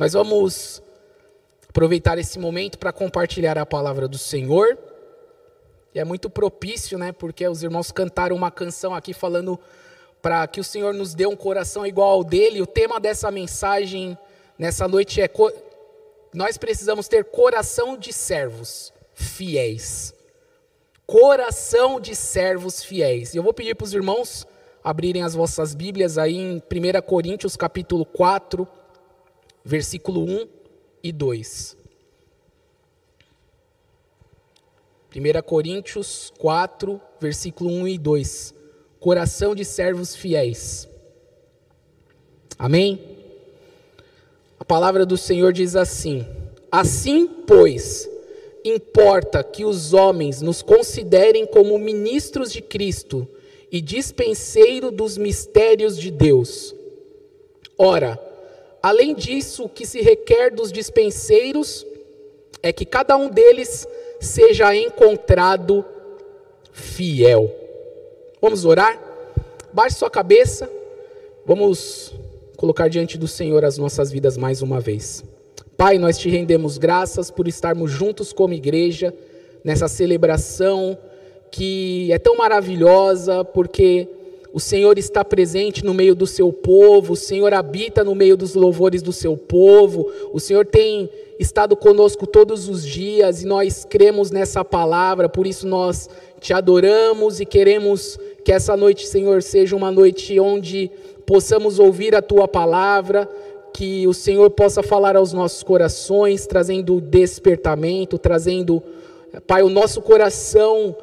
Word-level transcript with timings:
Nós 0.00 0.14
vamos 0.14 0.82
aproveitar 1.68 2.16
esse 2.16 2.38
momento 2.38 2.78
para 2.78 2.90
compartilhar 2.90 3.58
a 3.58 3.66
palavra 3.66 4.08
do 4.08 4.16
Senhor. 4.16 4.78
E 5.94 6.00
é 6.00 6.04
muito 6.06 6.30
propício, 6.30 6.96
né? 6.96 7.12
Porque 7.12 7.46
os 7.46 7.62
irmãos 7.62 7.92
cantaram 7.92 8.34
uma 8.34 8.50
canção 8.50 8.94
aqui 8.94 9.12
falando 9.12 9.60
para 10.22 10.46
que 10.46 10.58
o 10.58 10.64
Senhor 10.64 10.94
nos 10.94 11.12
dê 11.12 11.26
um 11.26 11.36
coração 11.36 11.86
igual 11.86 12.12
ao 12.12 12.24
dele. 12.24 12.62
O 12.62 12.66
tema 12.66 12.98
dessa 12.98 13.30
mensagem 13.30 14.16
nessa 14.58 14.88
noite 14.88 15.20
é 15.20 15.30
nós 16.32 16.56
precisamos 16.56 17.06
ter 17.06 17.26
coração 17.26 17.94
de 17.94 18.10
servos 18.10 18.94
fiéis. 19.12 20.14
Coração 21.06 22.00
de 22.00 22.16
servos 22.16 22.82
fiéis. 22.82 23.34
E 23.34 23.36
eu 23.36 23.42
vou 23.42 23.52
pedir 23.52 23.74
para 23.74 23.84
os 23.84 23.92
irmãos 23.92 24.46
abrirem 24.82 25.22
as 25.22 25.34
vossas 25.34 25.74
Bíblias 25.74 26.16
aí 26.16 26.38
em 26.38 26.56
1 26.56 27.02
Coríntios 27.02 27.54
capítulo 27.54 28.06
4, 28.06 28.66
versículo 29.70 30.24
1 30.24 30.48
e 31.00 31.12
2. 31.12 31.76
1 35.14 35.42
Coríntios 35.42 36.32
4, 36.38 37.00
versículo 37.20 37.70
1 37.70 37.86
e 37.86 37.98
2. 37.98 38.54
Coração 38.98 39.54
de 39.54 39.64
servos 39.64 40.16
fiéis. 40.16 40.88
Amém? 42.58 43.00
A 44.58 44.64
palavra 44.64 45.06
do 45.06 45.16
Senhor 45.16 45.52
diz 45.52 45.76
assim: 45.76 46.26
Assim, 46.70 47.28
pois, 47.46 48.10
importa 48.64 49.44
que 49.44 49.64
os 49.64 49.94
homens 49.94 50.42
nos 50.42 50.62
considerem 50.62 51.46
como 51.46 51.78
ministros 51.78 52.52
de 52.52 52.60
Cristo 52.60 53.26
e 53.70 53.80
dispenseiro 53.80 54.90
dos 54.90 55.16
mistérios 55.16 55.96
de 55.96 56.10
Deus. 56.10 56.74
Ora, 57.78 58.29
além 58.82 59.14
disso, 59.14 59.64
o 59.64 59.68
que 59.68 59.86
se 59.86 60.00
requer 60.00 60.50
dos 60.50 60.72
dispenseiros 60.72 61.86
é 62.62 62.72
que 62.72 62.84
cada 62.84 63.16
um 63.16 63.28
deles 63.28 63.86
seja 64.20 64.74
encontrado 64.74 65.84
fiel. 66.72 67.50
Vamos 68.40 68.64
orar? 68.64 68.98
Baixe 69.72 69.96
sua 69.96 70.10
cabeça. 70.10 70.70
Vamos 71.46 72.12
colocar 72.56 72.88
diante 72.88 73.16
do 73.16 73.26
Senhor 73.26 73.64
as 73.64 73.78
nossas 73.78 74.10
vidas 74.10 74.36
mais 74.36 74.62
uma 74.62 74.80
vez. 74.80 75.24
Pai, 75.76 75.96
nós 75.96 76.18
te 76.18 76.28
rendemos 76.28 76.76
graças 76.76 77.30
por 77.30 77.48
estarmos 77.48 77.90
juntos 77.90 78.32
como 78.32 78.52
igreja 78.52 79.14
nessa 79.64 79.88
celebração 79.88 80.98
que 81.50 82.12
é 82.12 82.18
tão 82.18 82.36
maravilhosa, 82.36 83.44
porque 83.44 84.06
o 84.52 84.60
Senhor 84.60 84.98
está 84.98 85.24
presente 85.24 85.84
no 85.84 85.94
meio 85.94 86.14
do 86.14 86.26
seu 86.26 86.52
povo, 86.52 87.12
o 87.12 87.16
Senhor 87.16 87.54
habita 87.54 88.02
no 88.02 88.14
meio 88.14 88.36
dos 88.36 88.54
louvores 88.54 89.02
do 89.02 89.12
seu 89.12 89.36
povo, 89.36 90.10
o 90.32 90.40
Senhor 90.40 90.66
tem 90.66 91.08
estado 91.38 91.76
conosco 91.76 92.26
todos 92.26 92.68
os 92.68 92.84
dias 92.84 93.42
e 93.42 93.46
nós 93.46 93.84
cremos 93.84 94.30
nessa 94.30 94.64
palavra, 94.64 95.28
por 95.28 95.46
isso 95.46 95.66
nós 95.66 96.08
te 96.40 96.52
adoramos 96.52 97.40
e 97.40 97.46
queremos 97.46 98.18
que 98.44 98.52
essa 98.52 98.76
noite, 98.76 99.06
Senhor, 99.06 99.42
seja 99.42 99.76
uma 99.76 99.90
noite 99.90 100.38
onde 100.40 100.90
possamos 101.24 101.78
ouvir 101.78 102.14
a 102.14 102.22
tua 102.22 102.48
palavra, 102.48 103.28
que 103.72 104.06
o 104.06 104.12
Senhor 104.12 104.50
possa 104.50 104.82
falar 104.82 105.16
aos 105.16 105.32
nossos 105.32 105.62
corações, 105.62 106.46
trazendo 106.46 107.00
despertamento, 107.00 108.18
trazendo, 108.18 108.82
Pai, 109.46 109.62
o 109.62 109.68
nosso 109.68 110.02
coração, 110.02 110.96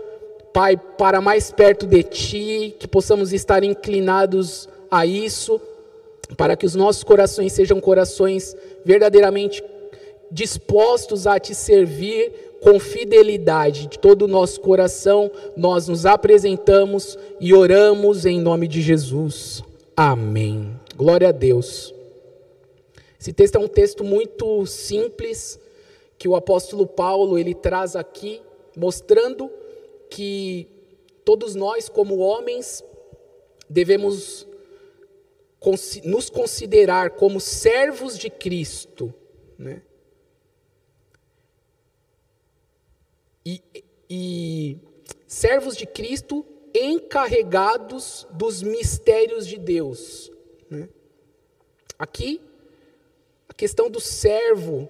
Pai, 0.57 0.75
para 0.75 1.21
mais 1.21 1.51
perto 1.51 1.85
de 1.85 2.01
Ti, 2.01 2.75
que 2.79 2.87
possamos 2.87 3.31
estar 3.31 3.63
inclinados 3.63 4.67
a 4.89 5.05
isso, 5.05 5.61
para 6.35 6.57
que 6.57 6.65
os 6.65 6.73
nossos 6.73 7.03
corações 7.03 7.53
sejam 7.53 7.79
corações 7.79 8.57
verdadeiramente 8.83 9.63
dispostos 10.31 11.27
a 11.27 11.39
Te 11.39 11.53
servir 11.53 12.55
com 12.59 12.79
fidelidade. 12.79 13.85
De 13.85 13.99
todo 13.99 14.23
o 14.23 14.27
nosso 14.27 14.59
coração, 14.59 15.29
nós 15.55 15.87
nos 15.87 16.07
apresentamos 16.07 17.15
e 17.39 17.53
oramos 17.53 18.25
em 18.25 18.41
nome 18.41 18.67
de 18.67 18.81
Jesus. 18.81 19.63
Amém. 19.95 20.71
Glória 20.95 21.29
a 21.29 21.31
Deus. 21.31 21.93
Esse 23.21 23.31
texto 23.31 23.57
é 23.57 23.59
um 23.59 23.67
texto 23.67 24.03
muito 24.03 24.65
simples 24.65 25.59
que 26.17 26.27
o 26.27 26.35
apóstolo 26.35 26.87
Paulo 26.87 27.37
ele 27.37 27.53
traz 27.53 27.95
aqui, 27.95 28.41
mostrando 28.75 29.51
que 30.09 30.67
todos 31.23 31.55
nós 31.55 31.89
como 31.89 32.17
homens 32.17 32.83
devemos 33.69 34.47
nos 36.03 36.29
considerar 36.29 37.11
como 37.11 37.39
servos 37.39 38.17
de 38.17 38.29
Cristo, 38.29 39.13
né? 39.57 39.81
E, 43.45 43.61
e 44.09 44.77
servos 45.25 45.75
de 45.75 45.85
Cristo 45.85 46.45
encarregados 46.73 48.27
dos 48.31 48.61
mistérios 48.61 49.47
de 49.47 49.57
Deus. 49.57 50.31
Né? 50.69 50.89
Aqui, 51.97 52.41
a 53.47 53.53
questão 53.53 53.89
do 53.89 53.99
servo 53.99 54.89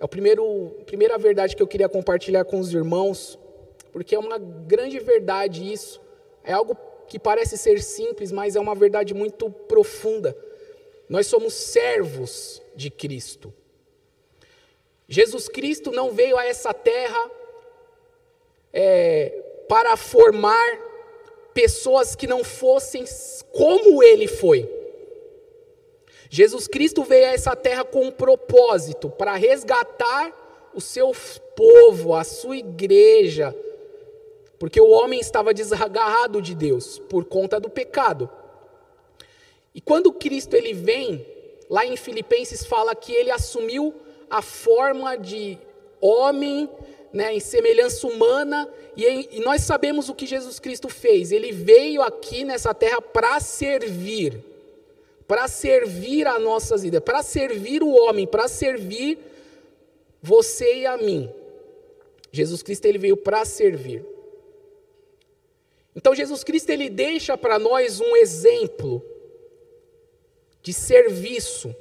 é 0.00 0.04
a 0.04 0.08
primeira 0.08 1.18
verdade 1.18 1.54
que 1.54 1.62
eu 1.62 1.68
queria 1.68 1.88
compartilhar 1.88 2.44
com 2.44 2.58
os 2.58 2.72
irmãos, 2.72 3.38
porque 3.92 4.14
é 4.14 4.18
uma 4.18 4.38
grande 4.38 4.98
verdade 4.98 5.72
isso. 5.72 6.00
É 6.42 6.52
algo 6.52 6.76
que 7.06 7.18
parece 7.18 7.58
ser 7.58 7.82
simples, 7.82 8.30
mas 8.30 8.56
é 8.56 8.60
uma 8.60 8.74
verdade 8.74 9.12
muito 9.14 9.50
profunda. 9.50 10.36
Nós 11.08 11.26
somos 11.26 11.54
servos 11.54 12.62
de 12.74 12.88
Cristo. 12.88 13.52
Jesus 15.08 15.48
Cristo 15.48 15.90
não 15.90 16.12
veio 16.12 16.38
a 16.38 16.46
essa 16.46 16.72
terra 16.72 17.30
é, 18.72 19.30
para 19.68 19.96
formar 19.96 20.78
pessoas 21.52 22.14
que 22.14 22.28
não 22.28 22.44
fossem 22.44 23.04
como 23.52 24.02
ele 24.04 24.28
foi. 24.28 24.70
Jesus 26.30 26.68
Cristo 26.68 27.02
veio 27.02 27.26
a 27.26 27.32
essa 27.32 27.56
terra 27.56 27.84
com 27.84 28.04
um 28.04 28.12
propósito 28.12 29.10
para 29.10 29.34
resgatar 29.34 30.70
o 30.72 30.80
seu 30.80 31.12
povo, 31.56 32.14
a 32.14 32.22
sua 32.22 32.56
igreja, 32.56 33.52
porque 34.60 34.78
o 34.78 34.90
homem 34.90 35.18
estava 35.18 35.54
desgarrado 35.54 36.42
de 36.42 36.54
Deus 36.54 36.98
por 36.98 37.24
conta 37.24 37.58
do 37.58 37.70
pecado. 37.70 38.28
E 39.74 39.80
quando 39.80 40.12
Cristo 40.12 40.54
ele 40.54 40.74
vem, 40.74 41.26
lá 41.70 41.86
em 41.86 41.96
Filipenses 41.96 42.66
fala 42.66 42.94
que 42.94 43.10
ele 43.10 43.30
assumiu 43.30 43.94
a 44.28 44.42
forma 44.42 45.16
de 45.16 45.58
homem 45.98 46.68
né, 47.10 47.34
em 47.34 47.40
semelhança 47.40 48.06
humana, 48.06 48.68
e, 48.94 49.06
em, 49.06 49.28
e 49.32 49.40
nós 49.40 49.62
sabemos 49.62 50.10
o 50.10 50.14
que 50.14 50.26
Jesus 50.26 50.58
Cristo 50.60 50.90
fez. 50.90 51.32
Ele 51.32 51.52
veio 51.52 52.02
aqui 52.02 52.44
nessa 52.44 52.74
terra 52.74 53.00
para 53.00 53.40
servir, 53.40 54.44
para 55.26 55.48
servir 55.48 56.26
a 56.26 56.38
nossas 56.38 56.82
vidas, 56.82 57.00
para 57.00 57.22
servir 57.22 57.82
o 57.82 57.88
homem, 57.88 58.26
para 58.26 58.46
servir 58.46 59.18
você 60.22 60.80
e 60.80 60.86
a 60.86 60.98
mim. 60.98 61.30
Jesus 62.30 62.62
Cristo 62.62 62.84
ele 62.84 62.98
veio 62.98 63.16
para 63.16 63.42
servir. 63.46 64.09
Então 65.94 66.14
Jesus 66.14 66.44
Cristo 66.44 66.70
ele 66.70 66.88
deixa 66.88 67.36
para 67.36 67.58
nós 67.58 68.00
um 68.00 68.16
exemplo 68.16 69.02
de 70.62 70.72
serviço. 70.72 71.74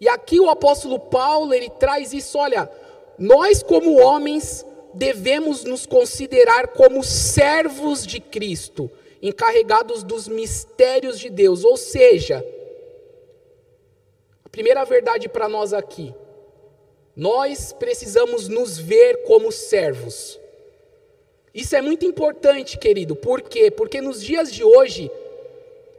E 0.00 0.08
aqui 0.08 0.40
o 0.40 0.50
apóstolo 0.50 0.98
Paulo 0.98 1.54
ele 1.54 1.70
traz 1.70 2.12
isso, 2.12 2.36
olha, 2.38 2.68
nós, 3.18 3.62
como 3.62 4.00
homens, 4.00 4.66
devemos 4.94 5.64
nos 5.64 5.86
considerar 5.86 6.68
como 6.68 7.02
servos 7.02 8.06
de 8.06 8.20
Cristo, 8.20 8.90
encarregados 9.22 10.02
dos 10.02 10.26
mistérios 10.26 11.18
de 11.18 11.30
Deus. 11.30 11.64
Ou 11.64 11.76
seja, 11.76 12.44
a 14.44 14.48
primeira 14.48 14.84
verdade 14.84 15.28
para 15.28 15.48
nós 15.48 15.72
aqui, 15.72 16.14
nós 17.14 17.72
precisamos 17.72 18.48
nos 18.48 18.78
ver 18.78 19.24
como 19.24 19.52
servos. 19.52 20.38
Isso 21.54 21.76
é 21.76 21.82
muito 21.82 22.04
importante, 22.04 22.78
querido. 22.78 23.14
Por 23.14 23.42
quê? 23.42 23.70
Porque 23.70 24.00
nos 24.00 24.22
dias 24.22 24.52
de 24.52 24.64
hoje, 24.64 25.10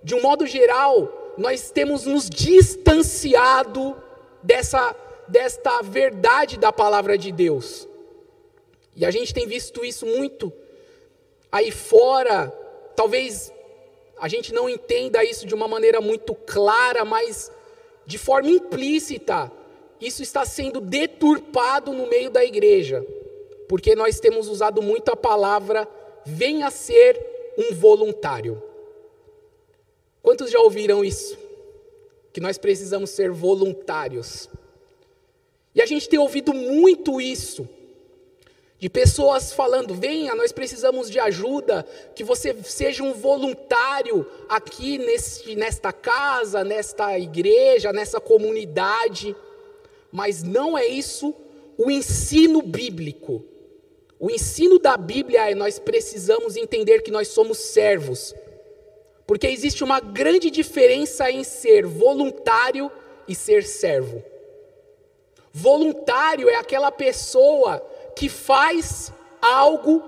de 0.04 0.16
um 0.16 0.22
modo 0.22 0.46
geral, 0.46 1.34
nós 1.38 1.70
temos 1.70 2.06
nos 2.06 2.30
distanciado 2.30 3.96
dessa 4.42 4.96
desta 5.28 5.82
verdade 5.82 6.58
da 6.58 6.72
palavra 6.72 7.18
de 7.18 7.32
Deus. 7.32 7.88
E 8.96 9.06
a 9.06 9.12
gente 9.12 9.34
tem 9.34 9.48
visto 9.48 9.84
isso 9.84 10.06
muito 10.06 10.52
aí 11.52 11.72
fora. 11.72 12.48
Talvez 12.96 13.52
a 14.20 14.28
gente 14.28 14.54
não 14.54 14.70
entenda 14.70 15.24
isso 15.24 15.46
de 15.46 15.56
uma 15.56 15.68
maneira 15.68 16.00
muito 16.00 16.36
clara, 16.36 17.04
mas 17.04 17.52
de 18.06 18.18
forma 18.18 18.50
implícita, 18.50 19.52
isso 20.00 20.22
está 20.22 20.46
sendo 20.46 20.80
deturpado 20.82 21.94
no 21.94 22.08
meio 22.08 22.30
da 22.30 22.44
igreja, 22.44 23.06
porque 23.74 23.96
nós 23.96 24.20
temos 24.20 24.48
usado 24.48 24.84
muito 24.84 25.10
a 25.10 25.16
palavra 25.16 25.90
venha 26.24 26.70
ser 26.70 27.20
um 27.58 27.74
voluntário. 27.74 28.62
Quantos 30.22 30.52
já 30.52 30.60
ouviram 30.60 31.04
isso? 31.04 31.36
Que 32.32 32.40
nós 32.40 32.60
precisamos 32.60 33.10
ser 33.10 33.32
voluntários. 33.32 34.48
E 35.74 35.82
a 35.82 35.88
gente 35.88 36.08
tem 36.08 36.20
ouvido 36.20 36.54
muito 36.54 37.20
isso. 37.20 37.68
De 38.78 38.88
pessoas 38.92 39.52
falando, 39.52 39.96
venha, 39.96 40.36
nós 40.36 40.52
precisamos 40.52 41.10
de 41.10 41.20
ajuda, 41.20 41.84
que 42.14 42.24
você 42.24 42.56
seja 42.64 43.02
um 43.02 43.14
voluntário 43.14 44.24
aqui 44.48 45.00
nesse, 45.00 45.56
nesta 45.56 45.92
casa, 45.92 46.64
nesta 46.64 47.18
igreja, 47.18 47.92
nessa 47.92 48.22
comunidade. 48.22 49.36
Mas 50.12 50.44
não 50.44 50.78
é 50.78 50.86
isso 50.86 51.34
o 51.76 51.90
ensino 51.90 52.62
bíblico. 52.62 53.44
O 54.20 54.30
ensino 54.30 54.80
da 54.80 54.96
Bíblia 54.96 55.50
é 55.52 55.56
nós 55.56 55.80
precisamos 55.80 56.56
entender 56.56 57.02
que 57.02 57.12
nós 57.12 57.28
somos 57.28 57.58
servos. 57.58 58.34
Porque 59.26 59.48
existe 59.48 59.84
uma 59.84 60.00
grande 60.00 60.50
diferença 60.50 61.30
em 61.32 61.44
ser 61.44 61.86
voluntário 61.86 62.92
e 63.28 63.34
ser 63.34 63.64
servo. 63.64 64.24
Voluntário 65.52 66.50
é 66.50 66.56
aquela 66.56 66.92
pessoa 66.92 67.80
que 68.16 68.28
faz 68.28 69.12
algo 69.42 70.04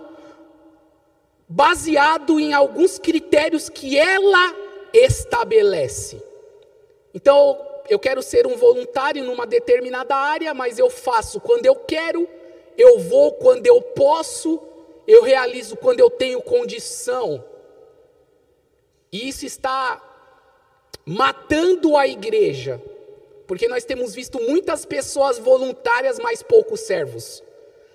baseado 1.48 2.40
em 2.40 2.54
alguns 2.54 2.98
critérios 2.98 3.70
que 3.70 3.98
ela 3.98 4.56
estabelece. 4.94 6.22
Então, 7.14 7.58
eu 7.88 8.00
quero 8.00 8.22
ser 8.22 8.48
um 8.48 8.58
voluntário 8.58 9.24
numa 9.24 9.46
determinada 9.46 10.16
área, 10.16 10.54
mas 10.54 10.80
eu 10.80 10.90
faço 10.90 11.40
quando 11.40 11.66
eu 11.66 11.76
quero, 11.76 12.28
eu 12.78 13.00
vou 13.00 13.34
quando 13.34 13.66
eu 13.68 13.82
posso, 13.82 14.62
eu 15.08 15.24
realizo 15.24 15.76
quando 15.76 16.00
eu 16.00 16.10
tenho 16.10 16.42
condição. 16.42 17.44
E 19.12 19.30
isso 19.30 19.46
está 19.46 20.02
matando 21.06 21.96
a 21.96 22.08
igreja, 22.08 22.82
porque 23.48 23.68
nós 23.68 23.86
temos 23.86 24.14
visto 24.14 24.40
muitas 24.42 24.86
pessoas 24.86 25.38
voluntárias, 25.38 26.20
mas 26.20 26.42
poucos 26.42 26.82
servos. 26.82 27.44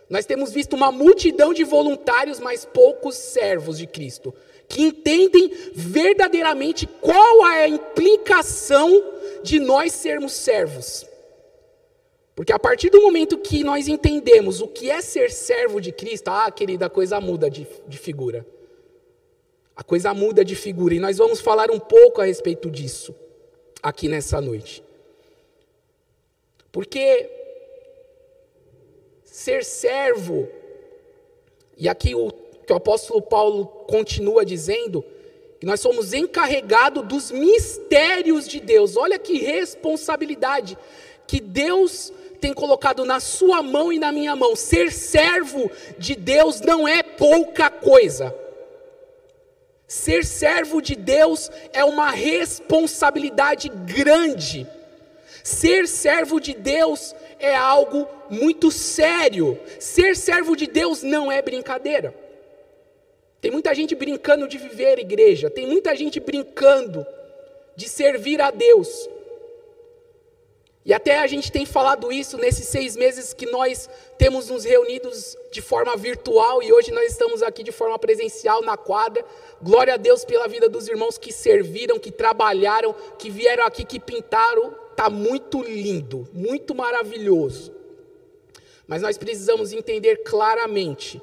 Nós 0.08 0.26
temos 0.26 0.52
visto 0.52 0.74
uma 0.74 0.90
multidão 0.90 1.52
de 1.52 1.62
voluntários, 1.62 2.40
mas 2.40 2.64
poucos 2.64 3.16
servos 3.16 3.78
de 3.78 3.86
Cristo, 3.86 4.34
que 4.68 4.82
entendem 4.82 5.52
verdadeiramente 5.72 6.86
qual 6.86 7.46
é 7.46 7.64
a 7.64 7.68
implicação 7.68 9.04
de 9.42 9.60
nós 9.60 9.92
sermos 9.92 10.32
servos. 10.32 11.06
Porque 12.40 12.54
a 12.54 12.58
partir 12.58 12.88
do 12.88 13.02
momento 13.02 13.36
que 13.36 13.62
nós 13.62 13.86
entendemos 13.86 14.62
o 14.62 14.66
que 14.66 14.90
é 14.90 15.02
ser 15.02 15.30
servo 15.30 15.78
de 15.78 15.92
Cristo, 15.92 16.28
ah, 16.28 16.50
querida, 16.50 16.86
a 16.86 16.88
coisa 16.88 17.20
muda 17.20 17.50
de, 17.50 17.66
de 17.86 17.98
figura. 17.98 18.46
A 19.76 19.84
coisa 19.84 20.14
muda 20.14 20.42
de 20.42 20.56
figura. 20.56 20.94
E 20.94 20.98
nós 20.98 21.18
vamos 21.18 21.38
falar 21.38 21.70
um 21.70 21.78
pouco 21.78 22.18
a 22.18 22.24
respeito 22.24 22.70
disso 22.70 23.14
aqui 23.82 24.08
nessa 24.08 24.40
noite. 24.40 24.82
Porque 26.72 27.28
ser 29.22 29.62
servo, 29.62 30.48
e 31.76 31.90
aqui 31.90 32.14
o 32.14 32.32
que 32.66 32.72
o 32.72 32.76
apóstolo 32.76 33.20
Paulo 33.20 33.66
continua 33.86 34.46
dizendo, 34.46 35.04
que 35.58 35.66
nós 35.66 35.80
somos 35.80 36.14
encarregados 36.14 37.06
dos 37.06 37.30
mistérios 37.30 38.48
de 38.48 38.60
Deus. 38.60 38.96
Olha 38.96 39.18
que 39.18 39.36
responsabilidade 39.36 40.78
que 41.26 41.38
Deus 41.38 42.10
tem 42.40 42.52
colocado 42.52 43.04
na 43.04 43.20
sua 43.20 43.62
mão 43.62 43.92
e 43.92 43.98
na 43.98 44.10
minha 44.10 44.34
mão. 44.34 44.56
Ser 44.56 44.90
servo 44.90 45.70
de 45.98 46.16
Deus 46.16 46.60
não 46.60 46.88
é 46.88 47.02
pouca 47.02 47.70
coisa. 47.70 48.34
Ser 49.86 50.24
servo 50.24 50.80
de 50.80 50.96
Deus 50.96 51.50
é 51.72 51.84
uma 51.84 52.10
responsabilidade 52.10 53.68
grande. 53.68 54.66
Ser 55.42 55.86
servo 55.86 56.40
de 56.40 56.54
Deus 56.54 57.14
é 57.38 57.54
algo 57.54 58.08
muito 58.28 58.70
sério. 58.70 59.58
Ser 59.78 60.16
servo 60.16 60.56
de 60.56 60.66
Deus 60.66 61.02
não 61.02 61.30
é 61.30 61.42
brincadeira. 61.42 62.14
Tem 63.40 63.50
muita 63.50 63.74
gente 63.74 63.94
brincando 63.94 64.46
de 64.46 64.58
viver 64.58 64.98
igreja, 64.98 65.48
tem 65.48 65.66
muita 65.66 65.96
gente 65.96 66.20
brincando 66.20 67.06
de 67.74 67.88
servir 67.88 68.40
a 68.40 68.50
Deus. 68.50 69.08
E 70.84 70.94
até 70.94 71.18
a 71.18 71.26
gente 71.26 71.52
tem 71.52 71.66
falado 71.66 72.10
isso 72.10 72.38
nesses 72.38 72.66
seis 72.66 72.96
meses 72.96 73.34
que 73.34 73.44
nós 73.46 73.88
temos 74.16 74.48
nos 74.48 74.64
reunidos 74.64 75.36
de 75.52 75.60
forma 75.60 75.94
virtual 75.94 76.62
e 76.62 76.72
hoje 76.72 76.90
nós 76.90 77.12
estamos 77.12 77.42
aqui 77.42 77.62
de 77.62 77.70
forma 77.70 77.98
presencial 77.98 78.62
na 78.62 78.78
quadra. 78.78 79.22
Glória 79.60 79.94
a 79.94 79.98
Deus 79.98 80.24
pela 80.24 80.48
vida 80.48 80.70
dos 80.70 80.88
irmãos 80.88 81.18
que 81.18 81.32
serviram, 81.32 81.98
que 81.98 82.10
trabalharam, 82.10 82.94
que 83.18 83.28
vieram 83.28 83.66
aqui, 83.66 83.84
que 83.84 84.00
pintaram 84.00 84.74
está 84.90 85.08
muito 85.08 85.62
lindo, 85.62 86.28
muito 86.32 86.74
maravilhoso. 86.74 87.74
Mas 88.86 89.00
nós 89.00 89.16
precisamos 89.16 89.72
entender 89.72 90.22
claramente 90.24 91.22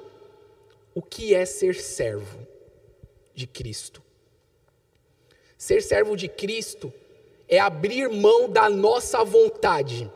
o 0.95 1.01
que 1.01 1.35
é 1.35 1.45
ser 1.45 1.75
servo 1.75 2.39
de 3.35 3.45
Cristo. 3.45 4.01
Ser 5.57 5.81
servo 5.81 6.15
de 6.15 6.27
Cristo 6.27 6.91
é 7.47 7.59
abrir 7.59 8.09
mão 8.09 8.49
da 8.49 8.69
nossa 8.69 9.23
vontade. 9.23 10.11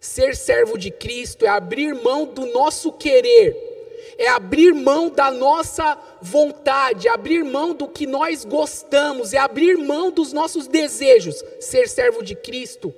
Ser 0.00 0.36
servo 0.36 0.76
de 0.76 0.90
Cristo 0.90 1.44
é 1.44 1.48
abrir 1.48 1.94
mão 1.94 2.26
do 2.26 2.46
nosso 2.46 2.92
querer 2.92 3.72
é 4.18 4.28
abrir 4.28 4.72
mão 4.72 5.10
da 5.10 5.30
nossa 5.30 5.98
vontade, 6.20 7.08
abrir 7.08 7.44
mão 7.44 7.74
do 7.74 7.88
que 7.88 8.06
nós 8.06 8.44
gostamos, 8.44 9.32
é 9.32 9.38
abrir 9.38 9.76
mão 9.76 10.10
dos 10.10 10.32
nossos 10.32 10.66
desejos. 10.66 11.42
Ser 11.60 11.88
servo 11.88 12.22
de 12.22 12.34
Cristo 12.34 12.94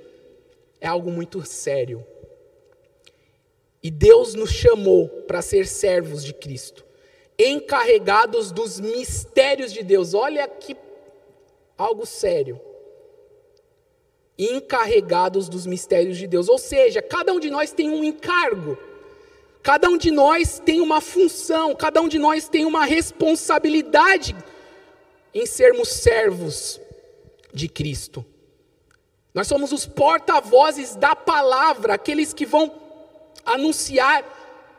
é 0.79 0.87
algo 0.87 1.09
muito 1.09 1.45
sério. 1.45 2.05
E 3.81 3.89
Deus 3.89 4.33
nos 4.33 4.51
chamou 4.51 5.07
para 5.07 5.41
ser 5.41 5.67
servos 5.67 6.23
de 6.23 6.33
Cristo, 6.33 6.83
encarregados 7.37 8.51
dos 8.51 8.79
mistérios 8.79 9.71
de 9.71 9.83
Deus. 9.83 10.13
Olha 10.13 10.47
que 10.47 10.75
algo 11.77 12.05
sério. 12.05 12.59
Encarregados 14.37 15.49
dos 15.49 15.65
mistérios 15.65 16.17
de 16.17 16.27
Deus. 16.27 16.47
Ou 16.47 16.57
seja, 16.57 17.01
cada 17.01 17.33
um 17.33 17.39
de 17.39 17.49
nós 17.49 17.71
tem 17.71 17.89
um 17.89 18.03
encargo. 18.03 18.77
Cada 19.63 19.89
um 19.89 19.97
de 19.97 20.11
nós 20.11 20.59
tem 20.59 20.79
uma 20.79 21.01
função, 21.01 21.75
cada 21.75 22.01
um 22.01 22.07
de 22.07 22.17
nós 22.17 22.47
tem 22.47 22.63
uma 22.63 22.85
responsabilidade 22.85 24.35
em 25.33 25.45
sermos 25.45 25.89
servos 25.89 26.79
de 27.53 27.67
Cristo. 27.67 28.25
Nós 29.33 29.47
somos 29.47 29.71
os 29.71 29.85
porta-vozes 29.85 30.95
da 30.95 31.15
palavra, 31.15 31.95
aqueles 31.95 32.33
que 32.33 32.45
vão 32.45 32.71
anunciar 33.45 34.23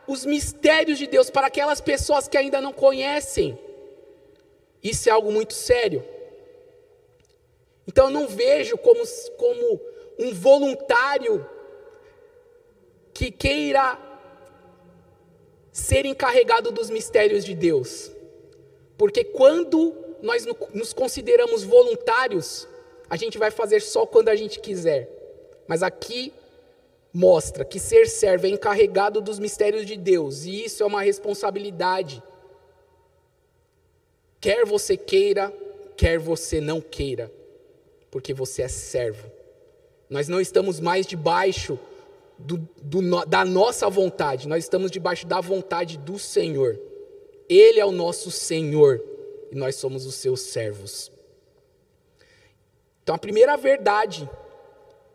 os 0.07 0.25
mistérios 0.25 0.97
de 0.97 1.05
Deus 1.05 1.29
para 1.29 1.47
aquelas 1.47 1.79
pessoas 1.79 2.27
que 2.27 2.37
ainda 2.37 2.59
não 2.59 2.73
conhecem. 2.73 3.57
Isso 4.83 5.07
é 5.07 5.11
algo 5.11 5.31
muito 5.31 5.53
sério. 5.53 6.03
Então 7.89 8.05
eu 8.05 8.11
não 8.11 8.27
vejo 8.27 8.77
como, 8.77 9.03
como 9.35 9.81
um 10.19 10.31
voluntário 10.31 11.43
que 13.11 13.31
queira 13.31 13.97
ser 15.71 16.05
encarregado 16.05 16.71
dos 16.71 16.91
mistérios 16.91 17.43
de 17.43 17.55
Deus. 17.55 18.11
Porque 18.95 19.23
quando 19.23 19.95
nós 20.21 20.45
nos 20.71 20.93
consideramos 20.93 21.63
voluntários, 21.63 22.67
a 23.09 23.15
gente 23.15 23.39
vai 23.39 23.49
fazer 23.49 23.81
só 23.81 24.05
quando 24.05 24.29
a 24.29 24.35
gente 24.35 24.59
quiser. 24.59 25.09
Mas 25.67 25.81
aqui 25.81 26.31
mostra 27.11 27.65
que 27.65 27.79
ser 27.79 28.07
servo 28.07 28.45
é 28.45 28.49
encarregado 28.49 29.19
dos 29.19 29.39
mistérios 29.39 29.83
de 29.83 29.97
Deus, 29.97 30.45
e 30.45 30.65
isso 30.65 30.83
é 30.83 30.85
uma 30.85 31.01
responsabilidade. 31.01 32.21
Quer 34.39 34.63
você 34.63 34.95
queira, 34.95 35.51
quer 35.97 36.19
você 36.19 36.61
não 36.61 36.79
queira, 36.79 37.31
porque 38.11 38.33
você 38.33 38.63
é 38.63 38.67
servo. 38.67 39.29
Nós 40.09 40.27
não 40.27 40.41
estamos 40.41 40.79
mais 40.79 41.05
debaixo 41.05 41.79
do, 42.37 42.57
do, 42.81 43.25
da 43.25 43.43
nossa 43.43 43.89
vontade, 43.89 44.47
nós 44.47 44.63
estamos 44.63 44.89
debaixo 44.89 45.27
da 45.27 45.41
vontade 45.41 45.97
do 45.97 46.17
Senhor. 46.17 46.79
Ele 47.47 47.79
é 47.79 47.85
o 47.85 47.91
nosso 47.91 48.31
Senhor 48.31 49.03
e 49.51 49.55
nós 49.55 49.75
somos 49.75 50.05
os 50.05 50.15
seus 50.15 50.41
servos. 50.41 51.11
Então, 53.03 53.15
a 53.15 53.19
primeira 53.19 53.57
verdade 53.57 54.29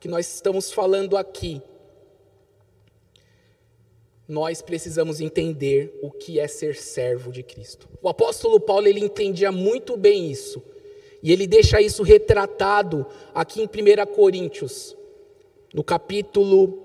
que 0.00 0.08
nós 0.08 0.34
estamos 0.34 0.72
falando 0.72 1.16
aqui, 1.16 1.62
nós 4.28 4.60
precisamos 4.60 5.20
entender 5.20 5.98
o 6.02 6.10
que 6.10 6.40
é 6.40 6.48
ser 6.48 6.76
servo 6.76 7.30
de 7.30 7.42
Cristo. 7.42 7.88
O 8.02 8.08
apóstolo 8.08 8.58
Paulo 8.58 8.86
ele 8.88 9.00
entendia 9.00 9.52
muito 9.52 9.96
bem 9.96 10.30
isso. 10.30 10.62
E 11.24 11.32
ele 11.32 11.46
deixa 11.46 11.80
isso 11.80 12.02
retratado 12.02 13.06
aqui 13.34 13.62
em 13.62 13.64
1 13.64 14.14
Coríntios, 14.14 14.94
no 15.72 15.82
capítulo 15.82 16.78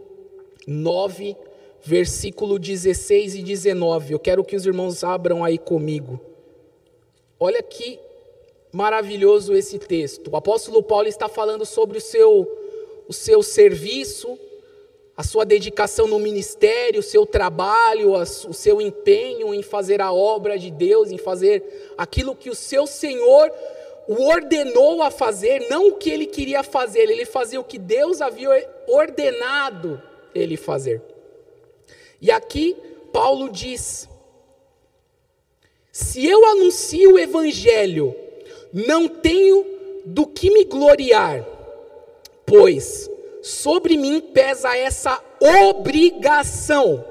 9, 0.65 1.35
versículo 1.83 2.57
16 2.57 3.35
e 3.35 3.43
19. 3.43 4.13
Eu 4.13 4.19
quero 4.19 4.41
que 4.45 4.55
os 4.55 4.65
irmãos 4.65 5.03
abram 5.03 5.43
aí 5.43 5.57
comigo. 5.57 6.21
Olha 7.37 7.61
que 7.61 7.99
maravilhoso 8.71 9.53
esse 9.53 9.77
texto. 9.77 10.31
O 10.31 10.37
apóstolo 10.37 10.81
Paulo 10.81 11.09
está 11.09 11.27
falando 11.27 11.65
sobre 11.65 11.97
o 11.97 12.01
seu, 12.01 12.49
o 13.09 13.13
seu 13.13 13.43
serviço, 13.43 14.39
a 15.17 15.23
sua 15.23 15.43
dedicação 15.43 16.07
no 16.07 16.17
ministério, 16.17 17.01
o 17.01 17.03
seu 17.03 17.25
trabalho, 17.25 18.13
o 18.13 18.53
seu 18.53 18.79
empenho 18.79 19.53
em 19.53 19.61
fazer 19.61 19.99
a 19.99 20.13
obra 20.13 20.57
de 20.57 20.71
Deus, 20.71 21.11
em 21.11 21.17
fazer 21.17 21.93
aquilo 21.97 22.33
que 22.33 22.49
o 22.49 22.55
seu 22.55 22.87
Senhor 22.87 23.51
o 24.09 24.27
ordenou 24.27 25.03
a 25.03 25.11
fazer, 25.11 25.69
não 25.69 25.89
o 25.89 25.95
que 25.95 26.09
ele 26.09 26.25
queria 26.25 26.63
fazer, 26.63 27.11
ele 27.11 27.25
fazia 27.25 27.59
o 27.59 27.63
que 27.63 27.77
Deus 27.77 28.21
havia 28.21 28.49
ordenado 28.87 30.01
ele 30.33 30.57
fazer. 30.57 30.99
E 32.19 32.31
aqui 32.31 32.75
Paulo 33.13 33.51
diz: 33.51 34.09
se 35.91 36.25
eu 36.25 36.43
anuncio 36.47 37.13
o 37.13 37.19
evangelho, 37.19 38.15
não 38.73 39.07
tenho 39.07 39.63
do 40.03 40.25
que 40.25 40.49
me 40.49 40.65
gloriar, 40.65 41.45
pois 42.47 43.07
sobre 43.43 43.95
mim 43.95 44.19
pesa 44.19 44.75
essa 44.75 45.23
obrigação. 45.69 47.05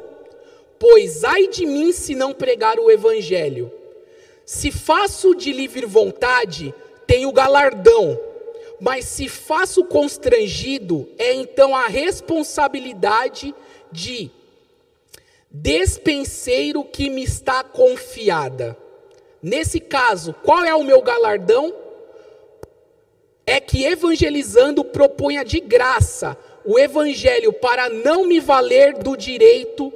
Pois 0.81 1.23
ai 1.23 1.47
de 1.47 1.65
mim 1.65 1.93
se 1.93 2.17
não 2.17 2.35
pregar 2.35 2.81
o 2.81 2.91
evangelho. 2.91 3.71
Se 4.45 4.73
faço 4.73 5.35
de 5.35 5.53
livre 5.53 5.87
vontade, 5.87 6.75
tenho 7.09 7.33
galardão, 7.33 8.21
mas 8.79 9.07
se 9.07 9.31
faço 9.31 9.83
constrangido, 9.87 11.09
é 11.17 11.33
então 11.33 11.75
a 11.75 11.87
responsabilidade 11.87 13.55
de 13.91 14.31
despenseiro 15.51 16.85
que 16.85 17.09
me 17.09 17.25
está 17.25 17.65
confiada. 17.65 18.77
Nesse 19.43 19.81
caso, 19.81 20.35
qual 20.45 20.63
é 20.65 20.75
o 20.75 20.85
meu 20.85 21.01
galardão? 21.01 21.75
É 23.47 23.59
que 23.59 23.85
evangelizando 23.87 24.85
proponha 24.85 25.43
de 25.43 25.61
graça 25.61 26.37
o 26.63 26.79
evangelho 26.79 27.55
para 27.55 27.89
não 27.89 28.27
me 28.27 28.39
valer 28.39 28.93
do 28.99 29.17
direito 29.17 29.91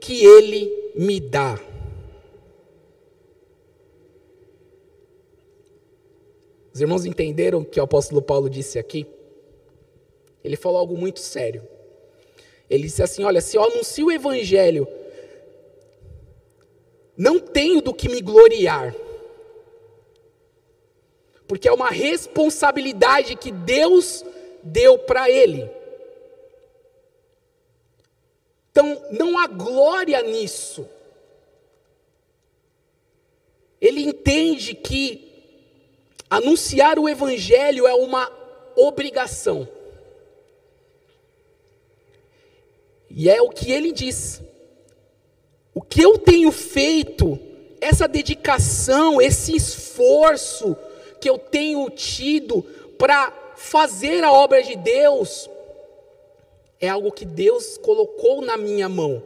que 0.00 0.26
ele 0.26 0.92
me 0.96 1.20
dá. 1.20 1.67
Os 6.78 6.82
irmãos 6.82 7.04
entenderam 7.04 7.58
o 7.58 7.64
que 7.64 7.80
o 7.80 7.82
apóstolo 7.82 8.22
Paulo 8.22 8.48
disse 8.48 8.78
aqui? 8.78 9.04
Ele 10.44 10.54
falou 10.54 10.78
algo 10.78 10.96
muito 10.96 11.18
sério. 11.18 11.66
Ele 12.70 12.84
disse 12.84 13.02
assim: 13.02 13.24
Olha, 13.24 13.40
se 13.40 13.56
eu 13.56 13.64
anuncio 13.64 14.06
o 14.06 14.12
evangelho, 14.12 14.86
não 17.16 17.40
tenho 17.40 17.82
do 17.82 17.92
que 17.92 18.08
me 18.08 18.20
gloriar, 18.20 18.94
porque 21.48 21.66
é 21.66 21.72
uma 21.72 21.90
responsabilidade 21.90 23.34
que 23.34 23.50
Deus 23.50 24.24
deu 24.62 25.00
para 25.00 25.28
ele. 25.28 25.68
Então, 28.70 29.02
não 29.10 29.36
há 29.36 29.48
glória 29.48 30.22
nisso. 30.22 30.88
Ele 33.80 34.00
entende 34.00 34.76
que 34.76 35.27
anunciar 36.30 36.98
o 36.98 37.08
Evangelho 37.08 37.86
é 37.86 37.94
uma 37.94 38.30
obrigação. 38.76 39.68
E 43.10 43.28
é 43.28 43.40
o 43.40 43.48
que 43.48 43.72
ele 43.72 43.92
diz. 43.92 44.40
O 45.74 45.80
que 45.80 46.02
eu 46.02 46.18
tenho 46.18 46.50
feito, 46.52 47.38
essa 47.80 48.06
dedicação, 48.06 49.20
esse 49.20 49.54
esforço 49.54 50.76
que 51.20 51.28
eu 51.28 51.38
tenho 51.38 51.88
tido 51.90 52.62
para 52.98 53.32
fazer 53.56 54.22
a 54.22 54.32
obra 54.32 54.62
de 54.62 54.76
Deus, 54.76 55.48
é 56.80 56.88
algo 56.88 57.10
que 57.10 57.24
Deus 57.24 57.76
colocou 57.78 58.40
na 58.40 58.56
minha 58.56 58.88
mão. 58.88 59.22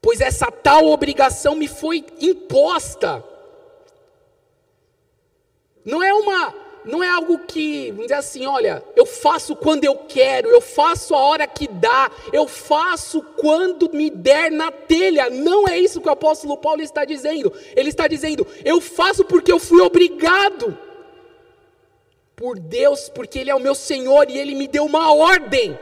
Pois 0.00 0.20
essa 0.20 0.50
tal 0.50 0.86
obrigação 0.86 1.54
me 1.54 1.68
foi 1.68 2.04
imposta. 2.20 3.24
Não 5.84 6.02
é 6.02 6.12
uma 6.12 6.54
não 6.84 7.02
é 7.02 7.08
algo 7.08 7.38
que, 7.38 7.90
vamos 7.90 8.06
dizer 8.06 8.14
assim, 8.14 8.46
olha, 8.46 8.82
eu 8.96 9.06
faço 9.06 9.54
quando 9.54 9.84
eu 9.84 9.94
quero, 9.96 10.48
eu 10.48 10.60
faço 10.60 11.14
a 11.14 11.18
hora 11.18 11.46
que 11.46 11.68
dá, 11.68 12.10
eu 12.32 12.48
faço 12.48 13.22
quando 13.36 13.88
me 13.92 14.10
der 14.10 14.50
na 14.50 14.72
telha. 14.72 15.30
Não 15.30 15.68
é 15.68 15.78
isso 15.78 16.00
que 16.00 16.08
o 16.08 16.12
apóstolo 16.12 16.56
Paulo 16.56 16.82
está 16.82 17.04
dizendo. 17.04 17.52
Ele 17.76 17.88
está 17.88 18.08
dizendo, 18.08 18.46
eu 18.64 18.80
faço 18.80 19.24
porque 19.24 19.52
eu 19.52 19.60
fui 19.60 19.80
obrigado 19.80 20.76
por 22.34 22.58
Deus, 22.58 23.08
porque 23.08 23.38
Ele 23.38 23.50
é 23.50 23.54
o 23.54 23.60
meu 23.60 23.74
Senhor 23.74 24.28
e 24.28 24.36
Ele 24.36 24.54
me 24.54 24.66
deu 24.66 24.84
uma 24.84 25.14
ordem. 25.14 25.78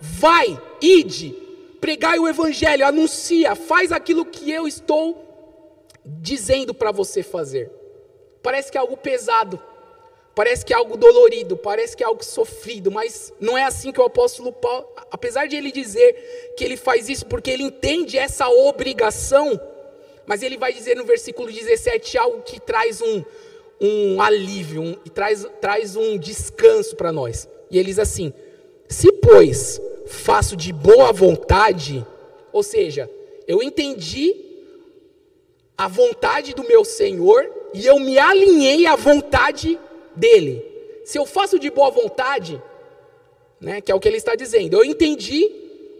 Vai, 0.00 0.58
ide, 0.80 1.36
pregai 1.80 2.18
o 2.18 2.26
Evangelho, 2.26 2.86
anuncia, 2.86 3.54
faz 3.54 3.92
aquilo 3.92 4.24
que 4.24 4.50
eu 4.50 4.66
estou 4.66 5.26
dizendo 6.02 6.72
para 6.72 6.90
você 6.90 7.22
fazer. 7.22 7.79
Parece 8.42 8.70
que 8.70 8.78
é 8.78 8.80
algo 8.80 8.96
pesado. 8.96 9.60
Parece 10.34 10.64
que 10.64 10.72
é 10.72 10.76
algo 10.76 10.96
dolorido, 10.96 11.56
parece 11.56 11.96
que 11.96 12.02
é 12.02 12.06
algo 12.06 12.24
sofrido, 12.24 12.90
mas 12.90 13.32
não 13.40 13.58
é 13.58 13.64
assim 13.64 13.92
que 13.92 14.00
o 14.00 14.04
apóstolo 14.04 14.52
Paulo, 14.52 14.86
apesar 15.10 15.46
de 15.46 15.56
ele 15.56 15.72
dizer 15.72 16.54
que 16.56 16.64
ele 16.64 16.76
faz 16.76 17.08
isso 17.08 17.26
porque 17.26 17.50
ele 17.50 17.64
entende 17.64 18.16
essa 18.16 18.48
obrigação, 18.48 19.60
mas 20.24 20.42
ele 20.42 20.56
vai 20.56 20.72
dizer 20.72 20.96
no 20.96 21.04
versículo 21.04 21.50
17 21.50 22.16
algo 22.16 22.42
que 22.42 22.60
traz 22.60 23.00
um, 23.00 23.24
um 23.80 24.22
alívio, 24.22 24.80
um, 24.80 24.96
e 25.04 25.10
traz, 25.10 25.46
traz 25.60 25.96
um 25.96 26.16
descanso 26.16 26.94
para 26.94 27.12
nós. 27.12 27.48
E 27.70 27.78
ele 27.78 27.88
diz 27.88 27.98
assim: 27.98 28.32
Se, 28.88 29.10
pois, 29.12 29.80
faço 30.06 30.56
de 30.56 30.72
boa 30.72 31.12
vontade, 31.12 32.06
ou 32.52 32.62
seja, 32.62 33.10
eu 33.48 33.62
entendi 33.62 34.36
a 35.76 35.88
vontade 35.88 36.54
do 36.54 36.62
meu 36.62 36.84
Senhor 36.84 37.59
e 37.72 37.86
eu 37.86 37.98
me 37.98 38.18
alinhei 38.18 38.86
à 38.86 38.96
vontade 38.96 39.78
dele. 40.14 40.64
Se 41.04 41.18
eu 41.18 41.26
faço 41.26 41.58
de 41.58 41.70
boa 41.70 41.90
vontade, 41.90 42.62
né, 43.60 43.80
que 43.80 43.90
é 43.90 43.94
o 43.94 44.00
que 44.00 44.08
ele 44.08 44.16
está 44.16 44.34
dizendo, 44.34 44.76
eu 44.76 44.84
entendi 44.84 45.50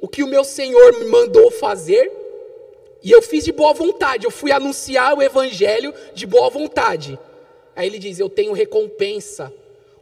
o 0.00 0.08
que 0.08 0.22
o 0.22 0.26
meu 0.26 0.44
Senhor 0.44 0.98
me 0.98 1.06
mandou 1.06 1.50
fazer 1.50 2.10
e 3.02 3.10
eu 3.10 3.22
fiz 3.22 3.44
de 3.44 3.52
boa 3.52 3.72
vontade, 3.72 4.24
eu 4.24 4.30
fui 4.30 4.52
anunciar 4.52 5.16
o 5.16 5.22
evangelho 5.22 5.94
de 6.14 6.26
boa 6.26 6.50
vontade. 6.50 7.18
Aí 7.74 7.86
ele 7.86 7.98
diz: 7.98 8.18
Eu 8.18 8.28
tenho 8.28 8.52
recompensa. 8.52 9.52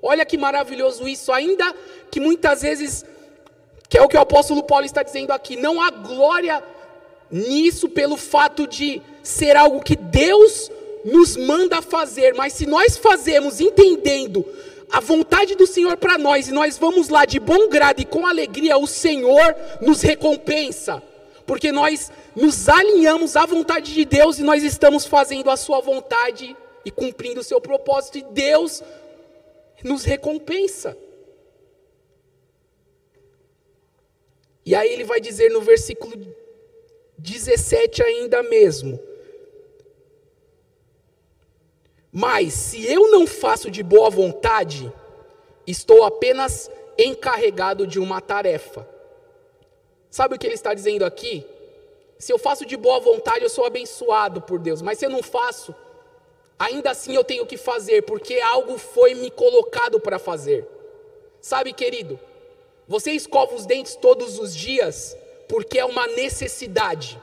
Olha 0.03 0.25
que 0.25 0.37
maravilhoso 0.37 1.07
isso, 1.09 1.33
ainda 1.33 1.75
que 2.11 2.21
muitas 2.21 2.63
vezes, 2.63 3.05
que 3.89 3.99
é 3.99 4.03
o 4.03 4.09
que 4.09 4.17
o 4.17 4.21
apóstolo 4.21 4.63
Paulo 4.63 4.85
está 4.85 5.03
dizendo 5.03 5.33
aqui, 5.33 5.57
não 5.57 5.81
há 5.81 5.91
glória 5.91 6.63
nisso 7.31 7.89
pelo 7.89 8.17
fato 8.17 8.67
de 8.67 9.03
ser 9.23 9.57
algo 9.57 9.83
que 9.83 9.97
Deus 9.97 10.71
nos 11.09 11.37
manda 11.37 11.83
fazer, 11.83 12.35
mas 12.35 12.53
se 12.53 12.67
nós 12.67 12.97
fazemos 12.97 13.61
entendendo 13.61 14.45
a 14.91 15.01
vontade 15.01 15.55
do 15.55 15.67
Senhor 15.67 15.97
para 15.97 16.17
nós 16.17 16.49
e 16.49 16.53
nós 16.53 16.79
vamos 16.79 17.09
lá 17.09 17.25
de 17.25 17.39
bom 17.39 17.69
grado 17.69 18.01
e 18.01 18.05
com 18.05 18.27
alegria, 18.27 18.77
o 18.77 18.87
Senhor 18.87 19.55
nos 19.81 20.03
recompensa, 20.03 21.03
porque 21.47 21.73
nós 21.73 22.11
nos 22.35 22.69
alinhamos 22.69 23.37
à 23.37 23.45
vontade 23.45 23.93
de 23.93 24.05
Deus 24.05 24.39
e 24.39 24.43
nós 24.43 24.63
estamos 24.63 25.05
fazendo 25.05 25.51
a 25.51 25.57
Sua 25.57 25.81
vontade 25.81 26.57
e 26.85 26.91
cumprindo 26.91 27.41
o 27.41 27.45
seu 27.45 27.61
propósito, 27.61 28.19
e 28.19 28.23
Deus 28.23 28.83
nos 29.85 30.05
recompensa. 30.05 30.97
E 34.65 34.75
aí 34.75 34.93
ele 34.93 35.05
vai 35.05 35.21
dizer 35.21 35.51
no 35.51 35.61
versículo 35.61 36.15
17 37.19 38.03
ainda 38.03 38.43
mesmo: 38.43 38.99
Mas 42.19 42.53
se 42.53 42.85
eu 42.85 43.13
não 43.13 43.29
faço 43.29 43.71
de 43.71 43.81
boa 43.81 44.11
vontade, 44.11 44.93
estou 45.65 46.03
apenas 46.03 46.69
encarregado 46.99 47.87
de 47.87 48.01
uma 48.01 48.21
tarefa. 48.21 48.85
Sabe 50.11 50.35
o 50.35 50.39
que 50.39 50.45
ele 50.45 50.55
está 50.57 50.75
dizendo 50.75 51.05
aqui? 51.05 51.47
Se 52.19 52.33
eu 52.33 52.37
faço 52.37 52.67
de 52.67 52.77
boa 52.77 52.99
vontade, 52.99 53.45
eu 53.45 53.49
sou 53.49 53.65
abençoado 53.65 54.43
por 54.43 54.59
Deus, 54.59 54.83
mas 54.83 54.99
se 54.99 55.07
eu 55.07 55.11
não 55.11 55.23
faço, 55.23 55.73
ainda 56.59 56.91
assim 56.91 57.15
eu 57.15 57.23
tenho 57.23 57.47
que 57.47 57.57
fazer, 57.57 58.03
porque 58.03 58.41
algo 58.41 58.79
foi 58.79 59.15
me 59.15 59.31
colocado 59.31 60.01
para 60.01 60.19
fazer. 60.19 60.67
Sabe, 61.41 61.73
querido, 61.73 62.19
você 62.89 63.13
escova 63.13 63.55
os 63.55 63.65
dentes 63.65 63.95
todos 63.95 64.41
os 64.41 64.53
dias 64.57 65.17
porque 65.47 65.79
é 65.79 65.85
uma 65.85 66.09
necessidade. 66.09 67.17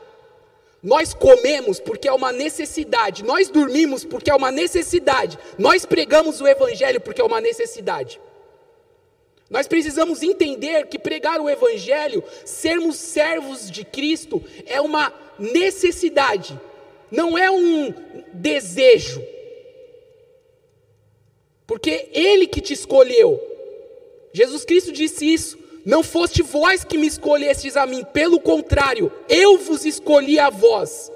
Nós 0.86 1.16
comemos 1.16 1.80
porque 1.80 2.08
é 2.08 2.14
uma 2.14 2.32
necessidade, 2.32 3.24
nós 3.24 3.50
dormimos 3.50 4.06
porque 4.06 4.30
é 4.30 4.36
uma 4.36 4.52
necessidade, 4.52 5.36
nós 5.58 5.84
pregamos 5.84 6.40
o 6.40 6.48
Evangelho 6.48 7.02
porque 7.02 7.20
é 7.20 7.24
uma 7.24 7.42
necessidade. 7.42 8.22
Nós 9.50 9.68
precisamos 9.68 10.22
entender 10.22 10.86
que 10.86 11.00
pregar 11.00 11.42
o 11.42 11.50
Evangelho, 11.50 12.24
sermos 12.46 12.98
servos 12.98 13.72
de 13.72 13.84
Cristo, 13.84 14.44
é 14.68 14.80
uma 14.80 15.12
necessidade, 15.40 16.60
não 17.10 17.36
é 17.36 17.50
um 17.50 17.92
desejo, 18.32 19.26
porque 21.66 22.10
Ele 22.14 22.46
que 22.46 22.62
te 22.62 22.74
escolheu, 22.74 23.42
Jesus 24.32 24.64
Cristo 24.64 24.92
disse 24.92 25.34
isso 25.34 25.65
Não 25.86 26.02
foste 26.02 26.42
vós 26.42 26.84
que 26.84 26.98
me 26.98 27.06
escolhestes 27.06 27.78
a 27.78 27.86
mim, 27.86 28.04
pelo 28.04 28.40
contrário, 28.40 29.12
eu 29.30 29.60
vos 29.60 29.86
escolhi 29.86 30.40
a 30.40 30.50
vós. 30.50 31.12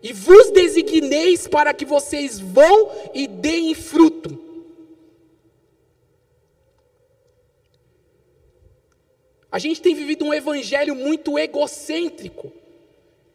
E 0.00 0.12
vos 0.12 0.52
designeis 0.52 1.48
para 1.48 1.74
que 1.74 1.84
vocês 1.84 2.38
vão 2.38 2.92
e 3.12 3.26
deem 3.26 3.74
fruto. 3.74 4.38
A 9.50 9.58
gente 9.58 9.82
tem 9.82 9.94
vivido 9.94 10.24
um 10.24 10.34
evangelho 10.34 10.94
muito 10.94 11.36
egocêntrico, 11.36 12.52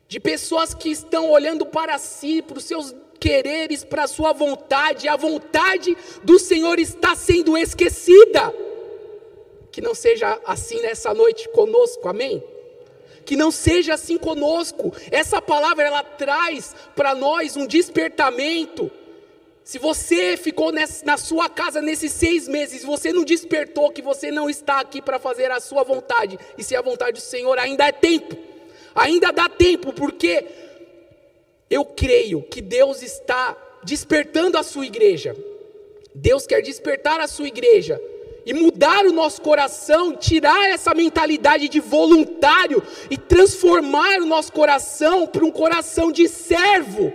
de 0.08 0.20
pessoas 0.20 0.74
que 0.74 0.90
estão 0.90 1.30
olhando 1.30 1.66
para 1.66 1.98
si, 1.98 2.42
para 2.42 2.58
os 2.58 2.64
seus 2.64 2.96
quereres, 3.20 3.84
para 3.84 4.04
a 4.04 4.08
sua 4.08 4.32
vontade, 4.32 5.08
a 5.08 5.18
vontade 5.18 5.98
do 6.24 6.40
Senhor 6.40 6.80
está 6.80 7.16
sendo 7.16 7.58
esquecida. 7.58 8.54
Que 9.80 9.86
não 9.86 9.96
seja 9.96 10.38
assim 10.46 10.82
nessa 10.82 11.14
noite 11.14 11.48
conosco, 11.48 12.10
amém? 12.10 12.44
Que 13.26 13.38
não 13.38 13.50
seja 13.50 13.94
assim 13.94 14.18
conosco. 14.18 14.94
Essa 15.10 15.42
palavra 15.42 15.86
ela 15.86 16.04
traz 16.04 16.76
para 16.98 17.16
nós 17.16 17.56
um 17.56 17.66
despertamento. 17.66 18.92
Se 19.64 19.80
você 19.80 20.36
ficou 20.36 20.74
nessa, 20.74 21.06
na 21.06 21.16
sua 21.16 21.48
casa 21.48 21.82
nesses 21.82 22.12
seis 22.12 22.46
meses, 22.46 22.84
você 22.84 23.14
não 23.14 23.24
despertou 23.24 23.90
que 23.90 24.02
você 24.02 24.30
não 24.32 24.50
está 24.50 24.82
aqui 24.82 25.02
para 25.02 25.18
fazer 25.18 25.50
a 25.50 25.62
sua 25.62 25.82
vontade, 25.84 26.38
e 26.58 26.64
se 26.64 26.76
a 26.76 26.82
vontade 26.82 27.14
do 27.14 27.22
Senhor 27.22 27.58
ainda 27.58 27.88
é 27.88 27.94
tempo, 27.94 28.36
ainda 28.94 29.32
dá 29.32 29.48
tempo, 29.48 29.94
porque 29.94 30.46
eu 31.70 31.86
creio 31.86 32.42
que 32.42 32.60
Deus 32.60 33.02
está 33.02 33.56
despertando 33.82 34.58
a 34.58 34.64
sua 34.64 34.86
igreja. 34.86 35.34
Deus 36.14 36.46
quer 36.46 36.62
despertar 36.62 37.22
a 37.22 37.28
sua 37.28 37.48
igreja 37.48 37.98
e 38.50 38.54
mudar 38.54 39.06
o 39.06 39.14
nosso 39.14 39.44
coração, 39.44 40.16
tirar 40.16 40.72
essa 40.72 40.92
mentalidade 40.96 41.70
de 41.70 41.80
voluntário 41.80 42.82
e 43.08 43.16
transformar 43.16 44.20
o 44.20 44.26
nosso 44.26 44.52
coração 44.52 45.28
para 45.28 45.46
um 45.46 45.52
coração 45.52 46.12
de 46.12 46.28
servo. 46.28 47.14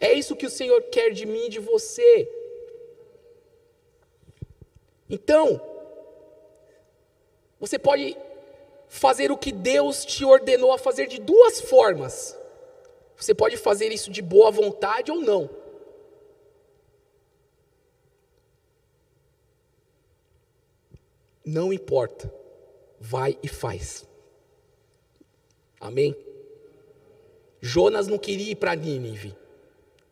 É 0.00 0.14
isso 0.14 0.34
que 0.34 0.46
o 0.46 0.50
Senhor 0.50 0.80
quer 0.84 1.10
de 1.10 1.26
mim 1.26 1.44
e 1.44 1.50
de 1.50 1.58
você. 1.58 2.26
Então, 5.10 5.60
você 7.60 7.78
pode 7.78 8.16
fazer 8.88 9.30
o 9.30 9.36
que 9.36 9.52
Deus 9.52 10.06
te 10.06 10.24
ordenou 10.24 10.72
a 10.72 10.78
fazer 10.78 11.06
de 11.06 11.20
duas 11.20 11.60
formas. 11.60 12.34
Você 13.14 13.34
pode 13.34 13.58
fazer 13.58 13.92
isso 13.92 14.10
de 14.10 14.22
boa 14.22 14.50
vontade 14.50 15.12
ou 15.12 15.20
não. 15.20 15.50
Não 21.44 21.72
importa. 21.72 22.32
Vai 23.00 23.38
e 23.42 23.48
faz. 23.48 24.06
Amém? 25.80 26.16
Jonas 27.60 28.06
não 28.06 28.18
queria 28.18 28.52
ir 28.52 28.56
para 28.56 28.74
Nínive, 28.74 29.34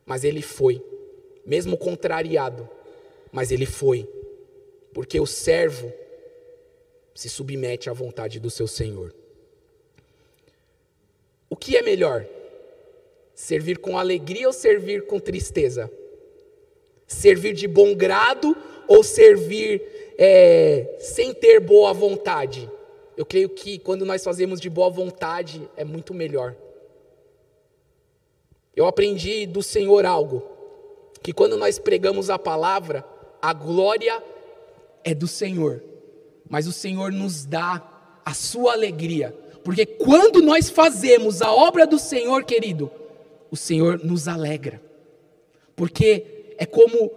mas 0.05 0.23
ele 0.23 0.41
foi, 0.41 0.83
mesmo 1.45 1.77
contrariado, 1.77 2.69
mas 3.31 3.51
ele 3.51 3.65
foi, 3.65 4.07
porque 4.93 5.19
o 5.19 5.25
servo 5.25 5.91
se 7.13 7.29
submete 7.29 7.89
à 7.89 7.93
vontade 7.93 8.39
do 8.39 8.49
seu 8.49 8.67
Senhor. 8.67 9.13
O 11.49 11.55
que 11.55 11.77
é 11.77 11.81
melhor? 11.81 12.25
Servir 13.33 13.79
com 13.79 13.97
alegria 13.97 14.47
ou 14.47 14.53
servir 14.53 15.05
com 15.05 15.19
tristeza? 15.19 15.91
Servir 17.07 17.53
de 17.53 17.67
bom 17.67 17.95
grado 17.95 18.55
ou 18.87 19.03
servir 19.03 19.81
é, 20.17 20.97
sem 20.99 21.33
ter 21.33 21.59
boa 21.59 21.93
vontade? 21.93 22.69
Eu 23.15 23.25
creio 23.25 23.49
que 23.49 23.79
quando 23.79 24.05
nós 24.05 24.23
fazemos 24.23 24.59
de 24.59 24.69
boa 24.69 24.89
vontade 24.89 25.67
é 25.75 25.83
muito 25.83 26.13
melhor. 26.13 26.55
Eu 28.75 28.85
aprendi 28.85 29.45
do 29.47 29.63
Senhor 29.63 30.05
algo, 30.05 30.43
que 31.23 31.33
quando 31.33 31.57
nós 31.57 31.79
pregamos 31.79 32.29
a 32.29 32.37
palavra, 32.37 33.03
a 33.41 33.51
glória 33.51 34.21
é 35.03 35.15
do 35.15 35.27
Senhor, 35.27 35.83
mas 36.47 36.67
o 36.67 36.71
Senhor 36.71 37.11
nos 37.11 37.43
dá 37.43 37.81
a 38.23 38.33
sua 38.33 38.73
alegria, 38.73 39.35
porque 39.63 39.85
quando 39.85 40.41
nós 40.41 40.69
fazemos 40.69 41.41
a 41.41 41.51
obra 41.51 41.87
do 41.87 41.97
Senhor, 41.97 42.43
querido, 42.43 42.91
o 43.49 43.57
Senhor 43.57 43.99
nos 44.03 44.27
alegra. 44.27 44.81
Porque 45.75 46.53
é 46.57 46.65
como 46.65 47.11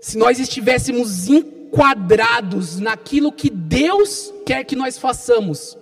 se 0.00 0.16
nós 0.16 0.38
estivéssemos 0.38 1.28
enquadrados 1.28 2.78
naquilo 2.78 3.32
que 3.32 3.50
Deus 3.50 4.32
quer 4.46 4.64
que 4.64 4.76
nós 4.76 4.98
façamos, 4.98 5.76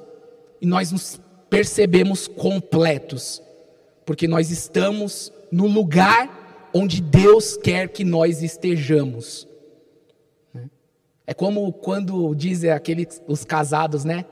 e 0.61 0.67
nós 0.67 0.91
nos 0.91 1.21
percebemos 1.51 2.27
completos, 2.27 3.43
porque 4.05 4.27
nós 4.27 4.51
estamos 4.51 5.33
no 5.51 5.67
lugar 5.67 6.71
onde 6.73 7.01
Deus 7.01 7.57
quer 7.57 7.89
que 7.89 8.05
nós 8.05 8.43
estejamos. 8.43 9.47
É 11.27 11.35
como 11.35 11.73
quando 11.73 12.35
dizem 12.35 12.71
aqueles 12.71 13.21
os 13.27 13.45
casados, 13.45 14.05
né? 14.05 14.25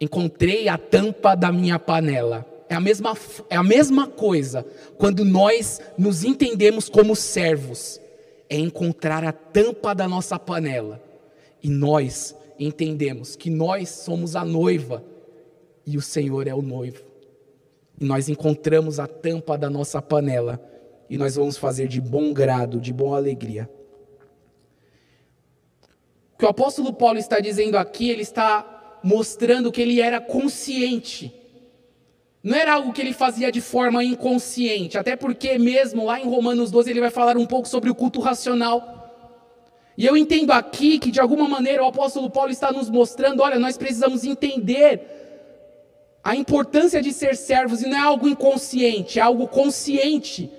Encontrei 0.00 0.68
a 0.68 0.76
tampa 0.76 1.34
da 1.34 1.52
minha 1.52 1.78
panela. 1.78 2.44
É 2.68 2.74
a 2.74 2.80
mesma, 2.80 3.16
é 3.48 3.56
a 3.56 3.62
mesma 3.62 4.06
coisa 4.06 4.64
quando 4.96 5.24
nós 5.24 5.80
nos 5.98 6.24
entendemos 6.24 6.88
como 6.88 7.14
servos. 7.14 8.00
É 8.50 8.58
encontrar 8.58 9.24
a 9.24 9.32
tampa 9.32 9.94
da 9.94 10.06
nossa 10.06 10.38
panela. 10.38 11.00
E 11.62 11.70
nós 11.70 12.36
entendemos 12.58 13.36
que 13.36 13.48
nós 13.48 13.88
somos 13.88 14.36
a 14.36 14.44
noiva 14.44 15.02
e 15.86 15.96
o 15.96 16.02
Senhor 16.02 16.46
é 16.46 16.54
o 16.54 16.60
noivo. 16.60 17.02
E 17.98 18.04
nós 18.04 18.28
encontramos 18.28 18.98
a 18.98 19.06
tampa 19.06 19.56
da 19.56 19.70
nossa 19.70 20.02
panela 20.02 20.60
e 21.08 21.16
nós 21.16 21.36
vamos 21.36 21.56
fazer 21.56 21.88
de 21.88 22.00
bom 22.00 22.32
grado, 22.32 22.80
de 22.80 22.92
boa 22.92 23.16
alegria. 23.16 23.68
O 26.34 26.38
que 26.38 26.44
o 26.44 26.48
apóstolo 26.48 26.92
Paulo 26.92 27.18
está 27.18 27.40
dizendo 27.40 27.76
aqui, 27.76 28.10
ele 28.10 28.22
está 28.22 28.98
mostrando 29.02 29.72
que 29.72 29.80
ele 29.80 30.00
era 30.00 30.20
consciente 30.20 31.39
não 32.42 32.56
era 32.56 32.72
algo 32.74 32.92
que 32.92 33.00
ele 33.02 33.12
fazia 33.12 33.52
de 33.52 33.60
forma 33.60 34.02
inconsciente, 34.02 34.96
até 34.96 35.14
porque 35.14 35.58
mesmo 35.58 36.06
lá 36.06 36.18
em 36.18 36.24
Romanos 36.24 36.70
12 36.70 36.90
ele 36.90 37.00
vai 37.00 37.10
falar 37.10 37.36
um 37.36 37.44
pouco 37.46 37.68
sobre 37.68 37.90
o 37.90 37.94
culto 37.94 38.20
racional. 38.20 38.96
E 39.96 40.06
eu 40.06 40.16
entendo 40.16 40.50
aqui 40.50 40.98
que 40.98 41.10
de 41.10 41.20
alguma 41.20 41.46
maneira 41.46 41.82
o 41.82 41.88
apóstolo 41.88 42.30
Paulo 42.30 42.50
está 42.50 42.72
nos 42.72 42.88
mostrando, 42.88 43.42
olha, 43.42 43.58
nós 43.58 43.76
precisamos 43.76 44.24
entender 44.24 45.02
a 46.24 46.34
importância 46.34 47.02
de 47.02 47.12
ser 47.12 47.36
servos 47.36 47.82
e 47.82 47.88
não 47.88 47.96
é 47.96 48.00
algo 48.00 48.26
inconsciente, 48.26 49.18
é 49.18 49.22
algo 49.22 49.46
consciente 49.46 50.50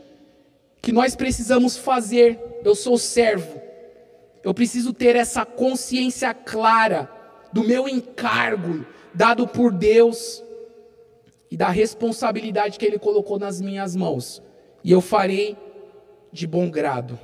que 0.82 0.92
nós 0.92 1.16
precisamos 1.16 1.78
fazer. 1.78 2.40
Eu 2.64 2.76
sou 2.76 2.98
servo. 2.98 3.60
Eu 4.44 4.54
preciso 4.54 4.94
ter 4.94 5.16
essa 5.16 5.46
consciência 5.46 6.32
clara 6.34 7.10
do 7.52 7.64
meu 7.64 7.88
encargo 7.88 8.86
dado 9.14 9.48
por 9.48 9.72
Deus 9.72 10.44
e 11.52 11.58
da 11.58 11.70
responsabilidade 11.70 12.80
que 12.80 12.86
Ele 12.86 12.98
colocou 12.98 13.38
nas 13.38 13.60
minhas 13.60 13.94
mãos, 13.94 14.42
e 14.82 14.90
eu 14.90 15.02
farei 15.02 15.58
de 16.32 16.48
bom 16.48 16.72
grado. 16.72 17.20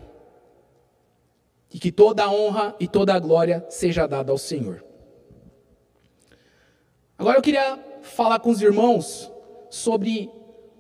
E 1.74 1.80
que 1.80 1.92
toda 1.92 2.26
a 2.26 2.32
honra 2.32 2.76
e 2.78 2.88
toda 2.88 3.14
a 3.14 3.20
glória 3.20 3.66
seja 3.70 4.06
dada 4.06 4.32
ao 4.32 4.38
Senhor. 4.38 4.84
Agora 7.18 7.38
eu 7.38 7.42
queria 7.42 7.80
falar 8.02 8.40
com 8.40 8.50
os 8.50 8.62
irmãos 8.62 9.32
sobre 9.70 10.30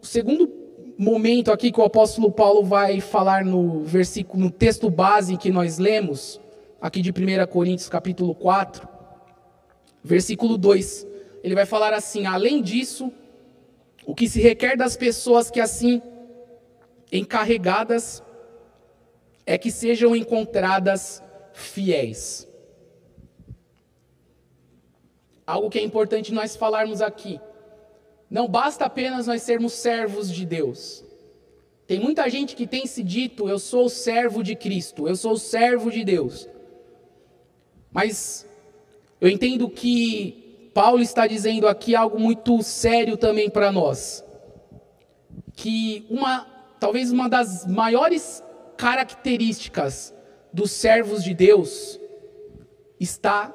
o 0.01 0.05
segundo 0.05 0.51
momento 0.97 1.51
aqui 1.51 1.71
que 1.71 1.79
o 1.79 1.83
apóstolo 1.83 2.31
Paulo 2.31 2.63
vai 2.63 2.99
falar 2.99 3.45
no 3.45 3.83
versículo, 3.83 4.43
no 4.43 4.51
texto 4.51 4.89
base 4.89 5.37
que 5.37 5.51
nós 5.51 5.77
lemos, 5.77 6.39
aqui 6.81 7.01
de 7.01 7.11
1 7.11 7.47
Coríntios 7.47 7.89
capítulo 7.89 8.35
4, 8.35 8.87
versículo 10.03 10.57
2. 10.57 11.07
Ele 11.43 11.55
vai 11.55 11.65
falar 11.65 11.93
assim: 11.93 12.25
além 12.25 12.61
disso, 12.61 13.11
o 14.07 14.15
que 14.15 14.29
se 14.29 14.39
requer 14.39 14.77
das 14.77 14.95
pessoas 14.95 15.51
que 15.51 15.59
assim 15.59 16.01
encarregadas 17.11 18.23
é 19.45 19.57
que 19.57 19.69
sejam 19.69 20.15
encontradas 20.15 21.21
fiéis. 21.53 22.47
Algo 25.45 25.69
que 25.69 25.77
é 25.77 25.83
importante 25.83 26.33
nós 26.33 26.55
falarmos 26.55 27.01
aqui. 27.01 27.37
Não 28.29 28.47
basta 28.47 28.85
apenas 28.85 29.27
nós 29.27 29.41
sermos 29.41 29.73
servos 29.73 30.31
de 30.31 30.45
Deus. 30.45 31.03
Tem 31.85 31.99
muita 31.99 32.29
gente 32.29 32.55
que 32.55 32.65
tem 32.65 32.85
se 32.85 33.03
dito, 33.03 33.49
eu 33.49 33.59
sou 33.59 33.89
servo 33.89 34.41
de 34.41 34.55
Cristo, 34.55 35.05
eu 35.05 35.17
sou 35.17 35.37
servo 35.37 35.91
de 35.91 36.05
Deus. 36.05 36.47
Mas 37.91 38.47
eu 39.19 39.27
entendo 39.27 39.69
que 39.69 40.46
Paulo 40.77 41.01
está 41.01 41.25
dizendo 41.25 41.67
aqui 41.67 41.95
algo 41.95 42.19
muito 42.19 42.61
sério 42.61 43.17
também 43.17 43.49
para 43.49 43.71
nós. 43.71 44.23
Que 45.53 46.05
uma, 46.07 46.45
talvez 46.79 47.11
uma 47.11 47.27
das 47.27 47.65
maiores 47.65 48.43
características 48.77 50.13
dos 50.53 50.69
servos 50.69 51.23
de 51.23 51.33
Deus 51.33 51.99
está 52.99 53.51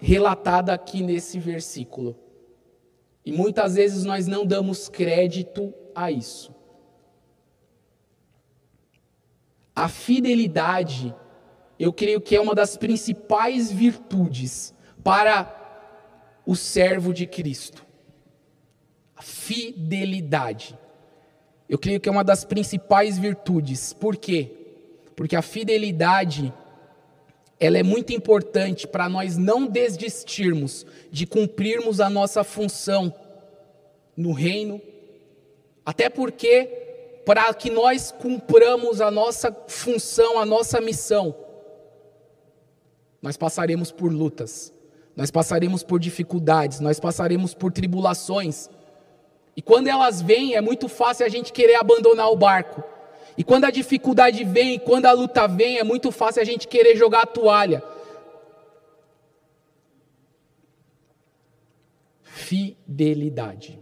relatada 0.00 0.72
aqui 0.72 1.00
nesse 1.00 1.38
versículo. 1.38 2.16
E 3.24 3.30
muitas 3.30 3.76
vezes 3.76 4.04
nós 4.04 4.26
não 4.26 4.44
damos 4.44 4.88
crédito 4.88 5.72
a 5.94 6.10
isso. 6.10 6.52
A 9.76 9.88
fidelidade, 9.88 11.14
eu 11.78 11.92
creio 11.92 12.20
que 12.20 12.34
é 12.34 12.40
uma 12.40 12.52
das 12.52 12.76
principais 12.76 13.70
virtudes 13.70 14.74
para 15.04 15.63
o 16.46 16.54
servo 16.54 17.12
de 17.12 17.26
Cristo. 17.26 17.84
A 19.16 19.22
fidelidade. 19.22 20.78
Eu 21.68 21.78
creio 21.78 22.00
que 22.00 22.08
é 22.08 22.12
uma 22.12 22.24
das 22.24 22.44
principais 22.44 23.18
virtudes. 23.18 23.92
Por 23.92 24.16
quê? 24.16 24.50
Porque 25.16 25.36
a 25.36 25.42
fidelidade 25.42 26.52
ela 27.58 27.78
é 27.78 27.82
muito 27.82 28.12
importante 28.12 28.86
para 28.86 29.08
nós 29.08 29.38
não 29.38 29.66
desistirmos 29.66 30.84
de 31.10 31.26
cumprirmos 31.26 32.00
a 32.00 32.10
nossa 32.10 32.42
função 32.44 33.14
no 34.16 34.32
reino, 34.32 34.82
até 35.86 36.10
porque 36.10 36.66
para 37.24 37.52
que 37.54 37.70
nós 37.70 38.12
cumpramos 38.12 39.00
a 39.00 39.10
nossa 39.10 39.50
função, 39.66 40.38
a 40.38 40.44
nossa 40.44 40.80
missão, 40.80 41.34
nós 43.22 43.36
passaremos 43.36 43.90
por 43.90 44.12
lutas, 44.12 44.73
nós 45.16 45.30
passaremos 45.30 45.82
por 45.82 46.00
dificuldades, 46.00 46.80
nós 46.80 46.98
passaremos 46.98 47.54
por 47.54 47.72
tribulações. 47.72 48.68
E 49.56 49.62
quando 49.62 49.86
elas 49.86 50.20
vêm, 50.20 50.54
é 50.54 50.60
muito 50.60 50.88
fácil 50.88 51.24
a 51.24 51.28
gente 51.28 51.52
querer 51.52 51.76
abandonar 51.76 52.30
o 52.30 52.36
barco. 52.36 52.82
E 53.36 53.44
quando 53.44 53.64
a 53.64 53.70
dificuldade 53.70 54.44
vem, 54.44 54.78
quando 54.78 55.06
a 55.06 55.12
luta 55.12 55.46
vem, 55.46 55.78
é 55.78 55.84
muito 55.84 56.10
fácil 56.10 56.42
a 56.42 56.44
gente 56.44 56.66
querer 56.66 56.96
jogar 56.96 57.22
a 57.22 57.26
toalha. 57.26 57.82
Fidelidade. 62.22 63.78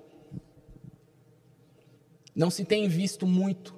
Não 2.35 2.51
se 2.51 2.65
tem 2.65 2.89
visto 2.89 3.27
muito. 3.27 3.75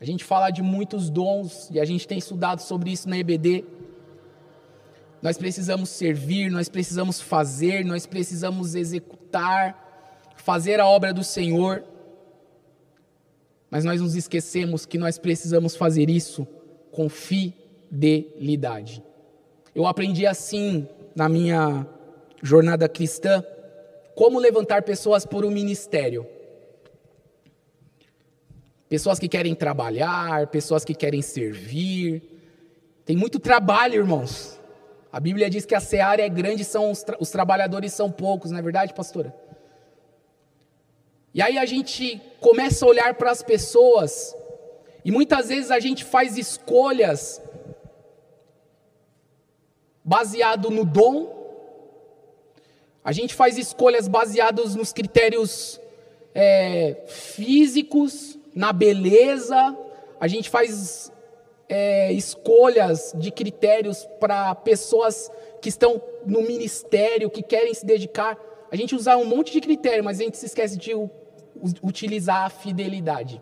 A 0.00 0.04
gente 0.04 0.24
fala 0.24 0.50
de 0.50 0.62
muitos 0.62 1.08
dons 1.08 1.68
e 1.70 1.78
a 1.78 1.84
gente 1.84 2.08
tem 2.08 2.18
estudado 2.18 2.60
sobre 2.60 2.90
isso 2.90 3.08
na 3.08 3.18
EBD. 3.18 3.64
Nós 5.22 5.38
precisamos 5.38 5.88
servir, 5.88 6.50
nós 6.50 6.68
precisamos 6.68 7.20
fazer, 7.20 7.84
nós 7.84 8.06
precisamos 8.06 8.74
executar, 8.74 10.34
fazer 10.34 10.80
a 10.80 10.86
obra 10.86 11.14
do 11.14 11.22
Senhor. 11.22 11.84
Mas 13.70 13.84
nós 13.84 14.00
nos 14.00 14.16
esquecemos 14.16 14.84
que 14.84 14.98
nós 14.98 15.18
precisamos 15.18 15.76
fazer 15.76 16.10
isso 16.10 16.44
com 16.90 17.08
fidelidade. 17.08 19.00
Eu 19.72 19.86
aprendi 19.86 20.26
assim 20.26 20.88
na 21.14 21.28
minha 21.28 21.86
jornada 22.42 22.88
cristã 22.88 23.44
como 24.16 24.40
levantar 24.40 24.82
pessoas 24.82 25.24
por 25.24 25.44
um 25.44 25.50
ministério. 25.50 26.26
Pessoas 28.88 29.20
que 29.20 29.28
querem 29.28 29.54
trabalhar, 29.54 30.48
pessoas 30.48 30.84
que 30.84 30.94
querem 30.94 31.22
servir. 31.22 32.22
Tem 33.06 33.16
muito 33.16 33.38
trabalho, 33.38 33.94
irmãos. 33.94 34.60
A 35.12 35.20
Bíblia 35.20 35.50
diz 35.50 35.66
que 35.66 35.74
a 35.74 35.80
seara 35.80 36.22
é 36.22 36.28
grande, 36.28 36.64
são 36.64 36.90
os, 36.90 37.02
tra 37.02 37.18
os 37.20 37.30
trabalhadores 37.30 37.92
são 37.92 38.10
poucos, 38.10 38.50
não 38.50 38.58
é 38.58 38.62
verdade, 38.62 38.94
pastora? 38.94 39.34
E 41.34 41.42
aí 41.42 41.58
a 41.58 41.66
gente 41.66 42.20
começa 42.40 42.84
a 42.84 42.88
olhar 42.88 43.14
para 43.14 43.30
as 43.30 43.42
pessoas, 43.42 44.34
e 45.04 45.10
muitas 45.10 45.48
vezes 45.48 45.70
a 45.70 45.78
gente 45.78 46.02
faz 46.02 46.38
escolhas 46.38 47.42
baseado 50.02 50.70
no 50.70 50.84
dom, 50.84 51.40
a 53.04 53.12
gente 53.12 53.34
faz 53.34 53.58
escolhas 53.58 54.08
baseadas 54.08 54.74
nos 54.74 54.94
critérios 54.94 55.78
é, 56.34 57.02
físicos, 57.06 58.38
na 58.54 58.72
beleza, 58.72 59.76
a 60.18 60.26
gente 60.26 60.48
faz 60.48 61.12
é, 61.74 62.12
escolhas 62.12 63.14
de 63.16 63.30
critérios 63.30 64.06
para 64.20 64.54
pessoas 64.54 65.30
que 65.62 65.70
estão 65.70 66.02
no 66.26 66.42
ministério, 66.42 67.30
que 67.30 67.42
querem 67.42 67.72
se 67.72 67.86
dedicar. 67.86 68.38
A 68.70 68.76
gente 68.76 68.94
usa 68.94 69.16
um 69.16 69.24
monte 69.24 69.50
de 69.52 69.60
critério, 69.62 70.04
mas 70.04 70.20
a 70.20 70.24
gente 70.24 70.36
se 70.36 70.44
esquece 70.44 70.76
de 70.76 70.92
utilizar 71.82 72.44
a 72.44 72.50
fidelidade. 72.50 73.40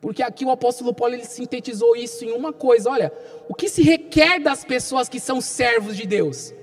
Porque 0.00 0.22
aqui 0.22 0.44
o 0.44 0.50
apóstolo 0.52 0.94
Paulo 0.94 1.14
ele 1.14 1.24
sintetizou 1.24 1.96
isso 1.96 2.24
em 2.24 2.30
uma 2.30 2.52
coisa: 2.52 2.88
olha, 2.90 3.12
o 3.48 3.54
que 3.54 3.68
se 3.68 3.82
requer 3.82 4.38
das 4.38 4.64
pessoas 4.64 5.08
que 5.08 5.18
são 5.18 5.40
servos 5.40 5.96
de 5.96 6.06
Deus? 6.06 6.54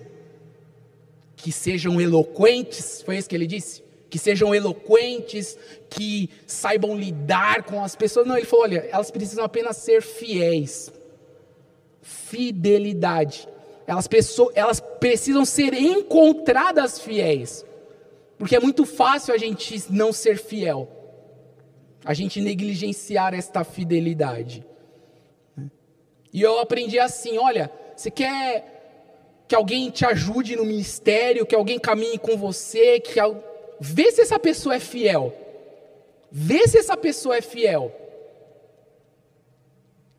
Que 1.35 1.51
sejam 1.51 1.99
eloquentes, 1.99 3.01
foi 3.01 3.17
isso 3.17 3.27
que 3.27 3.35
ele 3.35 3.45
disse? 3.45 3.83
Que 4.09 4.17
sejam 4.17 4.55
eloquentes, 4.55 5.57
que 5.89 6.29
saibam 6.45 6.95
lidar 6.95 7.63
com 7.63 7.83
as 7.83 7.95
pessoas. 7.95 8.25
Não, 8.25 8.37
ele 8.37 8.45
falou: 8.45 8.65
olha, 8.65 8.87
elas 8.91 9.11
precisam 9.11 9.43
apenas 9.43 9.77
ser 9.77 10.01
fiéis. 10.01 10.91
Fidelidade. 12.01 13.47
Elas, 13.85 14.07
elas 14.53 14.79
precisam 14.99 15.45
ser 15.45 15.73
encontradas 15.73 16.99
fiéis. 16.99 17.65
Porque 18.37 18.55
é 18.55 18.59
muito 18.59 18.85
fácil 18.85 19.33
a 19.33 19.37
gente 19.37 19.83
não 19.89 20.13
ser 20.13 20.37
fiel, 20.37 20.87
a 22.05 22.13
gente 22.13 22.39
negligenciar 22.39 23.33
esta 23.33 23.63
fidelidade. 23.63 24.63
E 26.31 26.41
eu 26.41 26.59
aprendi 26.59 26.99
assim: 26.99 27.37
olha, 27.37 27.71
você 27.95 28.11
quer 28.11 29.43
que 29.47 29.55
alguém 29.55 29.89
te 29.89 30.05
ajude 30.05 30.55
no 30.55 30.65
ministério, 30.65 31.45
que 31.45 31.55
alguém 31.55 31.79
caminhe 31.79 32.17
com 32.17 32.37
você, 32.37 32.99
que 32.99 33.19
vê 33.79 34.11
se 34.11 34.21
essa 34.21 34.39
pessoa 34.39 34.75
é 34.75 34.79
fiel. 34.79 35.33
Vê 36.31 36.67
se 36.67 36.77
essa 36.77 36.97
pessoa 36.97 37.37
é 37.37 37.41
fiel. 37.41 37.91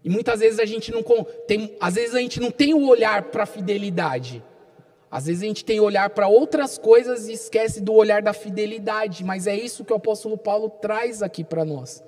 E 0.02 0.08
muitas 0.08 0.40
vezes 0.40 0.58
a 0.58 0.64
gente 0.64 0.90
não 0.90 1.02
tem, 1.46 1.76
às 1.80 1.96
vezes 1.96 2.14
a 2.14 2.20
gente 2.20 2.40
não 2.40 2.50
tem 2.50 2.72
o 2.72 2.86
olhar 2.86 3.24
para 3.24 3.42
a 3.42 3.46
fidelidade. 3.46 4.42
Às 5.10 5.26
vezes 5.26 5.42
a 5.42 5.46
gente 5.46 5.64
tem 5.64 5.80
olhar 5.80 6.10
para 6.10 6.28
outras 6.28 6.76
coisas 6.76 7.28
e 7.28 7.32
esquece 7.32 7.80
do 7.80 7.94
olhar 7.94 8.22
da 8.22 8.32
fidelidade, 8.32 9.24
mas 9.24 9.46
é 9.46 9.56
isso 9.56 9.84
que 9.84 9.92
o 9.92 9.96
apóstolo 9.96 10.36
Paulo 10.36 10.68
traz 10.68 11.22
aqui 11.22 11.42
para 11.42 11.64
nós. 11.64 12.02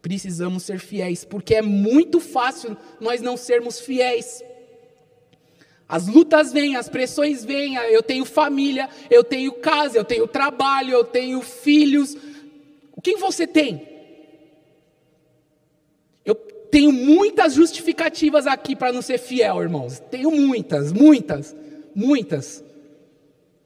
Precisamos 0.00 0.62
ser 0.62 0.78
fiéis, 0.78 1.24
porque 1.24 1.54
é 1.54 1.62
muito 1.62 2.18
fácil 2.18 2.76
nós 2.98 3.20
não 3.20 3.36
sermos 3.36 3.78
fiéis. 3.78 4.42
As 5.90 6.06
lutas 6.06 6.52
vêm, 6.52 6.76
as 6.76 6.88
pressões 6.88 7.44
vêm, 7.44 7.74
eu 7.74 8.02
tenho 8.02 8.24
família, 8.24 8.88
eu 9.10 9.24
tenho 9.24 9.52
casa, 9.52 9.98
eu 9.98 10.04
tenho 10.04 10.26
trabalho, 10.26 10.92
eu 10.92 11.04
tenho 11.04 11.42
filhos. 11.42 12.16
O 12.94 13.02
que 13.02 13.16
você 13.16 13.46
tem? 13.46 13.88
Eu 16.24 16.34
tenho 16.34 16.92
muitas 16.92 17.54
justificativas 17.54 18.46
aqui 18.46 18.76
para 18.76 18.92
não 18.92 19.02
ser 19.02 19.18
fiel, 19.18 19.60
irmãos. 19.60 19.98
Tenho 20.10 20.30
muitas, 20.30 20.92
muitas 20.92 21.56
muitas. 21.94 22.64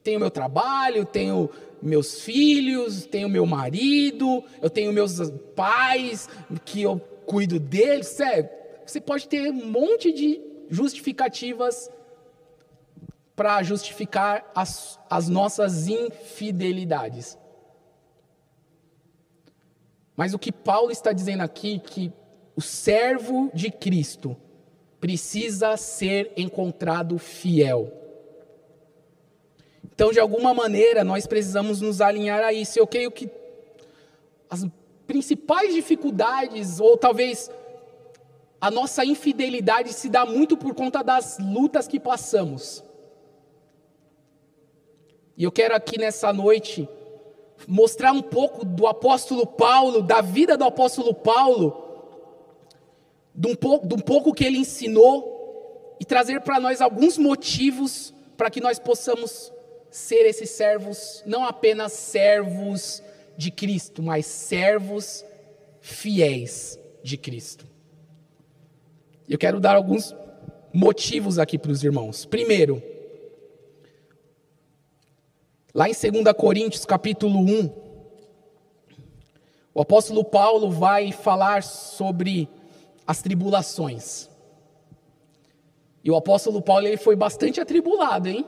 Tenho 0.02 0.20
meu 0.20 0.30
trabalho, 0.30 1.04
tenho 1.04 1.50
meus 1.80 2.20
filhos, 2.20 3.06
tenho 3.06 3.28
meu 3.28 3.46
marido, 3.46 4.42
eu 4.60 4.70
tenho 4.70 4.92
meus 4.92 5.18
pais 5.54 6.28
que 6.64 6.82
eu 6.82 6.98
cuido 7.26 7.58
deles. 7.58 8.08
Sério, 8.08 8.48
você 8.84 9.00
pode 9.00 9.28
ter 9.28 9.50
um 9.50 9.66
monte 9.66 10.12
de 10.12 10.40
justificativas 10.68 11.90
para 13.34 13.62
justificar 13.62 14.50
as, 14.54 14.98
as 15.10 15.28
nossas 15.28 15.88
infidelidades. 15.88 17.36
Mas 20.16 20.32
o 20.32 20.38
que 20.38 20.52
Paulo 20.52 20.90
está 20.90 21.12
dizendo 21.12 21.42
aqui 21.42 21.80
que 21.80 22.12
o 22.54 22.60
servo 22.60 23.50
de 23.52 23.70
Cristo 23.70 24.36
precisa 25.00 25.76
ser 25.76 26.32
encontrado 26.36 27.18
fiel. 27.18 27.92
Então, 29.84 30.12
de 30.12 30.20
alguma 30.20 30.54
maneira, 30.54 31.04
nós 31.04 31.26
precisamos 31.26 31.80
nos 31.80 32.00
alinhar 32.00 32.42
a 32.42 32.52
isso. 32.52 32.78
Eu 32.78 32.86
creio 32.86 33.10
que 33.10 33.28
as 34.48 34.64
principais 35.06 35.74
dificuldades, 35.74 36.80
ou 36.80 36.96
talvez 36.96 37.50
a 38.60 38.70
nossa 38.70 39.04
infidelidade, 39.04 39.92
se 39.92 40.08
dá 40.08 40.24
muito 40.24 40.56
por 40.56 40.74
conta 40.74 41.02
das 41.02 41.38
lutas 41.38 41.86
que 41.88 41.98
passamos. 41.98 42.83
E 45.36 45.44
eu 45.44 45.52
quero 45.52 45.74
aqui 45.74 45.98
nessa 45.98 46.32
noite 46.32 46.88
mostrar 47.66 48.12
um 48.12 48.22
pouco 48.22 48.64
do 48.64 48.86
apóstolo 48.86 49.46
Paulo, 49.46 50.02
da 50.02 50.20
vida 50.20 50.56
do 50.56 50.64
apóstolo 50.64 51.14
Paulo, 51.14 51.82
de 53.34 53.48
um 53.48 53.54
pouco, 53.54 53.86
de 53.86 53.94
um 53.94 53.98
pouco 53.98 54.32
que 54.32 54.44
ele 54.44 54.58
ensinou, 54.58 55.96
e 55.98 56.04
trazer 56.04 56.40
para 56.40 56.60
nós 56.60 56.80
alguns 56.80 57.16
motivos 57.16 58.12
para 58.36 58.50
que 58.50 58.60
nós 58.60 58.78
possamos 58.78 59.52
ser 59.90 60.26
esses 60.26 60.50
servos, 60.50 61.22
não 61.24 61.44
apenas 61.44 61.92
servos 61.92 63.02
de 63.36 63.50
Cristo, 63.50 64.02
mas 64.02 64.26
servos 64.26 65.24
fiéis 65.80 66.78
de 67.02 67.16
Cristo. 67.16 67.66
Eu 69.28 69.38
quero 69.38 69.60
dar 69.60 69.76
alguns 69.76 70.14
motivos 70.72 71.38
aqui 71.38 71.56
para 71.56 71.70
os 71.70 71.84
irmãos. 71.84 72.24
Primeiro, 72.24 72.82
lá 75.74 75.88
em 75.88 75.92
2 75.92 76.32
Coríntios 76.36 76.84
capítulo 76.84 77.40
1, 77.40 77.70
o 79.74 79.80
apóstolo 79.80 80.22
Paulo 80.22 80.70
vai 80.70 81.10
falar 81.10 81.64
sobre 81.64 82.48
as 83.04 83.20
tribulações. 83.20 84.30
E 86.04 86.10
o 86.10 86.16
apóstolo 86.16 86.62
Paulo 86.62 86.86
ele 86.86 86.96
foi 86.96 87.16
bastante 87.16 87.60
atribulado, 87.60 88.28
hein? 88.28 88.46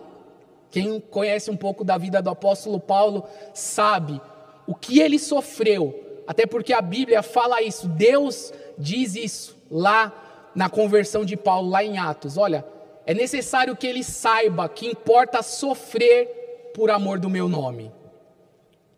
Quem 0.70 1.00
conhece 1.00 1.50
um 1.50 1.56
pouco 1.56 1.82
da 1.82 1.98
vida 1.98 2.22
do 2.22 2.30
apóstolo 2.30 2.78
Paulo 2.78 3.24
sabe 3.52 4.20
o 4.64 4.74
que 4.74 5.00
ele 5.00 5.18
sofreu, 5.18 6.22
até 6.28 6.46
porque 6.46 6.72
a 6.72 6.80
Bíblia 6.80 7.22
fala 7.22 7.60
isso, 7.60 7.88
Deus 7.88 8.52
diz 8.78 9.16
isso 9.16 9.56
lá 9.68 10.12
na 10.54 10.68
conversão 10.68 11.24
de 11.24 11.36
Paulo, 11.36 11.70
lá 11.70 11.82
em 11.82 11.98
Atos. 11.98 12.36
Olha, 12.36 12.64
é 13.04 13.12
necessário 13.12 13.74
que 13.74 13.86
ele 13.86 14.04
saiba 14.04 14.68
que 14.68 14.86
importa 14.86 15.42
sofrer 15.42 16.45
por 16.76 16.90
amor 16.90 17.18
do 17.18 17.30
meu 17.30 17.48
nome. 17.48 17.90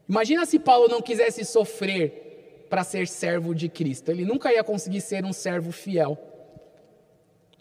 Imagina 0.09 0.45
se 0.45 0.59
Paulo 0.59 0.89
não 0.89 1.01
quisesse 1.01 1.45
sofrer 1.45 2.67
para 2.69 2.83
ser 2.83 3.07
servo 3.07 3.55
de 3.55 3.69
Cristo, 3.69 4.11
ele 4.11 4.25
nunca 4.25 4.53
ia 4.53 4.65
conseguir 4.65 5.01
ser 5.01 5.25
um 5.25 5.33
servo 5.33 5.71
fiel. 5.71 6.19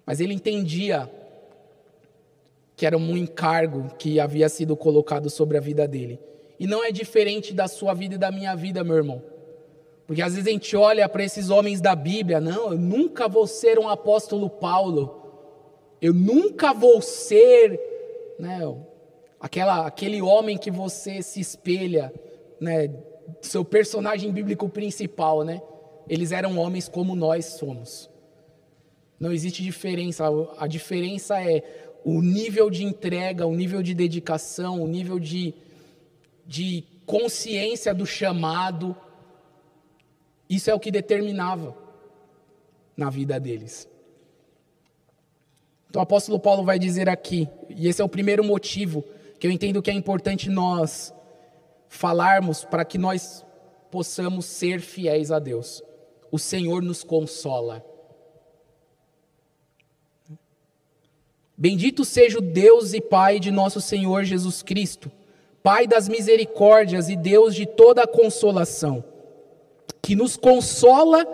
Mas 0.03 0.19
ele 0.19 0.33
entendia 0.33 1.07
que 2.75 2.83
era 2.83 2.97
um 2.97 3.15
encargo 3.15 3.91
que 3.99 4.19
havia 4.19 4.49
sido 4.49 4.75
colocado 4.75 5.29
sobre 5.29 5.55
a 5.55 5.61
vida 5.61 5.87
dele. 5.87 6.19
E 6.59 6.65
não 6.65 6.83
é 6.83 6.91
diferente 6.91 7.53
da 7.53 7.67
sua 7.67 7.93
vida 7.93 8.15
e 8.15 8.17
da 8.17 8.31
minha 8.31 8.55
vida, 8.55 8.83
meu 8.83 8.95
irmão. 8.95 9.21
Porque 10.07 10.23
às 10.23 10.33
vezes 10.33 10.47
a 10.47 10.51
gente 10.51 10.75
olha 10.75 11.07
para 11.07 11.23
esses 11.23 11.51
homens 11.51 11.79
da 11.79 11.95
Bíblia, 11.95 12.41
não, 12.41 12.71
eu 12.71 12.77
nunca 12.77 13.27
vou 13.27 13.45
ser 13.45 13.77
um 13.77 13.87
apóstolo 13.87 14.49
Paulo. 14.49 15.21
Eu 16.01 16.13
nunca 16.13 16.73
vou 16.73 17.03
ser, 17.03 17.79
né, 18.39 18.61
aquela, 19.39 19.87
aquele 19.87 20.21
homem 20.21 20.57
que 20.57 20.71
você 20.71 21.21
se 21.21 21.39
espelha, 21.39 22.13
né, 22.59 22.89
seu 23.41 23.63
personagem 23.63 24.31
bíblico 24.31 24.69
principal, 24.69 25.43
né? 25.43 25.61
Eles 26.07 26.31
eram 26.31 26.57
homens 26.57 26.87
como 26.87 27.15
nós 27.15 27.45
somos. 27.45 28.09
Não 29.19 29.31
existe 29.31 29.61
diferença. 29.63 30.25
A 30.57 30.67
diferença 30.67 31.41
é 31.41 31.63
o 32.05 32.21
nível 32.21 32.69
de 32.69 32.83
entrega, 32.83 33.45
o 33.45 33.53
nível 33.53 33.83
de 33.83 33.93
dedicação, 33.93 34.81
o 34.81 34.87
nível 34.87 35.19
de, 35.19 35.53
de 36.45 36.85
consciência 37.05 37.93
do 37.93 38.05
chamado, 38.05 38.95
isso 40.49 40.69
é 40.69 40.73
o 40.73 40.79
que 40.79 40.91
determinava 40.91 41.75
na 42.95 43.09
vida 43.09 43.39
deles. 43.39 43.89
Então 45.89 46.01
o 46.01 46.03
apóstolo 46.03 46.39
Paulo 46.39 46.63
vai 46.63 46.79
dizer 46.79 47.09
aqui, 47.09 47.47
e 47.69 47.87
esse 47.87 48.01
é 48.01 48.05
o 48.05 48.09
primeiro 48.09 48.43
motivo 48.43 49.03
que 49.39 49.47
eu 49.47 49.51
entendo 49.51 49.81
que 49.81 49.91
é 49.91 49.93
importante 49.93 50.49
nós 50.49 51.13
falarmos 51.87 52.63
para 52.63 52.83
que 52.83 52.97
nós 52.97 53.45
possamos 53.91 54.45
ser 54.45 54.81
fiéis 54.81 55.31
a 55.31 55.39
Deus. 55.39 55.83
O 56.31 56.37
Senhor 56.37 56.81
nos 56.81 57.03
consola. 57.03 57.85
Bendito 61.57 62.05
seja 62.05 62.37
o 62.37 62.41
Deus 62.41 62.93
e 62.93 63.01
Pai 63.01 63.39
de 63.39 63.49
nosso 63.49 63.81
Senhor 63.81 64.23
Jesus 64.23 64.61
Cristo, 64.61 65.11
Pai 65.63 65.87
das 65.87 66.07
misericórdias 66.07 67.09
e 67.09 67.15
Deus 67.15 67.55
de 67.55 67.65
toda 67.65 68.03
a 68.03 68.07
consolação, 68.07 69.03
que 70.01 70.15
nos 70.15 70.37
consola 70.37 71.25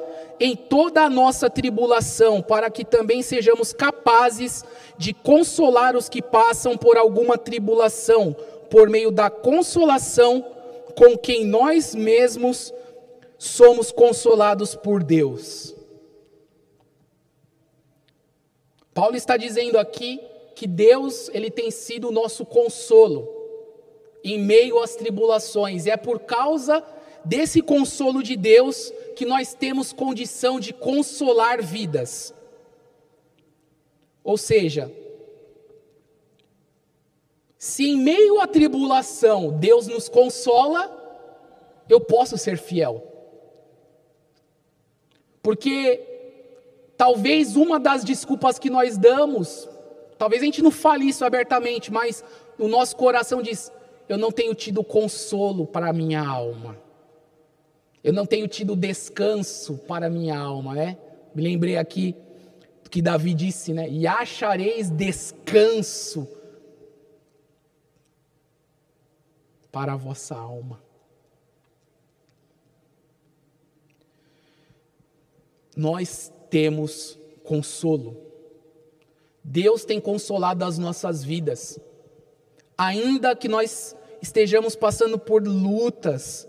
em 0.45 0.58
toda 0.58 1.03
a 1.03 1.10
nossa 1.10 1.49
tribulação, 1.49 2.41
para 2.41 2.69
que 2.69 2.84
também 2.84 3.21
sejamos 3.21 3.71
capazes 3.71 4.65
de 4.97 5.13
consolar 5.13 5.95
os 5.95 6.10
que 6.10 6.21
passam 6.21 6.77
por 6.77 6.97
alguma 6.97 7.38
tribulação, 7.38 8.36
por 8.69 8.89
meio 8.89 9.10
da 9.10 9.29
consolação 9.29 10.45
com 10.97 11.17
quem 11.17 11.45
nós 11.45 11.95
mesmos 11.95 12.73
somos 13.38 13.89
consolados 13.89 14.75
por 14.75 15.01
Deus. 15.01 15.73
Paulo 18.93 19.15
está 19.15 19.38
dizendo 19.38 19.77
aqui 19.77 20.19
que 20.58 20.67
Deus, 20.67 21.29
ele 21.34 21.49
tem 21.49 21.71
sido 21.71 22.10
o 22.10 22.12
nosso 22.12 22.45
consolo 22.45 23.29
em 24.21 24.38
meio 24.39 24.77
às 24.84 24.93
tribulações, 24.93 25.86
e 25.86 25.89
é 25.89 25.95
por 25.95 26.19
causa 26.19 26.84
desse 27.23 27.62
consolo 27.62 28.21
de 28.21 28.36
Deus 28.36 28.91
que 29.23 29.29
nós 29.29 29.53
temos 29.53 29.93
condição 29.93 30.59
de 30.59 30.73
consolar 30.73 31.62
vidas. 31.62 32.33
Ou 34.21 34.38
seja, 34.38 34.91
se 37.57 37.89
em 37.91 37.97
meio 37.97 38.41
à 38.41 38.47
tribulação 38.47 39.57
Deus 39.57 39.88
nos 39.88 40.09
consola, 40.09 40.91
eu 41.88 42.01
posso 42.01 42.38
ser 42.38 42.57
fiel. 42.57 43.01
Porque 45.41 46.09
Talvez 46.97 47.55
uma 47.55 47.79
das 47.79 48.03
desculpas 48.03 48.59
que 48.59 48.69
nós 48.69 48.97
damos, 48.97 49.67
talvez 50.17 50.41
a 50.41 50.45
gente 50.45 50.62
não 50.62 50.69
fale 50.69 51.05
isso 51.05 51.25
abertamente, 51.25 51.91
mas 51.91 52.23
o 52.59 52.67
nosso 52.67 52.95
coração 52.95 53.41
diz: 53.41 53.71
Eu 54.07 54.17
não 54.17 54.31
tenho 54.31 54.53
tido 54.53 54.83
consolo 54.83 55.65
para 55.65 55.89
a 55.89 55.93
minha 55.93 56.21
alma. 56.21 56.83
Eu 58.04 58.12
não 58.12 58.26
tenho 58.26 58.48
tido 58.48 58.76
descanso 58.76 59.78
para 59.88 60.10
minha 60.10 60.38
alma, 60.38 60.76
né? 60.76 60.98
Me 61.34 61.42
lembrei 61.42 61.78
aqui 61.78 62.16
do 62.84 62.89
que 62.89 63.02
Davi 63.02 63.34
disse, 63.34 63.74
né? 63.74 63.89
E 63.89 64.06
achareis 64.06 64.89
descanso 64.89 66.28
para 69.72 69.94
a 69.94 69.98
vossa 69.98 70.36
alma. 70.36 70.82
Nós 75.76 76.32
temos 76.50 77.18
consolo. 77.44 78.18
Deus 79.44 79.86
tem 79.86 80.00
consolado 80.00 80.63
as 80.63 80.78
nossas 80.78 81.24
vidas. 81.24 81.80
Ainda 82.78 83.36
que 83.36 83.48
nós 83.48 83.96
estejamos 84.22 84.76
passando 84.76 85.18
por 85.18 85.46
lutas, 85.46 86.48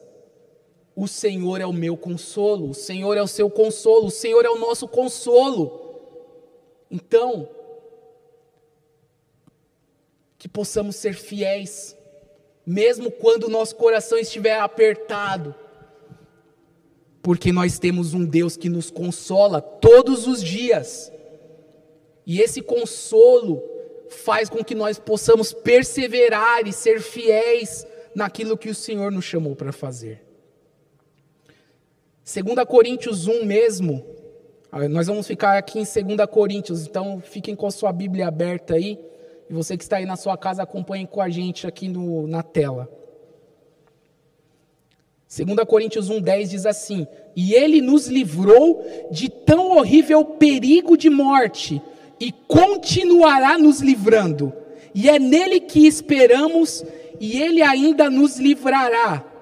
o 0.96 1.08
Senhor 1.08 1.60
é 1.60 1.66
o 1.66 1.72
meu 1.72 1.96
consolo, 1.96 2.70
o 2.70 2.74
Senhor 2.74 3.16
é 3.16 3.22
o 3.22 3.26
seu 3.26 3.50
consolo, 3.50 4.06
o 4.06 4.10
Senhor 4.10 4.44
é 4.44 4.48
o 4.48 4.58
nosso 4.58 4.86
consolo. 4.86 5.80
Então, 6.90 7.48
que 10.38 10.48
possamos 10.48 10.96
ser 10.96 11.14
fiéis, 11.14 11.96
mesmo 12.64 13.10
quando 13.10 13.44
o 13.44 13.50
nosso 13.50 13.74
coração 13.76 14.18
estiver 14.18 14.58
apertado, 14.60 15.54
porque 17.22 17.50
nós 17.50 17.78
temos 17.78 18.12
um 18.12 18.24
Deus 18.24 18.56
que 18.56 18.68
nos 18.68 18.90
consola 18.90 19.60
todos 19.60 20.26
os 20.26 20.42
dias. 20.42 21.10
E 22.26 22.40
esse 22.40 22.60
consolo 22.60 23.62
faz 24.10 24.50
com 24.50 24.62
que 24.62 24.74
nós 24.74 24.98
possamos 24.98 25.52
perseverar 25.52 26.66
e 26.66 26.72
ser 26.72 27.00
fiéis 27.00 27.86
naquilo 28.14 28.58
que 28.58 28.68
o 28.68 28.74
Senhor 28.74 29.10
nos 29.10 29.24
chamou 29.24 29.56
para 29.56 29.72
fazer. 29.72 30.22
2 32.24 32.66
Coríntios 32.66 33.28
1 33.28 33.44
mesmo, 33.44 34.02
ah, 34.72 34.88
nós 34.88 35.06
vamos 35.06 35.26
ficar 35.26 35.58
aqui 35.58 35.78
em 35.78 35.84
2 36.16 36.26
Coríntios, 36.30 36.86
então 36.86 37.20
fiquem 37.20 37.54
com 37.54 37.66
a 37.66 37.70
sua 37.70 37.92
Bíblia 37.92 38.26
aberta 38.26 38.74
aí, 38.74 38.98
e 39.48 39.52
você 39.52 39.76
que 39.76 39.84
está 39.84 39.98
aí 39.98 40.06
na 40.06 40.16
sua 40.16 40.34
casa, 40.38 40.62
acompanhe 40.62 41.06
com 41.06 41.20
a 41.20 41.28
gente 41.28 41.66
aqui 41.66 41.86
no, 41.86 42.26
na 42.26 42.42
tela. 42.42 42.88
2 45.28 45.68
Coríntios 45.68 46.10
1,10 46.10 46.48
diz 46.48 46.64
assim: 46.64 47.06
E 47.36 47.52
ele 47.54 47.82
nos 47.82 48.06
livrou 48.06 48.82
de 49.10 49.28
tão 49.28 49.76
horrível 49.76 50.24
perigo 50.24 50.96
de 50.96 51.10
morte, 51.10 51.82
e 52.18 52.32
continuará 52.32 53.58
nos 53.58 53.82
livrando, 53.82 54.50
e 54.94 55.10
é 55.10 55.18
nele 55.18 55.60
que 55.60 55.86
esperamos, 55.86 56.82
e 57.20 57.38
ele 57.38 57.60
ainda 57.60 58.08
nos 58.08 58.38
livrará, 58.38 59.33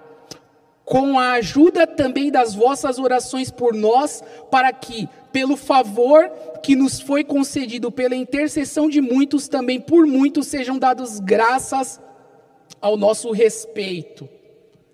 com 0.92 1.18
a 1.18 1.32
ajuda 1.32 1.86
também 1.86 2.30
das 2.30 2.54
vossas 2.54 2.98
orações 2.98 3.50
por 3.50 3.72
nós, 3.72 4.22
para 4.50 4.70
que, 4.74 5.08
pelo 5.32 5.56
favor 5.56 6.28
que 6.62 6.76
nos 6.76 7.00
foi 7.00 7.24
concedido 7.24 7.90
pela 7.90 8.14
intercessão 8.14 8.90
de 8.90 9.00
muitos, 9.00 9.48
também 9.48 9.80
por 9.80 10.06
muitos 10.06 10.48
sejam 10.48 10.78
dados 10.78 11.18
graças 11.18 11.98
ao 12.78 12.98
nosso 12.98 13.30
respeito. 13.30 14.28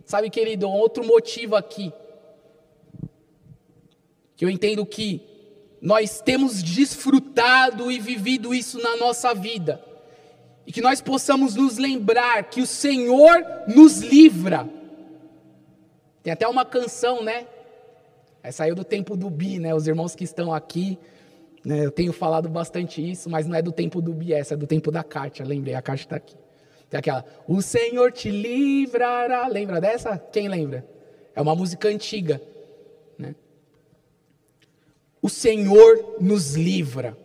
Sabe, 0.04 0.30
querido, 0.30 0.70
outro 0.70 1.04
motivo 1.04 1.56
aqui, 1.56 1.92
que 4.36 4.44
eu 4.44 4.48
entendo 4.48 4.86
que 4.86 5.20
nós 5.82 6.20
temos 6.20 6.62
desfrutado 6.62 7.90
e 7.90 7.98
vivido 7.98 8.54
isso 8.54 8.80
na 8.80 8.96
nossa 8.98 9.34
vida, 9.34 9.84
e 10.64 10.70
que 10.70 10.80
nós 10.80 11.00
possamos 11.00 11.56
nos 11.56 11.76
lembrar 11.76 12.44
que 12.44 12.60
o 12.60 12.66
Senhor 12.68 13.44
nos 13.66 13.98
livra. 13.98 14.77
Tem 16.28 16.32
até 16.34 16.46
uma 16.46 16.62
canção, 16.62 17.24
né? 17.24 17.46
É, 18.42 18.52
saiu 18.52 18.74
do 18.74 18.84
tempo 18.84 19.16
do 19.16 19.30
Bi, 19.30 19.58
né? 19.58 19.74
Os 19.74 19.88
irmãos 19.88 20.14
que 20.14 20.24
estão 20.24 20.52
aqui, 20.52 20.98
Né, 21.64 21.86
eu 21.86 21.90
tenho 21.90 22.12
falado 22.12 22.50
bastante 22.50 23.00
isso, 23.00 23.30
mas 23.30 23.46
não 23.46 23.56
é 23.56 23.62
do 23.62 23.72
tempo 23.72 24.02
do 24.02 24.12
BS, 24.12 24.52
é 24.52 24.56
do 24.56 24.66
tempo 24.66 24.90
da 24.90 25.02
Kátia. 25.02 25.42
Lembrei, 25.42 25.74
a 25.74 25.80
Kátia 25.80 26.04
está 26.04 26.16
aqui. 26.16 26.36
Tem 26.90 26.98
aquela, 26.98 27.24
o 27.46 27.62
Senhor 27.62 28.12
te 28.12 28.30
livrará. 28.30 29.48
Lembra 29.48 29.80
dessa? 29.80 30.18
Quem 30.18 30.48
lembra? 30.48 30.86
É 31.34 31.40
uma 31.40 31.54
música 31.54 31.88
antiga. 31.88 32.42
Né? 33.18 33.34
O 35.22 35.30
Senhor 35.30 36.16
nos 36.20 36.54
livra. 36.54 37.16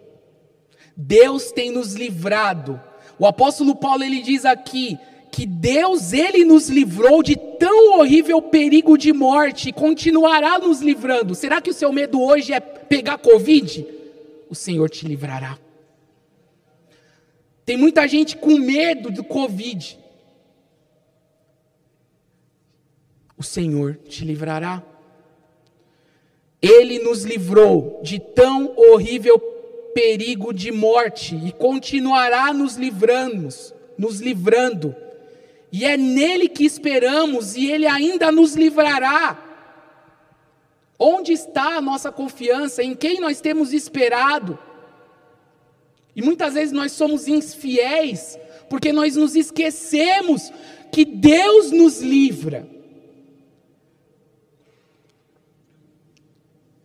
Deus 0.95 1.51
tem 1.51 1.71
nos 1.71 1.93
livrado. 1.93 2.81
O 3.19 3.25
apóstolo 3.25 3.75
Paulo 3.75 4.01
ele 4.01 4.21
diz 4.21 4.45
aqui 4.45 4.97
que 5.33 5.47
Deus 5.47 6.13
ele 6.13 6.45
nos 6.45 6.69
livrou 6.69 7.23
de 7.23 7.35
tão 7.35 7.97
horrível 7.97 8.39
perigo 8.39 8.95
de 8.95 9.11
morte 9.11 9.69
e 9.69 9.73
continuará 9.73 10.59
nos 10.59 10.79
livrando. 10.79 11.33
Será 11.33 11.59
que 11.59 11.71
o 11.71 11.73
seu 11.73 11.91
medo 11.91 12.21
hoje 12.21 12.53
é 12.53 12.59
pegar 12.59 13.17
covid? 13.17 13.83
O 14.47 14.53
Senhor 14.53 14.87
te 14.91 15.07
livrará. 15.07 15.57
Tem 17.65 17.75
muita 17.75 18.07
gente 18.07 18.37
com 18.37 18.59
medo 18.59 19.09
do 19.09 19.23
covid. 19.23 19.97
O 23.35 23.41
Senhor 23.41 23.95
te 24.07 24.23
livrará. 24.23 24.83
Ele 26.61 26.99
nos 26.99 27.23
livrou 27.23 28.01
de 28.03 28.19
tão 28.19 28.71
horrível 28.77 29.39
perigo 29.95 30.53
de 30.53 30.71
morte 30.71 31.35
e 31.43 31.51
continuará 31.51 32.53
nos 32.53 32.75
livrando, 32.75 33.49
nos 33.97 34.19
livrando. 34.19 34.95
E 35.73 35.85
é 35.85 35.97
nele 35.97 36.47
que 36.47 36.63
esperamos 36.63 37.55
e 37.55 37.71
ele 37.71 37.87
ainda 37.87 38.31
nos 38.31 38.53
livrará. 38.53 39.43
Onde 40.99 41.33
está 41.33 41.77
a 41.77 41.81
nossa 41.81 42.11
confiança? 42.11 42.83
Em 42.83 42.93
quem 42.93 43.19
nós 43.19 43.41
temos 43.41 43.73
esperado? 43.73 44.59
E 46.15 46.21
muitas 46.21 46.53
vezes 46.53 46.71
nós 46.71 46.91
somos 46.91 47.27
infiéis 47.27 48.37
porque 48.69 48.93
nós 48.93 49.15
nos 49.15 49.35
esquecemos 49.35 50.53
que 50.91 51.03
Deus 51.03 51.71
nos 51.71 51.99
livra. 52.01 52.67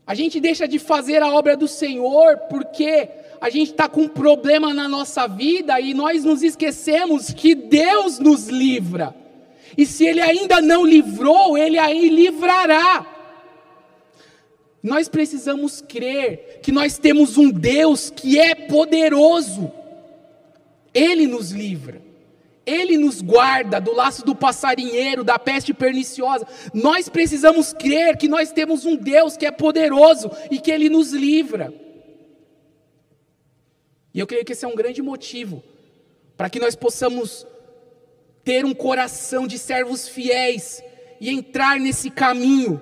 A 0.09 0.15
gente 0.15 0.41
deixa 0.41 0.67
de 0.67 0.79
fazer 0.79 1.23
a 1.23 1.31
obra 1.35 1.55
do 1.55 1.69
Senhor 1.69 2.39
porque 2.49 3.11
a 3.39 3.51
gente 3.51 3.73
está 3.73 3.87
com 3.87 4.05
um 4.05 4.09
problema 4.09 4.73
na 4.73 4.89
nossa 4.89 5.27
vida 5.27 5.79
e 5.79 5.93
nós 5.93 6.25
nos 6.25 6.43
esquecemos 6.43 7.31
que 7.31 7.55
Deus 7.55 8.19
nos 8.19 8.49
livra. 8.49 9.15
E 9.77 9.85
se 9.85 10.07
Ele 10.07 10.23
ainda 10.23 10.63
não 10.63 10.83
livrou, 10.83 11.59
Ele 11.59 11.79
aí 11.79 12.09
livrará. 12.09 13.07
Nós 14.83 15.11
precisamos 15.11 15.83
crer 15.83 16.61
que 16.63 16.73
nós 16.73 16.97
temos 16.97 17.37
um 17.37 17.51
Deus 17.51 18.09
que 18.09 18.39
é 18.39 18.55
poderoso. 18.55 19.71
Ele 20.95 21.27
nos 21.27 21.51
livra. 21.51 22.08
Ele 22.69 22.99
nos 22.99 23.23
guarda 23.23 23.81
do 23.81 23.95
laço 23.95 24.23
do 24.27 24.35
passarinheiro, 24.35 25.25
da 25.25 25.39
peste 25.39 25.73
perniciosa. 25.73 26.47
Nós 26.75 27.09
precisamos 27.09 27.73
crer 27.73 28.19
que 28.19 28.29
nós 28.29 28.53
temos 28.53 28.85
um 28.85 28.95
Deus 28.95 29.39
que 29.39 29.47
é 29.47 29.51
poderoso 29.51 30.31
e 30.51 30.61
que 30.61 30.71
Ele 30.71 30.91
nos 30.91 31.13
livra. 31.13 31.73
E 34.13 34.21
eu 34.21 34.27
creio 34.27 34.45
que 34.45 34.53
esse 34.53 34.67
é 34.67 34.69
um 34.69 34.77
grande 34.77 35.01
motivo 35.01 35.63
para 36.37 36.51
que 36.51 36.61
nós 36.61 36.77
possamos 36.77 37.47
ter 38.45 38.67
um 38.67 38.75
coração 38.75 39.47
de 39.47 39.59
servos 39.59 40.07
fiéis 40.07 40.83
e 41.19 41.31
entrar 41.31 41.81
nesse 41.81 42.11
caminho 42.11 42.81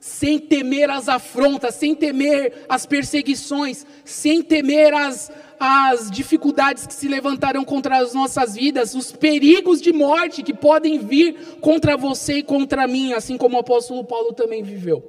sem 0.00 0.38
temer 0.38 0.90
as 0.90 1.08
afrontas, 1.08 1.74
sem 1.74 1.94
temer 1.94 2.64
as 2.68 2.86
perseguições, 2.86 3.84
sem 4.04 4.42
temer 4.42 4.94
as, 4.94 5.30
as 5.58 6.10
dificuldades 6.10 6.86
que 6.86 6.94
se 6.94 7.08
levantarão 7.08 7.64
contra 7.64 7.98
as 7.98 8.14
nossas 8.14 8.54
vidas, 8.54 8.94
os 8.94 9.10
perigos 9.10 9.80
de 9.82 9.92
morte 9.92 10.42
que 10.42 10.54
podem 10.54 10.98
vir 10.98 11.58
contra 11.60 11.96
você 11.96 12.34
e 12.38 12.42
contra 12.42 12.86
mim, 12.86 13.12
assim 13.12 13.36
como 13.36 13.56
o 13.56 13.60
apóstolo 13.60 14.04
Paulo 14.04 14.32
também 14.32 14.62
viveu. 14.62 15.02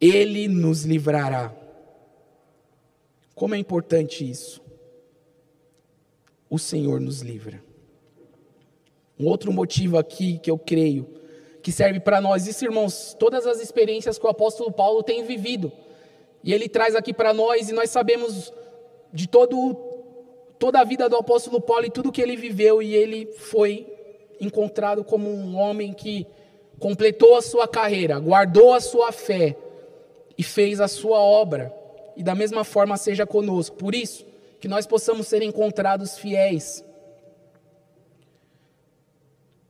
Ele 0.00 0.48
nos 0.48 0.84
livrará. 0.84 1.54
Como 3.34 3.54
é 3.54 3.58
importante 3.58 4.28
isso? 4.28 4.60
O 6.50 6.58
Senhor 6.58 7.00
nos 7.00 7.22
livra. 7.22 7.64
Um 9.18 9.26
outro 9.26 9.52
motivo 9.52 9.96
aqui 9.96 10.38
que 10.38 10.50
eu 10.50 10.58
creio 10.58 11.21
que 11.62 11.70
serve 11.70 12.00
para 12.00 12.20
nós, 12.20 12.46
isso, 12.46 12.64
irmãos, 12.64 13.16
todas 13.18 13.46
as 13.46 13.60
experiências 13.60 14.18
que 14.18 14.26
o 14.26 14.30
apóstolo 14.30 14.72
Paulo 14.72 15.02
tem 15.02 15.22
vivido 15.22 15.70
e 16.42 16.52
ele 16.52 16.68
traz 16.68 16.94
aqui 16.94 17.12
para 17.12 17.32
nós, 17.32 17.68
e 17.68 17.72
nós 17.72 17.90
sabemos 17.90 18.52
de 19.12 19.28
todo, 19.28 19.74
toda 20.58 20.80
a 20.80 20.84
vida 20.84 21.08
do 21.08 21.16
apóstolo 21.16 21.60
Paulo 21.60 21.86
e 21.86 21.90
tudo 21.90 22.10
que 22.10 22.20
ele 22.20 22.36
viveu, 22.36 22.82
e 22.82 22.94
ele 22.94 23.26
foi 23.32 23.86
encontrado 24.40 25.04
como 25.04 25.30
um 25.30 25.56
homem 25.56 25.92
que 25.92 26.26
completou 26.80 27.36
a 27.36 27.42
sua 27.42 27.68
carreira, 27.68 28.18
guardou 28.18 28.74
a 28.74 28.80
sua 28.80 29.12
fé 29.12 29.56
e 30.36 30.42
fez 30.42 30.80
a 30.80 30.88
sua 30.88 31.20
obra. 31.20 31.72
E 32.16 32.22
da 32.22 32.34
mesma 32.34 32.64
forma 32.64 32.96
seja 32.96 33.24
conosco. 33.24 33.76
Por 33.76 33.94
isso, 33.94 34.26
que 34.60 34.68
nós 34.68 34.86
possamos 34.86 35.28
ser 35.28 35.42
encontrados 35.42 36.18
fiéis. 36.18 36.84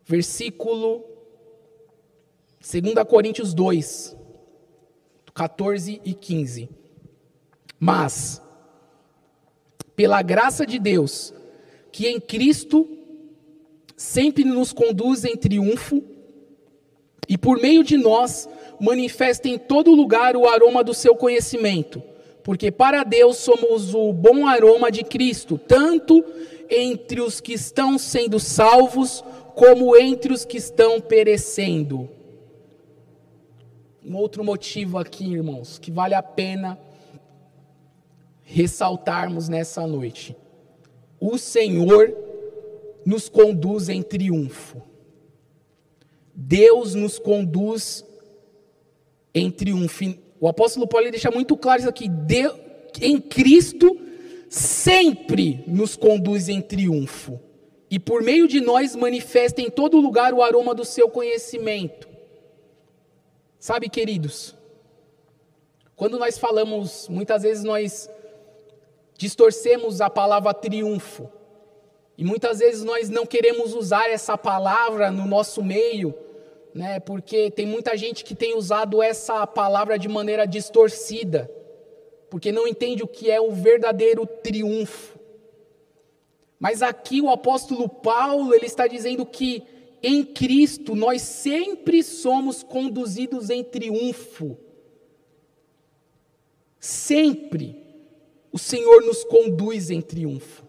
Versículo 0.05 1.05
2 2.62 2.94
Coríntios 3.09 3.53
2, 3.53 4.16
14 5.35 6.01
e 6.05 6.14
15. 6.14 6.68
Mas, 7.79 8.40
pela 9.96 10.22
graça 10.22 10.64
de 10.64 10.79
Deus, 10.79 11.35
que 11.90 12.07
em 12.07 12.20
Cristo 12.20 12.88
sempre 13.96 14.44
nos 14.44 14.72
conduz 14.72 15.25
em 15.25 15.37
triunfo, 15.37 16.05
e 17.29 17.37
por 17.37 17.61
meio 17.61 17.83
de 17.83 17.96
nós 17.96 18.48
manifesta 18.81 19.48
em 19.48 19.59
todo 19.59 19.90
lugar 19.92 20.37
o 20.37 20.46
aroma 20.46 20.85
do 20.85 20.94
seu 20.94 21.16
conhecimento, 21.16 22.01
porque 22.44 22.70
para 22.70 23.03
Deus 23.03 23.38
somos 23.38 23.92
o 23.92 24.12
bom 24.12 24.46
aroma 24.46 24.90
de 24.90 25.03
Cristo, 25.03 25.59
tanto 25.59 26.25
entre 26.70 27.20
os 27.20 27.40
que 27.40 27.55
estão 27.55 27.98
sendo 27.98 28.38
salvos, 28.38 29.25
como 29.57 29.96
entre 29.96 30.33
os 30.33 30.44
que 30.44 30.57
estão 30.57 31.01
perecendo 31.01 32.09
um 34.04 34.16
outro 34.16 34.42
motivo 34.42 34.98
aqui, 34.98 35.32
irmãos, 35.32 35.78
que 35.78 35.90
vale 35.90 36.14
a 36.14 36.22
pena 36.22 36.78
ressaltarmos 38.42 39.48
nessa 39.48 39.86
noite. 39.86 40.36
O 41.20 41.38
Senhor 41.38 42.14
nos 43.04 43.28
conduz 43.28 43.88
em 43.88 44.02
triunfo. 44.02 44.82
Deus 46.34 46.94
nos 46.94 47.18
conduz 47.18 48.04
em 49.34 49.50
triunfo. 49.50 50.16
O 50.40 50.48
apóstolo 50.48 50.86
Paulo 50.88 51.10
deixa 51.10 51.30
muito 51.30 51.56
claro 51.56 51.80
isso 51.80 51.88
aqui. 51.88 52.08
Deus, 52.08 52.54
em 53.00 53.20
Cristo 53.20 53.96
sempre 54.48 55.62
nos 55.66 55.96
conduz 55.96 56.48
em 56.48 56.60
triunfo. 56.60 57.40
E 57.90 57.98
por 57.98 58.22
meio 58.22 58.48
de 58.48 58.60
nós 58.60 58.96
manifesta 58.96 59.60
em 59.60 59.70
todo 59.70 60.00
lugar 60.00 60.34
o 60.34 60.42
aroma 60.42 60.74
do 60.74 60.84
seu 60.84 61.08
conhecimento. 61.08 62.12
Sabe, 63.62 63.88
queridos, 63.88 64.57
quando 65.94 66.18
nós 66.18 66.37
falamos, 66.37 67.07
muitas 67.09 67.44
vezes 67.44 67.62
nós 67.62 68.11
distorcemos 69.16 70.01
a 70.01 70.11
palavra 70.11 70.53
triunfo. 70.53 71.31
E 72.18 72.25
muitas 72.25 72.59
vezes 72.59 72.83
nós 72.83 73.09
não 73.09 73.25
queremos 73.25 73.72
usar 73.72 74.11
essa 74.11 74.37
palavra 74.37 75.12
no 75.12 75.29
nosso 75.29 75.62
meio, 75.62 76.12
né? 76.75 76.98
Porque 76.98 77.53
tem 77.53 77.64
muita 77.64 77.97
gente 77.97 78.24
que 78.24 78.34
tem 78.34 78.57
usado 78.57 79.01
essa 79.01 79.47
palavra 79.47 79.97
de 79.97 80.09
maneira 80.09 80.45
distorcida, 80.45 81.49
porque 82.28 82.51
não 82.51 82.66
entende 82.66 83.05
o 83.05 83.07
que 83.07 83.30
é 83.30 83.41
o 83.41 83.53
verdadeiro 83.53 84.26
triunfo. 84.26 85.16
Mas 86.59 86.82
aqui 86.82 87.20
o 87.20 87.30
apóstolo 87.30 87.89
Paulo, 87.89 88.53
ele 88.53 88.66
está 88.66 88.89
dizendo 88.89 89.24
que 89.24 89.62
em 90.03 90.24
Cristo 90.24 90.94
nós 90.94 91.22
sempre 91.22 92.03
somos 92.03 92.62
conduzidos 92.62 93.50
em 93.50 93.62
triunfo. 93.62 94.57
Sempre 96.80 97.76
o 98.50 98.59
Senhor 98.59 99.03
nos 99.03 99.22
conduz 99.24 99.90
em 99.90 100.00
triunfo. 100.00 100.64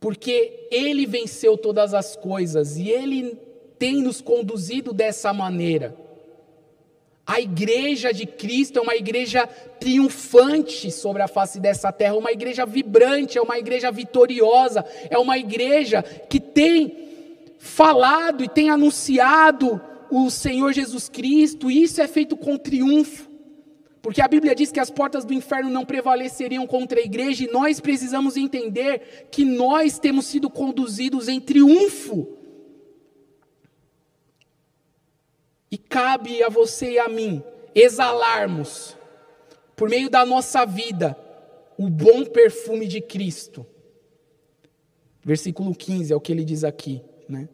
Porque 0.00 0.68
Ele 0.70 1.04
venceu 1.04 1.58
todas 1.58 1.92
as 1.92 2.16
coisas 2.16 2.76
e 2.76 2.88
Ele 2.88 3.36
tem 3.78 4.00
nos 4.02 4.20
conduzido 4.20 4.92
dessa 4.92 5.32
maneira. 5.32 5.94
A 7.26 7.42
igreja 7.42 8.10
de 8.10 8.24
Cristo 8.24 8.78
é 8.78 8.82
uma 8.82 8.96
igreja 8.96 9.46
triunfante 9.46 10.90
sobre 10.90 11.20
a 11.20 11.28
face 11.28 11.60
dessa 11.60 11.92
terra, 11.92 12.16
uma 12.16 12.32
igreja 12.32 12.64
vibrante, 12.64 13.36
é 13.36 13.42
uma 13.42 13.58
igreja 13.58 13.92
vitoriosa, 13.92 14.82
é 15.10 15.18
uma 15.18 15.36
igreja 15.36 16.02
que 16.02 16.40
tem 16.40 17.07
falado 17.68 18.42
e 18.42 18.48
tem 18.48 18.70
anunciado 18.70 19.80
o 20.10 20.30
Senhor 20.30 20.72
Jesus 20.72 21.08
Cristo, 21.08 21.70
e 21.70 21.82
isso 21.82 22.00
é 22.00 22.08
feito 22.08 22.36
com 22.36 22.56
triunfo, 22.56 23.28
Porque 24.00 24.22
a 24.22 24.28
Bíblia 24.28 24.54
diz 24.54 24.72
que 24.72 24.80
as 24.80 24.90
portas 24.90 25.24
do 25.24 25.34
inferno 25.34 25.68
não 25.68 25.84
prevaleceriam 25.84 26.66
contra 26.66 26.98
a 26.98 27.02
igreja 27.02 27.44
e 27.44 27.52
nós 27.52 27.78
precisamos 27.80 28.36
entender 28.36 29.28
que 29.30 29.44
nós 29.44 29.98
temos 29.98 30.24
sido 30.26 30.48
conduzidos 30.48 31.28
em 31.28 31.40
triunfo. 31.40 32.38
E 35.70 35.76
cabe 35.76 36.42
a 36.42 36.48
você 36.48 36.92
e 36.92 36.98
a 36.98 37.08
mim 37.08 37.42
exalarmos, 37.74 38.96
por 39.76 39.90
meio 39.90 40.08
da 40.08 40.24
nossa 40.24 40.64
vida, 40.64 41.18
o 41.76 41.90
bom 41.90 42.24
perfume 42.24 42.86
de 42.86 43.00
Cristo. 43.00 43.66
Versículo 45.22 45.74
15 45.74 46.12
é 46.12 46.16
o 46.16 46.20
que 46.20 46.32
ele 46.32 46.44
diz 46.44 46.64
aqui, 46.64 47.02
né? 47.28 47.48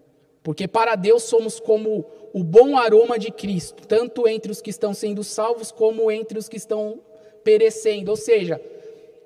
Porque 0.45 0.69
para 0.69 0.95
Deus 0.95 1.23
somos 1.23 1.59
como 1.59 2.05
o 2.31 2.45
bom 2.45 2.77
aroma 2.77 3.19
de 3.19 3.33
Cristo, 3.33 3.87
tanto 3.89 4.29
entre 4.29 4.53
os 4.53 4.61
que 4.61 4.69
estão 4.69 4.93
sendo 4.93 5.25
salvos 5.25 5.73
como 5.73 6.11
entre 6.11 6.39
os 6.39 6.51
que 6.51 6.59
estão 6.59 7.01
perecendo. 7.43 8.11
Ou 8.11 8.17
seja, 8.17 8.61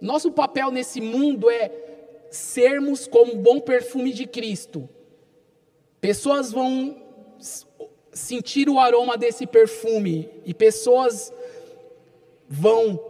nosso 0.00 0.30
papel 0.30 0.70
nesse 0.70 1.00
mundo 1.00 1.50
é 1.50 1.72
sermos 2.30 3.08
como 3.08 3.32
o 3.32 3.38
bom 3.38 3.58
perfume 3.58 4.12
de 4.12 4.28
Cristo. 4.28 4.88
Pessoas 6.00 6.52
vão 6.52 6.96
sentir 8.12 8.68
o 8.68 8.78
aroma 8.78 9.18
desse 9.18 9.44
perfume 9.44 10.30
e 10.44 10.54
pessoas 10.54 11.32
vão 12.48 13.04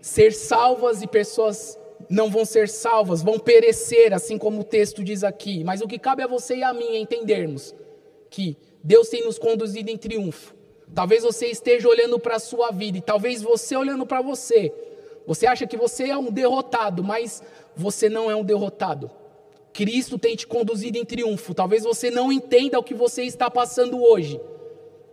ser 0.00 0.32
salvas 0.32 1.02
e 1.02 1.08
pessoas 1.08 1.76
não 2.10 2.28
vão 2.28 2.44
ser 2.44 2.68
salvas, 2.68 3.22
vão 3.22 3.38
perecer, 3.38 4.12
assim 4.12 4.36
como 4.36 4.62
o 4.62 4.64
texto 4.64 5.04
diz 5.04 5.22
aqui. 5.22 5.62
Mas 5.62 5.80
o 5.80 5.86
que 5.86 5.96
cabe 5.96 6.24
a 6.24 6.26
você 6.26 6.56
e 6.56 6.62
a 6.64 6.74
mim 6.74 6.96
é 6.96 6.98
entendermos 6.98 7.72
que 8.28 8.56
Deus 8.82 9.08
tem 9.08 9.24
nos 9.24 9.38
conduzido 9.38 9.90
em 9.90 9.96
triunfo. 9.96 10.52
Talvez 10.92 11.22
você 11.22 11.46
esteja 11.46 11.88
olhando 11.88 12.18
para 12.18 12.34
a 12.34 12.40
sua 12.40 12.72
vida 12.72 12.98
e 12.98 13.00
talvez 13.00 13.40
você 13.40 13.76
olhando 13.76 14.04
para 14.04 14.20
você. 14.20 14.74
Você 15.24 15.46
acha 15.46 15.68
que 15.68 15.76
você 15.76 16.10
é 16.10 16.16
um 16.16 16.32
derrotado, 16.32 17.04
mas 17.04 17.44
você 17.76 18.08
não 18.08 18.28
é 18.28 18.34
um 18.34 18.42
derrotado. 18.42 19.08
Cristo 19.72 20.18
tem 20.18 20.34
te 20.34 20.48
conduzido 20.48 20.98
em 20.98 21.04
triunfo. 21.04 21.54
Talvez 21.54 21.84
você 21.84 22.10
não 22.10 22.32
entenda 22.32 22.76
o 22.76 22.82
que 22.82 22.92
você 22.92 23.22
está 23.22 23.48
passando 23.48 24.02
hoje. 24.02 24.40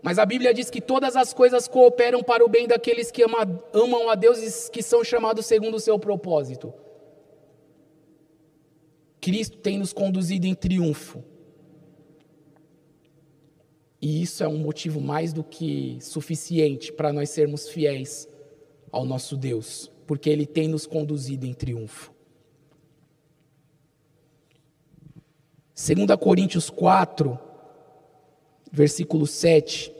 Mas 0.02 0.18
a 0.18 0.26
Bíblia 0.26 0.52
diz 0.52 0.72
que 0.72 0.82
todas 0.82 1.16
as 1.16 1.32
coisas 1.32 1.68
cooperam 1.68 2.24
para 2.24 2.44
o 2.44 2.50
bem 2.50 2.68
daqueles 2.68 3.12
que 3.12 3.22
ama, 3.22 3.62
amam 3.72 4.10
a 4.10 4.16
Deus 4.16 4.40
e 4.40 4.72
que 4.72 4.82
são 4.82 5.04
chamados 5.04 5.46
segundo 5.46 5.76
o 5.76 5.80
seu 5.80 6.00
propósito. 6.00 6.74
Cristo 9.28 9.58
tem 9.58 9.78
nos 9.78 9.92
conduzido 9.92 10.48
em 10.48 10.56
triunfo. 10.56 11.22
E 14.02 14.22
isso 14.22 14.42
é 14.42 14.48
um 14.48 14.58
motivo 14.58 15.02
mais 15.02 15.34
do 15.34 15.44
que 15.44 15.98
suficiente 16.00 16.94
para 16.94 17.12
nós 17.12 17.30
sermos 17.30 17.68
fiéis 17.68 18.26
ao 18.90 19.04
nosso 19.04 19.36
Deus, 19.36 19.92
porque 20.06 20.30
Ele 20.30 20.46
tem 20.46 20.70
nos 20.70 20.88
conduzido 20.88 21.46
em 21.46 21.54
triunfo. 21.54 22.14
2 25.76 26.18
Coríntios 26.18 26.70
4, 26.70 27.38
versículo 28.72 29.28
7. 29.28 29.94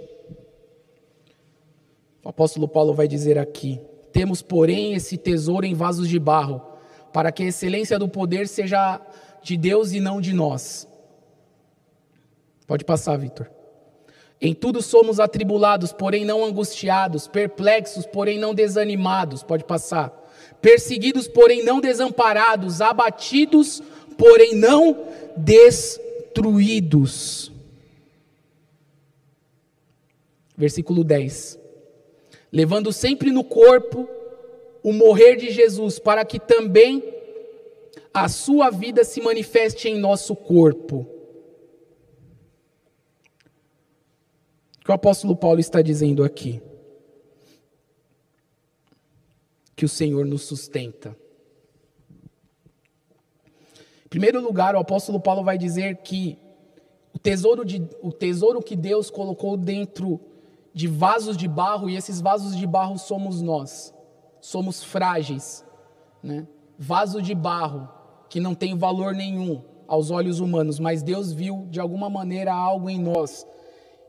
O 2.24 2.30
apóstolo 2.30 2.66
Paulo 2.66 2.94
vai 2.94 3.10
dizer 3.10 3.38
aqui: 3.38 3.78
Temos, 4.14 4.42
porém, 4.42 4.94
esse 4.94 5.18
tesouro 5.18 5.66
em 5.66 5.74
vasos 5.74 6.08
de 6.08 6.18
barro 6.18 6.77
para 7.12 7.32
que 7.32 7.44
a 7.44 7.48
excelência 7.48 7.98
do 7.98 8.08
poder 8.08 8.48
seja 8.48 9.02
de 9.42 9.58
Deus 9.58 9.92
e 9.92 10.00
não 10.00 10.22
de 10.22 10.34
nós. 10.34 10.88
Pode 12.66 12.84
passar, 12.84 13.18
Vitor. 13.18 13.50
Em 14.40 14.54
tudo 14.54 14.82
somos 14.82 15.20
atribulados, 15.20 15.92
porém 15.92 16.24
não 16.24 16.46
angustiados, 16.46 17.28
perplexos, 17.28 18.06
porém 18.06 18.38
não 18.38 18.54
desanimados. 18.54 19.42
Pode 19.42 19.64
passar. 19.64 20.14
Perseguidos, 20.62 21.28
porém 21.28 21.64
não 21.64 21.80
desamparados, 21.80 22.82
abatidos, 22.82 23.82
porém 24.18 24.56
não 24.56 25.08
destruídos. 25.36 27.52
Versículo 30.56 31.04
10. 31.04 31.60
Levando 32.52 32.92
sempre 32.92 33.32
no 33.32 33.44
corpo 33.44 34.08
o 34.84 34.94
morrer 34.94 35.36
de 35.36 35.52
Jesus, 35.52 36.00
para 36.00 36.24
que 36.26 36.40
também 36.40 37.04
a 38.14 38.28
sua 38.28 38.70
vida 38.70 39.04
se 39.04 39.22
manifeste 39.22 39.88
em 39.88 40.00
nosso 40.00 40.36
corpo. 40.36 41.06
O 44.80 44.86
que 44.86 44.92
o 44.92 44.94
apóstolo 44.94 45.36
Paulo 45.36 45.60
está 45.60 45.82
dizendo 45.82 46.24
aqui? 46.24 46.62
Que 49.76 49.86
o 49.86 49.90
Senhor 49.90 50.26
nos 50.26 50.44
sustenta. 50.44 51.16
Em 54.06 54.10
primeiro 54.10 54.42
lugar, 54.42 54.76
o 54.76 54.80
apóstolo 54.80 55.20
Paulo 55.20 55.44
vai 55.44 55.58
dizer 55.58 55.98
que 55.98 56.40
o 57.14 57.20
tesouro, 57.20 57.66
de, 57.66 57.86
o 58.02 58.12
tesouro 58.12 58.62
que 58.62 58.76
Deus 58.76 59.10
colocou 59.10 59.58
dentro 59.58 60.20
de 60.74 60.88
vasos 60.88 61.36
de 61.36 61.48
barro, 61.48 61.90
e 61.90 61.96
esses 61.96 62.22
vasos 62.22 62.56
de 62.56 62.66
barro 62.66 62.98
somos 62.98 63.42
nós 63.42 63.94
somos 64.42 64.84
frágeis, 64.84 65.66
né? 66.22 66.48
Vaso 66.78 67.22
de 67.22 67.34
barro 67.34 67.90
que 68.30 68.40
não 68.40 68.54
tem 68.54 68.78
valor 68.78 69.14
nenhum 69.14 69.62
aos 69.88 70.12
olhos 70.12 70.40
humanos, 70.40 70.80
mas 70.80 71.02
Deus 71.02 71.32
viu 71.32 71.66
de 71.70 71.80
alguma 71.80 72.10
maneira 72.10 72.54
algo 72.54 72.90
em 72.90 73.00
nós 73.00 73.48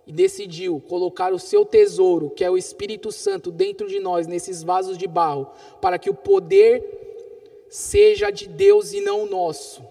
e 0.06 0.12
decidiu 0.12 0.80
colocar 0.80 1.32
o 1.32 1.38
seu 1.38 1.64
tesouro, 1.64 2.30
que 2.30 2.42
é 2.42 2.50
o 2.50 2.56
Espírito 2.56 3.12
Santo, 3.12 3.50
dentro 3.50 3.86
de 3.86 4.00
nós, 4.00 4.26
nesses 4.26 4.62
vasos 4.62 4.96
de 4.96 5.06
barro, 5.06 5.48
para 5.80 5.98
que 5.98 6.08
o 6.08 6.14
poder 6.14 7.66
seja 7.68 8.30
de 8.30 8.48
Deus 8.48 8.94
e 8.94 9.02
não 9.02 9.26
nosso, 9.26 9.82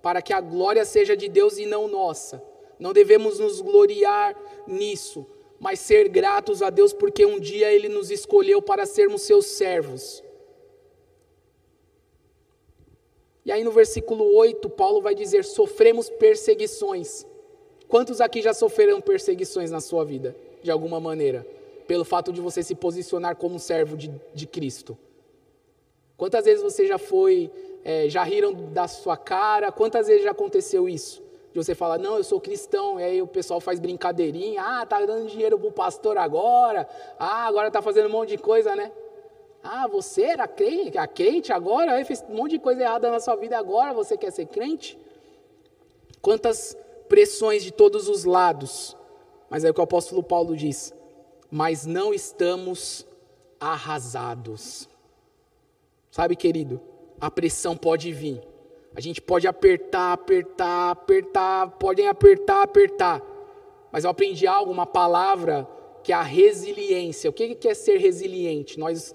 para 0.00 0.22
que 0.22 0.32
a 0.32 0.40
glória 0.40 0.84
seja 0.84 1.14
de 1.16 1.28
Deus 1.28 1.58
e 1.58 1.66
não 1.66 1.86
nossa. 1.86 2.42
Não 2.78 2.92
devemos 2.92 3.38
nos 3.38 3.60
gloriar 3.60 4.34
nisso, 4.66 5.24
mas 5.62 5.78
ser 5.78 6.08
gratos 6.08 6.60
a 6.60 6.70
Deus 6.70 6.92
porque 6.92 7.24
um 7.24 7.38
dia 7.38 7.72
Ele 7.72 7.88
nos 7.88 8.10
escolheu 8.10 8.60
para 8.60 8.84
sermos 8.84 9.22
seus 9.22 9.46
servos. 9.46 10.20
E 13.44 13.52
aí 13.52 13.62
no 13.62 13.70
versículo 13.70 14.24
8, 14.34 14.68
Paulo 14.68 15.00
vai 15.00 15.14
dizer: 15.14 15.44
sofremos 15.44 16.10
perseguições. 16.10 17.24
Quantos 17.86 18.20
aqui 18.20 18.42
já 18.42 18.52
sofreram 18.52 19.00
perseguições 19.00 19.70
na 19.70 19.80
sua 19.80 20.04
vida, 20.04 20.34
de 20.64 20.70
alguma 20.70 20.98
maneira, 20.98 21.46
pelo 21.86 22.04
fato 22.04 22.32
de 22.32 22.40
você 22.40 22.60
se 22.64 22.74
posicionar 22.74 23.36
como 23.36 23.60
servo 23.60 23.96
de, 23.96 24.10
de 24.34 24.48
Cristo? 24.48 24.98
Quantas 26.16 26.44
vezes 26.44 26.60
você 26.60 26.88
já 26.88 26.98
foi, 26.98 27.52
é, 27.84 28.08
já 28.08 28.24
riram 28.24 28.52
da 28.52 28.88
sua 28.88 29.16
cara? 29.16 29.70
Quantas 29.70 30.08
vezes 30.08 30.24
já 30.24 30.32
aconteceu 30.32 30.88
isso? 30.88 31.21
De 31.52 31.62
você 31.62 31.74
falar, 31.74 31.98
não, 31.98 32.16
eu 32.16 32.24
sou 32.24 32.40
cristão, 32.40 32.98
e 32.98 33.04
aí 33.04 33.22
o 33.22 33.26
pessoal 33.26 33.60
faz 33.60 33.78
brincadeirinha, 33.78 34.62
ah, 34.62 34.86
tá 34.86 35.04
dando 35.04 35.28
dinheiro 35.28 35.58
pro 35.58 35.70
pastor 35.70 36.16
agora, 36.16 36.88
ah, 37.18 37.46
agora 37.46 37.70
tá 37.70 37.82
fazendo 37.82 38.06
um 38.06 38.12
monte 38.12 38.30
de 38.30 38.38
coisa, 38.38 38.74
né? 38.74 38.90
Ah, 39.62 39.86
você 39.86 40.22
era 40.22 40.48
crente, 40.48 40.98
a 40.98 41.06
crente 41.06 41.52
agora, 41.52 41.92
aí 41.92 42.04
fez 42.04 42.24
um 42.28 42.34
monte 42.34 42.52
de 42.52 42.58
coisa 42.58 42.82
errada 42.82 43.10
na 43.10 43.20
sua 43.20 43.36
vida 43.36 43.56
agora, 43.56 43.92
você 43.92 44.16
quer 44.16 44.32
ser 44.32 44.46
crente? 44.46 44.98
Quantas 46.20 46.76
pressões 47.12 47.62
de 47.62 47.70
todos 47.70 48.08
os 48.08 48.24
lados. 48.24 48.96
Mas 49.50 49.64
é 49.64 49.70
o 49.70 49.74
que 49.74 49.80
o 49.80 49.84
apóstolo 49.84 50.22
Paulo 50.22 50.56
diz, 50.56 50.94
mas 51.50 51.84
não 51.84 52.14
estamos 52.14 53.06
arrasados. 53.60 54.88
Sabe, 56.10 56.34
querido, 56.34 56.80
a 57.20 57.30
pressão 57.30 57.76
pode 57.76 58.10
vir, 58.12 58.42
a 58.94 59.00
gente 59.00 59.20
pode 59.20 59.46
apertar, 59.46 60.12
apertar, 60.12 60.90
apertar, 60.90 61.70
podem 61.72 62.08
apertar, 62.08 62.62
apertar. 62.62 63.22
Mas 63.90 64.04
eu 64.04 64.10
aprendi 64.10 64.46
algo, 64.46 64.70
uma 64.70 64.86
palavra 64.86 65.68
que 66.02 66.12
é 66.12 66.14
a 66.14 66.22
resiliência. 66.22 67.30
O 67.30 67.32
que 67.32 67.56
é 67.66 67.74
ser 67.74 67.98
resiliente? 67.98 68.78
Nós, 68.78 69.14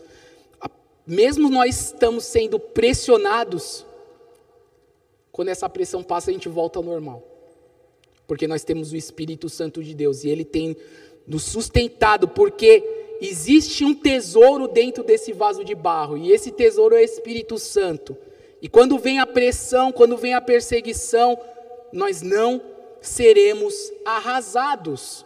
mesmo 1.06 1.50
nós 1.50 1.88
estamos 1.88 2.26
sendo 2.26 2.60
pressionados, 2.60 3.86
quando 5.32 5.50
essa 5.50 5.70
pressão 5.70 6.02
passa, 6.02 6.32
a 6.32 6.34
gente 6.34 6.50
volta 6.50 6.80
ao 6.80 6.84
normal. 6.84 7.24
Porque 8.26 8.48
nós 8.48 8.64
temos 8.64 8.92
o 8.92 8.98
Espírito 8.98 9.48
Santo 9.48 9.84
de 9.84 9.94
Deus 9.94 10.24
e 10.24 10.30
ele 10.30 10.44
tem 10.44 10.76
nos 11.28 11.44
sustentado, 11.44 12.28
porque 12.28 13.18
existe 13.22 13.84
um 13.84 13.94
tesouro 13.94 14.68
dentro 14.68 15.04
desse 15.04 15.34
vaso 15.34 15.64
de 15.64 15.76
barro, 15.76 16.18
e 16.18 16.32
esse 16.32 16.52
tesouro 16.52 16.96
é 16.96 17.02
o 17.02 17.04
Espírito 17.04 17.58
Santo. 17.60 18.18
E 18.62 18.68
quando 18.68 18.98
vem 18.98 19.20
a 19.20 19.26
pressão, 19.26 19.92
quando 19.92 20.18
vem 20.18 20.34
a 20.34 20.42
perseguição, 20.42 21.40
nós 21.92 22.22
não 22.22 22.62
seremos 23.02 23.92
arrasados. 24.06 25.26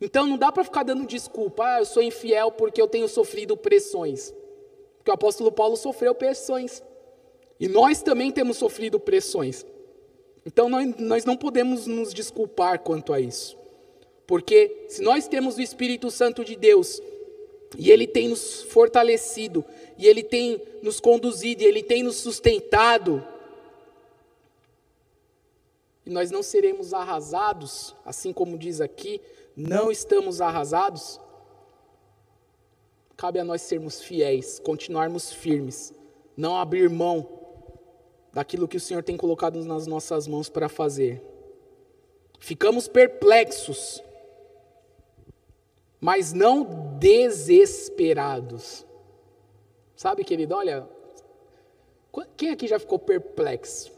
Então 0.00 0.26
não 0.26 0.36
dá 0.36 0.52
para 0.52 0.64
ficar 0.64 0.82
dando 0.82 1.06
desculpa, 1.06 1.64
ah, 1.64 1.78
eu 1.80 1.86
sou 1.86 2.02
infiel 2.02 2.50
porque 2.50 2.80
eu 2.80 2.88
tenho 2.88 3.08
sofrido 3.08 3.56
pressões. 3.56 4.32
Porque 4.98 5.10
o 5.10 5.14
apóstolo 5.14 5.52
Paulo 5.52 5.76
sofreu 5.76 6.14
pressões. 6.14 6.82
E 7.58 7.68
nós 7.68 8.02
também 8.02 8.30
temos 8.30 8.58
sofrido 8.58 9.00
pressões. 9.00 9.64
Então 10.44 10.68
nós, 10.68 11.24
não 11.24 11.36
podemos 11.36 11.86
nos 11.86 12.12
desculpar 12.12 12.80
quanto 12.80 13.12
a 13.12 13.20
isso. 13.20 13.56
Porque 14.26 14.86
se 14.88 15.02
nós 15.02 15.26
temos 15.26 15.56
o 15.56 15.62
Espírito 15.62 16.10
Santo 16.10 16.44
de 16.44 16.56
Deus, 16.56 17.00
e 17.76 17.90
Ele 17.90 18.06
tem 18.06 18.28
nos 18.28 18.62
fortalecido, 18.62 19.64
e 19.98 20.06
Ele 20.06 20.22
tem 20.22 20.60
nos 20.82 21.00
conduzido, 21.00 21.62
e 21.62 21.66
Ele 21.66 21.82
tem 21.82 22.02
nos 22.02 22.16
sustentado, 22.16 23.24
e 26.06 26.10
nós 26.10 26.30
não 26.30 26.40
seremos 26.40 26.94
arrasados, 26.94 27.92
assim 28.04 28.32
como 28.32 28.56
diz 28.56 28.80
aqui, 28.80 29.20
não 29.56 29.90
estamos 29.90 30.40
arrasados, 30.40 31.20
cabe 33.16 33.40
a 33.40 33.44
nós 33.44 33.62
sermos 33.62 34.00
fiéis, 34.00 34.60
continuarmos 34.60 35.32
firmes, 35.32 35.92
não 36.36 36.56
abrir 36.56 36.88
mão 36.88 37.28
daquilo 38.32 38.68
que 38.68 38.76
o 38.76 38.80
Senhor 38.80 39.02
tem 39.02 39.16
colocado 39.16 39.64
nas 39.64 39.86
nossas 39.88 40.28
mãos 40.28 40.48
para 40.48 40.68
fazer. 40.68 41.20
Ficamos 42.38 42.86
perplexos, 42.86 44.00
mas 46.00 46.32
não 46.32 46.64
desesperados. 46.98 48.86
Sabe, 49.96 50.24
querido, 50.24 50.54
olha, 50.54 50.86
quem 52.36 52.50
aqui 52.50 52.66
já 52.66 52.78
ficou 52.78 52.98
perplexo? 52.98 53.92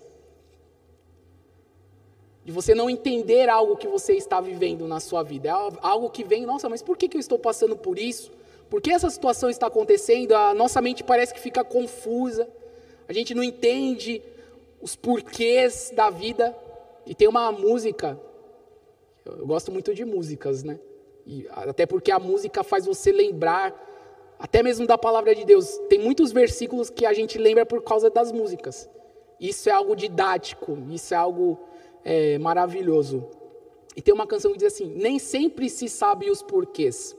De 2.44 2.52
você 2.52 2.74
não 2.74 2.88
entender 2.88 3.48
algo 3.48 3.76
que 3.76 3.86
você 3.86 4.14
está 4.14 4.40
vivendo 4.40 4.86
na 4.86 5.00
sua 5.00 5.22
vida. 5.22 5.48
É 5.48 5.52
algo 5.52 6.08
que 6.08 6.24
vem, 6.24 6.46
nossa, 6.46 6.68
mas 6.68 6.82
por 6.82 6.96
que, 6.96 7.14
eu 7.14 7.20
estou 7.20 7.38
passando 7.38 7.76
por 7.76 7.98
isso? 7.98 8.32
Por 8.70 8.80
que 8.80 8.90
essa 8.90 9.10
situação 9.10 9.50
está 9.50 9.66
acontecendo? 9.66 10.32
A 10.32 10.54
nossa 10.54 10.80
mente 10.80 11.04
parece 11.04 11.34
que 11.34 11.40
fica 11.40 11.64
confusa. 11.64 12.48
A 13.06 13.12
gente 13.12 13.34
não 13.34 13.42
entende 13.42 14.22
os 14.80 14.94
porquês 14.94 15.92
da 15.94 16.10
vida. 16.10 16.56
E 17.04 17.14
tem 17.14 17.26
uma 17.26 17.50
música, 17.50 18.18
eu 19.24 19.46
gosto 19.46 19.72
muito 19.72 19.94
de 19.94 20.04
músicas, 20.04 20.62
né? 20.62 20.78
E 21.28 21.46
até 21.50 21.84
porque 21.84 22.10
a 22.10 22.18
música 22.18 22.64
faz 22.64 22.86
você 22.86 23.12
lembrar, 23.12 23.74
até 24.38 24.62
mesmo 24.62 24.86
da 24.86 24.96
palavra 24.96 25.34
de 25.34 25.44
Deus. 25.44 25.78
Tem 25.90 25.98
muitos 25.98 26.32
versículos 26.32 26.88
que 26.88 27.04
a 27.04 27.12
gente 27.12 27.36
lembra 27.36 27.66
por 27.66 27.82
causa 27.82 28.08
das 28.08 28.32
músicas. 28.32 28.88
Isso 29.38 29.68
é 29.68 29.72
algo 29.72 29.94
didático, 29.94 30.78
isso 30.90 31.12
é 31.12 31.16
algo 31.18 31.58
é, 32.02 32.38
maravilhoso. 32.38 33.28
E 33.94 34.00
tem 34.00 34.14
uma 34.14 34.26
canção 34.26 34.52
que 34.52 34.58
diz 34.58 34.72
assim: 34.72 34.86
Nem 34.86 35.18
sempre 35.18 35.68
se 35.68 35.86
sabe 35.86 36.30
os 36.30 36.42
porquês, 36.42 37.14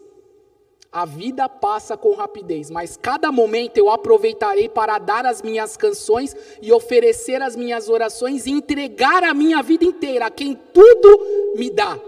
a 0.91 1.05
vida 1.05 1.47
passa 1.47 1.95
com 1.95 2.16
rapidez, 2.16 2.72
mas 2.72 2.97
cada 2.97 3.32
momento 3.32 3.78
eu 3.78 3.91
aproveitarei 3.91 4.68
para 4.68 4.97
dar 4.97 5.24
as 5.24 5.39
minhas 5.39 5.78
canções 5.78 6.36
e 6.64 6.74
oferecer 6.74 7.43
as 7.43 7.55
minhas 7.55 7.89
orações 7.89 8.47
e 8.47 8.51
entregar 8.51 9.24
a 9.24 9.36
minha 9.36 9.62
vida 9.62 9.86
inteira 9.86 10.26
a 10.26 10.32
quem 10.32 10.55
tudo 10.55 11.53
me 11.55 11.70
dá. 11.70 11.99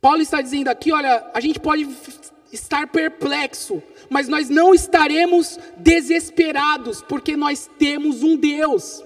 Paulo 0.00 0.22
está 0.22 0.40
dizendo 0.40 0.68
aqui: 0.68 0.92
olha, 0.92 1.30
a 1.34 1.40
gente 1.40 1.58
pode 1.60 1.88
estar 2.52 2.86
perplexo, 2.88 3.82
mas 4.08 4.28
nós 4.28 4.48
não 4.48 4.74
estaremos 4.74 5.58
desesperados, 5.76 7.02
porque 7.02 7.36
nós 7.36 7.68
temos 7.78 8.22
um 8.22 8.36
Deus 8.36 9.04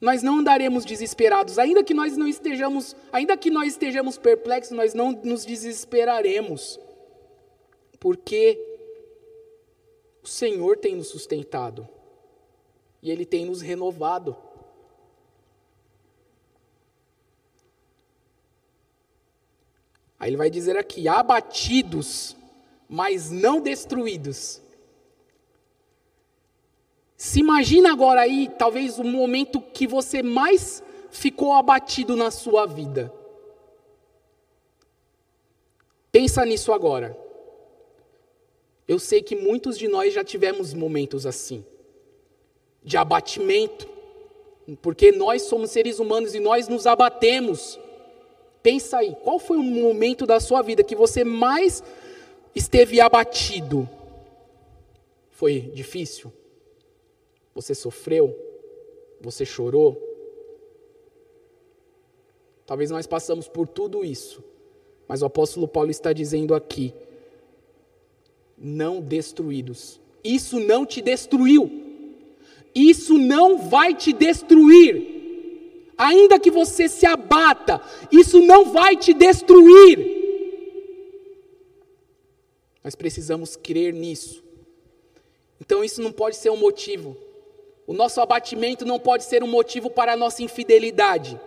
nós 0.00 0.22
não 0.22 0.38
andaremos 0.38 0.84
desesperados, 0.84 1.58
ainda 1.58 1.82
que 1.82 1.94
nós 1.94 2.16
não 2.16 2.28
estejamos, 2.28 2.94
ainda 3.10 3.36
que 3.36 3.50
nós 3.50 3.72
estejamos 3.72 4.18
perplexos, 4.18 4.76
nós 4.76 4.92
não 4.92 5.10
nos 5.10 5.44
desesperaremos. 5.44 6.78
Porque 7.98 8.56
o 10.22 10.28
Senhor 10.28 10.76
tem 10.76 10.94
nos 10.94 11.08
sustentado 11.08 11.88
e 13.02 13.10
ele 13.10 13.24
tem 13.24 13.46
nos 13.46 13.62
renovado. 13.62 14.36
Aí 20.18 20.30
ele 20.30 20.36
vai 20.36 20.50
dizer 20.50 20.76
aqui: 20.76 21.08
abatidos, 21.08 22.36
mas 22.88 23.30
não 23.30 23.60
destruídos 23.60 24.60
se 27.16 27.40
imagina 27.40 27.90
agora 27.90 28.20
aí, 28.20 28.50
talvez 28.58 28.98
o 28.98 29.04
momento 29.04 29.60
que 29.60 29.86
você 29.86 30.22
mais 30.22 30.82
ficou 31.10 31.54
abatido 31.54 32.14
na 32.14 32.30
sua 32.30 32.66
vida. 32.66 33.12
Pensa 36.12 36.44
nisso 36.44 36.72
agora. 36.72 37.16
Eu 38.86 38.98
sei 38.98 39.22
que 39.22 39.34
muitos 39.34 39.78
de 39.78 39.88
nós 39.88 40.12
já 40.12 40.22
tivemos 40.22 40.74
momentos 40.74 41.26
assim, 41.26 41.64
de 42.84 42.96
abatimento, 42.96 43.88
porque 44.82 45.10
nós 45.10 45.42
somos 45.42 45.70
seres 45.70 45.98
humanos 45.98 46.34
e 46.34 46.40
nós 46.40 46.68
nos 46.68 46.86
abatemos. 46.86 47.78
Pensa 48.66 48.98
aí, 48.98 49.14
qual 49.22 49.38
foi 49.38 49.58
o 49.58 49.62
momento 49.62 50.26
da 50.26 50.40
sua 50.40 50.60
vida 50.60 50.82
que 50.82 50.96
você 50.96 51.22
mais 51.22 51.84
esteve 52.52 53.00
abatido? 53.00 53.88
Foi 55.30 55.60
difícil? 55.72 56.32
Você 57.54 57.76
sofreu? 57.76 58.36
Você 59.20 59.46
chorou? 59.46 59.96
Talvez 62.66 62.90
nós 62.90 63.06
passamos 63.06 63.46
por 63.46 63.68
tudo 63.68 64.04
isso, 64.04 64.42
mas 65.06 65.22
o 65.22 65.26
apóstolo 65.26 65.68
Paulo 65.68 65.92
está 65.92 66.12
dizendo 66.12 66.52
aqui: 66.52 66.92
não 68.58 69.00
destruídos. 69.00 70.00
Isso 70.24 70.58
não 70.58 70.84
te 70.84 71.00
destruiu. 71.00 71.70
Isso 72.74 73.16
não 73.16 73.58
vai 73.58 73.94
te 73.94 74.12
destruir. 74.12 75.15
Ainda 75.96 76.38
que 76.38 76.50
você 76.50 76.88
se 76.88 77.06
abata, 77.06 77.80
isso 78.12 78.40
não 78.40 78.72
vai 78.72 78.96
te 78.96 79.14
destruir. 79.14 80.14
Nós 82.84 82.94
precisamos 82.94 83.56
crer 83.56 83.92
nisso. 83.92 84.44
Então, 85.60 85.82
isso 85.82 86.02
não 86.02 86.12
pode 86.12 86.36
ser 86.36 86.50
um 86.50 86.56
motivo 86.56 87.16
o 87.86 87.92
nosso 87.92 88.20
abatimento 88.20 88.84
não 88.84 88.98
pode 88.98 89.24
ser 89.24 89.44
um 89.44 89.46
motivo 89.46 89.88
para 89.88 90.14
a 90.14 90.16
nossa 90.16 90.42
infidelidade. 90.42 91.40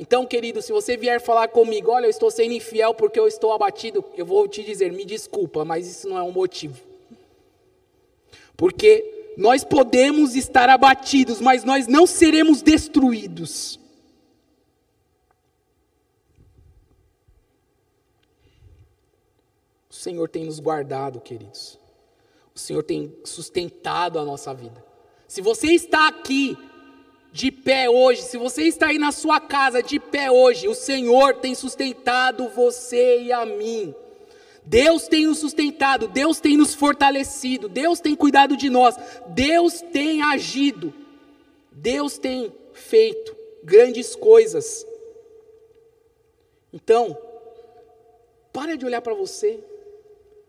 Então, 0.00 0.26
querido, 0.26 0.60
se 0.60 0.72
você 0.72 0.96
vier 0.96 1.20
falar 1.20 1.48
comigo, 1.48 1.90
olha, 1.90 2.06
eu 2.06 2.10
estou 2.10 2.30
sendo 2.30 2.52
infiel 2.52 2.94
porque 2.94 3.18
eu 3.18 3.28
estou 3.28 3.52
abatido, 3.52 4.04
eu 4.16 4.26
vou 4.26 4.46
te 4.48 4.62
dizer, 4.62 4.92
me 4.92 5.04
desculpa, 5.04 5.64
mas 5.64 5.86
isso 5.86 6.08
não 6.08 6.18
é 6.18 6.22
um 6.22 6.32
motivo. 6.32 6.80
Porque 8.56 9.17
nós 9.38 9.62
podemos 9.62 10.34
estar 10.34 10.68
abatidos, 10.68 11.40
mas 11.40 11.62
nós 11.62 11.86
não 11.86 12.08
seremos 12.08 12.60
destruídos. 12.60 13.78
O 19.88 19.94
Senhor 19.94 20.28
tem 20.28 20.44
nos 20.44 20.58
guardado, 20.58 21.20
queridos. 21.20 21.78
O 22.52 22.58
Senhor 22.58 22.82
tem 22.82 23.16
sustentado 23.22 24.18
a 24.18 24.24
nossa 24.24 24.52
vida. 24.52 24.84
Se 25.28 25.40
você 25.40 25.68
está 25.68 26.08
aqui 26.08 26.58
de 27.30 27.52
pé 27.52 27.88
hoje, 27.88 28.22
se 28.22 28.36
você 28.36 28.64
está 28.64 28.88
aí 28.88 28.98
na 28.98 29.12
sua 29.12 29.40
casa 29.40 29.80
de 29.80 30.00
pé 30.00 30.32
hoje, 30.32 30.66
o 30.66 30.74
Senhor 30.74 31.36
tem 31.36 31.54
sustentado 31.54 32.48
você 32.48 33.22
e 33.22 33.32
a 33.32 33.46
mim. 33.46 33.94
Deus 34.68 35.08
tem 35.08 35.26
nos 35.26 35.38
sustentado, 35.38 36.08
Deus 36.08 36.40
tem 36.40 36.54
nos 36.54 36.74
fortalecido, 36.74 37.70
Deus 37.70 38.00
tem 38.00 38.14
cuidado 38.14 38.54
de 38.54 38.68
nós, 38.68 38.96
Deus 39.28 39.80
tem 39.80 40.20
agido, 40.20 40.92
Deus 41.72 42.18
tem 42.18 42.52
feito 42.74 43.34
grandes 43.64 44.14
coisas. 44.14 44.86
Então, 46.70 47.16
para 48.52 48.76
de 48.76 48.84
olhar 48.84 49.00
para 49.00 49.14
você, 49.14 49.58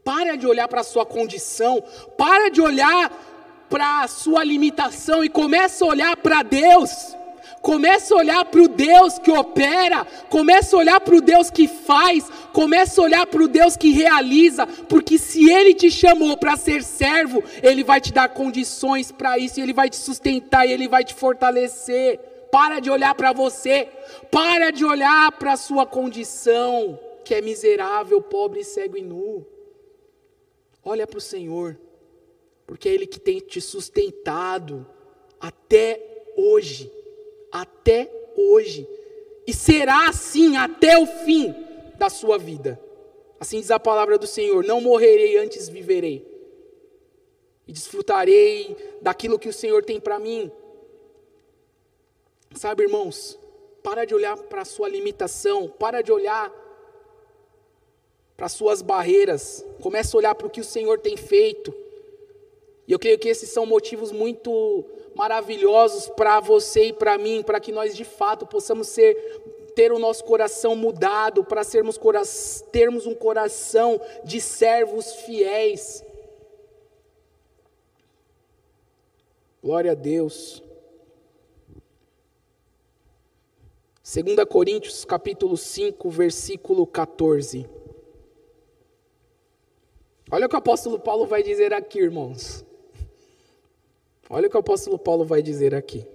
para 0.04 0.36
de 0.36 0.46
olhar 0.46 0.68
para 0.68 0.82
a 0.82 0.84
sua 0.84 1.06
condição, 1.06 1.82
para 2.18 2.50
de 2.50 2.60
olhar 2.60 3.10
para 3.70 4.04
a 4.04 4.08
sua 4.10 4.44
limitação 4.44 5.24
e 5.24 5.30
começa 5.30 5.86
a 5.86 5.88
olhar 5.88 6.18
para 6.18 6.44
Deus. 6.44 7.16
Começa 7.62 8.14
a 8.14 8.18
olhar 8.18 8.46
para 8.46 8.62
o 8.62 8.68
Deus 8.68 9.20
que 9.20 9.30
opera, 9.32 10.06
começa 10.30 10.76
a 10.76 10.80
olhar 10.80 11.00
para 11.02 11.16
o 11.16 11.22
Deus 11.22 11.50
que 11.50 11.68
faz, 11.68 12.30
começa 12.54 13.02
a 13.02 13.04
olhar 13.04 13.28
para 13.28 13.44
o 13.44 13.48
Deus 13.48 13.76
que 13.76 13.92
realiza, 13.92 14.66
porque 14.66 15.18
se 15.18 15.52
Ele 15.52 15.74
te 15.74 15.92
chamou 15.92 16.38
para 16.38 16.56
ser 16.56 16.84
servo, 16.84 17.44
Ele 17.62 17.84
vai 17.84 18.00
te 18.00 18.14
dar 18.14 18.30
condições 18.30 19.12
para 19.12 19.38
isso, 19.38 19.60
Ele 19.60 19.74
vai 19.74 19.90
te 19.90 19.98
sustentar, 19.98 20.66
Ele 20.68 20.88
vai 20.88 21.04
te 21.04 21.14
fortalecer. 21.14 22.20
Para 22.52 22.80
de 22.80 22.90
olhar 22.90 23.14
para 23.14 23.32
você, 23.32 23.88
para 24.32 24.72
de 24.72 24.84
olhar 24.84 25.32
para 25.34 25.54
a 25.54 25.58
sua 25.58 25.86
condição, 25.86 27.00
que 27.24 27.36
é 27.36 27.42
miserável, 27.42 28.20
pobre, 28.22 28.64
cego 28.64 28.98
e 28.98 29.04
nu. 29.04 29.46
Olha 30.84 31.06
para 31.06 31.20
o 31.20 31.22
Senhor 31.22 31.78
porque 32.70 32.88
é 32.88 32.94
Ele 32.94 33.08
que 33.08 33.20
tem 33.20 33.40
te 33.40 33.60
sustentado 33.60 34.86
até 35.42 36.00
hoje, 36.38 36.92
até 37.52 38.10
hoje, 38.36 38.88
e 39.46 39.54
será 39.54 40.08
assim 40.10 40.58
até 40.58 40.98
o 40.98 41.06
fim 41.06 41.54
da 41.98 42.10
sua 42.10 42.38
vida. 42.38 42.80
Assim 43.40 43.60
diz 43.60 43.72
a 43.72 43.80
palavra 43.80 44.18
do 44.18 44.28
Senhor: 44.28 44.64
não 44.64 44.82
morrerei, 44.82 45.38
antes 45.38 45.70
viverei, 45.70 46.26
e 47.68 47.72
desfrutarei 47.72 48.76
daquilo 49.02 49.40
que 49.40 49.50
o 49.50 49.54
Senhor 49.54 49.84
tem 49.84 50.00
para 50.00 50.20
mim. 50.20 50.52
Sabe, 52.56 52.84
irmãos, 52.84 53.38
para 53.84 54.06
de 54.06 54.14
olhar 54.14 54.36
para 54.38 54.64
a 54.64 54.66
sua 54.66 54.90
limitação, 54.90 55.68
para 55.68 56.02
de 56.02 56.12
olhar 56.12 56.52
para 58.36 58.46
as 58.46 58.54
suas 58.54 58.82
barreiras, 58.82 59.66
comece 59.82 60.16
a 60.16 60.18
olhar 60.18 60.34
para 60.34 60.48
o 60.48 60.50
que 60.50 60.62
o 60.62 60.64
Senhor 60.64 60.98
tem 61.00 61.18
feito. 61.18 61.74
E 62.88 62.92
eu 62.92 62.98
creio 62.98 63.20
que 63.20 63.28
esses 63.28 63.50
são 63.50 63.66
motivos 63.66 64.14
muito 64.14 64.86
maravilhosos 65.20 66.08
para 66.08 66.40
você 66.40 66.86
e 66.86 66.94
para 66.94 67.18
mim, 67.18 67.44
para 67.44 67.60
que 67.60 67.74
nós 67.74 67.94
de 67.94 68.06
fato 68.06 68.48
possamos 68.48 68.88
ser 68.88 69.14
ter 69.76 69.92
o 69.92 70.00
nosso 70.00 70.24
coração 70.24 70.78
mudado, 70.78 71.44
para 71.44 71.62
sermos 71.62 72.00
termos 72.72 73.06
um 73.06 73.14
coração 73.14 74.00
de 74.24 74.40
servos 74.40 75.14
fiéis. 75.16 76.06
Glória 79.62 79.92
a 79.92 79.96
Deus. 79.96 80.64
2 84.02 84.46
Coríntios 84.50 85.04
capítulo 85.04 85.58
5, 85.58 86.10
versículo 86.10 86.88
14. 86.88 87.70
Olha 90.32 90.46
o 90.46 90.50
que 90.50 90.56
o 90.56 90.60
apóstolo 90.60 90.98
Paulo 90.98 91.26
vai 91.26 91.44
dizer 91.44 91.74
aqui, 91.74 92.00
irmãos. 92.00 92.69
Olha 94.30 94.48
o 94.48 94.50
que 94.50 94.56
o 94.56 94.60
apóstolo 94.60 95.00
Paulo 95.00 95.26
vai 95.26 95.42
dizer 95.42 95.74
aqui. 95.74 96.06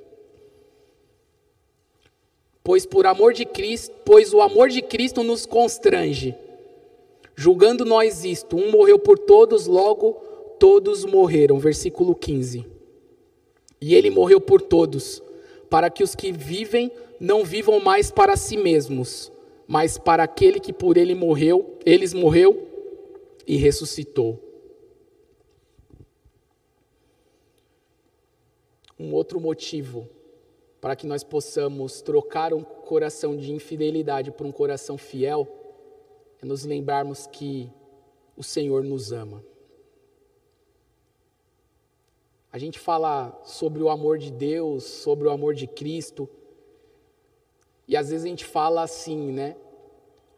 Pois 2.63 2.87
por 2.87 3.07
amor 3.07 3.33
de 3.33 3.45
Cristo, 3.45 3.95
pois 4.05 4.33
o 4.33 4.41
amor 4.41 4.69
de 4.69 4.81
Cristo 4.81 5.23
nos 5.23 5.45
constrange. 5.45 6.35
Julgando 7.35 7.85
nós 7.85 8.25
isto, 8.25 8.57
um 8.57 8.71
morreu 8.71 8.99
por 8.99 9.19
todos, 9.19 9.67
logo 9.67 10.13
todos 10.59 11.05
morreram. 11.05 11.59
Versículo 11.59 12.15
15. 12.15 12.65
E 13.81 13.95
ele 13.95 14.09
morreu 14.09 14.41
por 14.41 14.63
todos, 14.63 15.21
para 15.69 15.91
que 15.91 16.03
os 16.03 16.15
que 16.15 16.31
vivem 16.31 16.91
não 17.19 17.45
vivam 17.45 17.81
mais 17.81 18.11
para 18.11 18.37
si 18.37 18.57
mesmos, 18.57 19.31
mas 19.67 19.99
para 19.99 20.23
aquele 20.23 20.61
que 20.61 20.73
por 20.73 20.97
ele 20.97 21.15
morreu, 21.15 21.79
eles 21.85 22.15
morreu 22.15 22.67
e 23.47 23.57
ressuscitou. 23.57 24.44
Um 28.99 29.13
outro 29.13 29.41
motivo 29.41 30.09
para 30.81 30.95
que 30.95 31.07
nós 31.07 31.25
possamos 31.25 32.03
trocar 32.03 32.53
um 32.53 32.63
coração 32.63 33.37
de 33.37 33.53
infidelidade 33.53 34.31
por 34.31 34.47
um 34.47 34.53
coração 34.53 34.99
fiel 34.99 35.49
é 36.43 36.45
nos 36.45 36.65
lembrarmos 36.65 37.27
que 37.27 37.73
o 38.37 38.43
Senhor 38.43 38.85
nos 38.85 39.13
ama. 39.13 39.43
A 42.53 42.59
gente 42.59 42.79
fala 42.79 43.41
sobre 43.45 43.83
o 43.83 43.89
amor 43.89 44.19
de 44.19 44.31
Deus, 44.31 44.85
sobre 44.85 45.27
o 45.27 45.31
amor 45.31 45.55
de 45.55 45.67
Cristo, 45.67 46.29
e 47.89 47.97
às 47.97 48.11
vezes 48.11 48.25
a 48.25 48.29
gente 48.29 48.45
fala 48.45 48.83
assim, 48.83 49.33
né? 49.33 49.57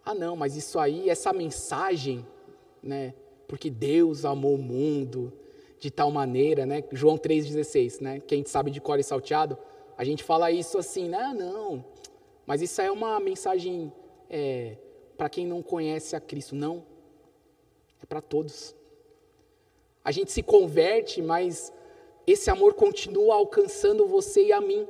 Ah, 0.04 0.14
não, 0.14 0.36
mas 0.36 0.56
isso 0.56 0.78
aí, 0.78 1.10
essa 1.10 1.32
mensagem, 1.32 2.26
né? 2.82 3.14
Porque 3.46 3.68
Deus 3.68 4.24
amou 4.24 4.54
o 4.54 4.62
mundo 4.62 5.32
de 5.78 5.90
tal 5.90 6.10
maneira, 6.10 6.64
né? 6.64 6.82
João 6.92 7.16
3,16, 7.16 8.00
né? 8.00 8.20
Quem 8.26 8.44
sabe 8.44 8.70
de 8.70 8.80
cor 8.80 8.98
e 8.98 9.02
salteado, 9.02 9.58
a 9.96 10.04
gente 10.04 10.22
fala 10.22 10.50
isso 10.50 10.78
assim, 10.78 11.08
né? 11.08 11.34
Não, 11.36 11.84
mas 12.46 12.62
isso 12.62 12.80
é 12.80 12.90
uma 12.90 13.18
mensagem 13.20 13.92
é, 14.30 14.76
para 15.16 15.28
quem 15.28 15.46
não 15.46 15.62
conhece 15.62 16.14
a 16.14 16.20
Cristo. 16.20 16.54
Não, 16.54 16.84
é 18.02 18.06
para 18.06 18.20
todos. 18.20 18.74
A 20.04 20.12
gente 20.12 20.30
se 20.30 20.42
converte, 20.42 21.20
mas 21.20 21.72
esse 22.26 22.50
amor 22.50 22.74
continua 22.74 23.34
alcançando 23.34 24.06
você 24.06 24.46
e 24.46 24.52
a 24.52 24.60
mim. 24.60 24.86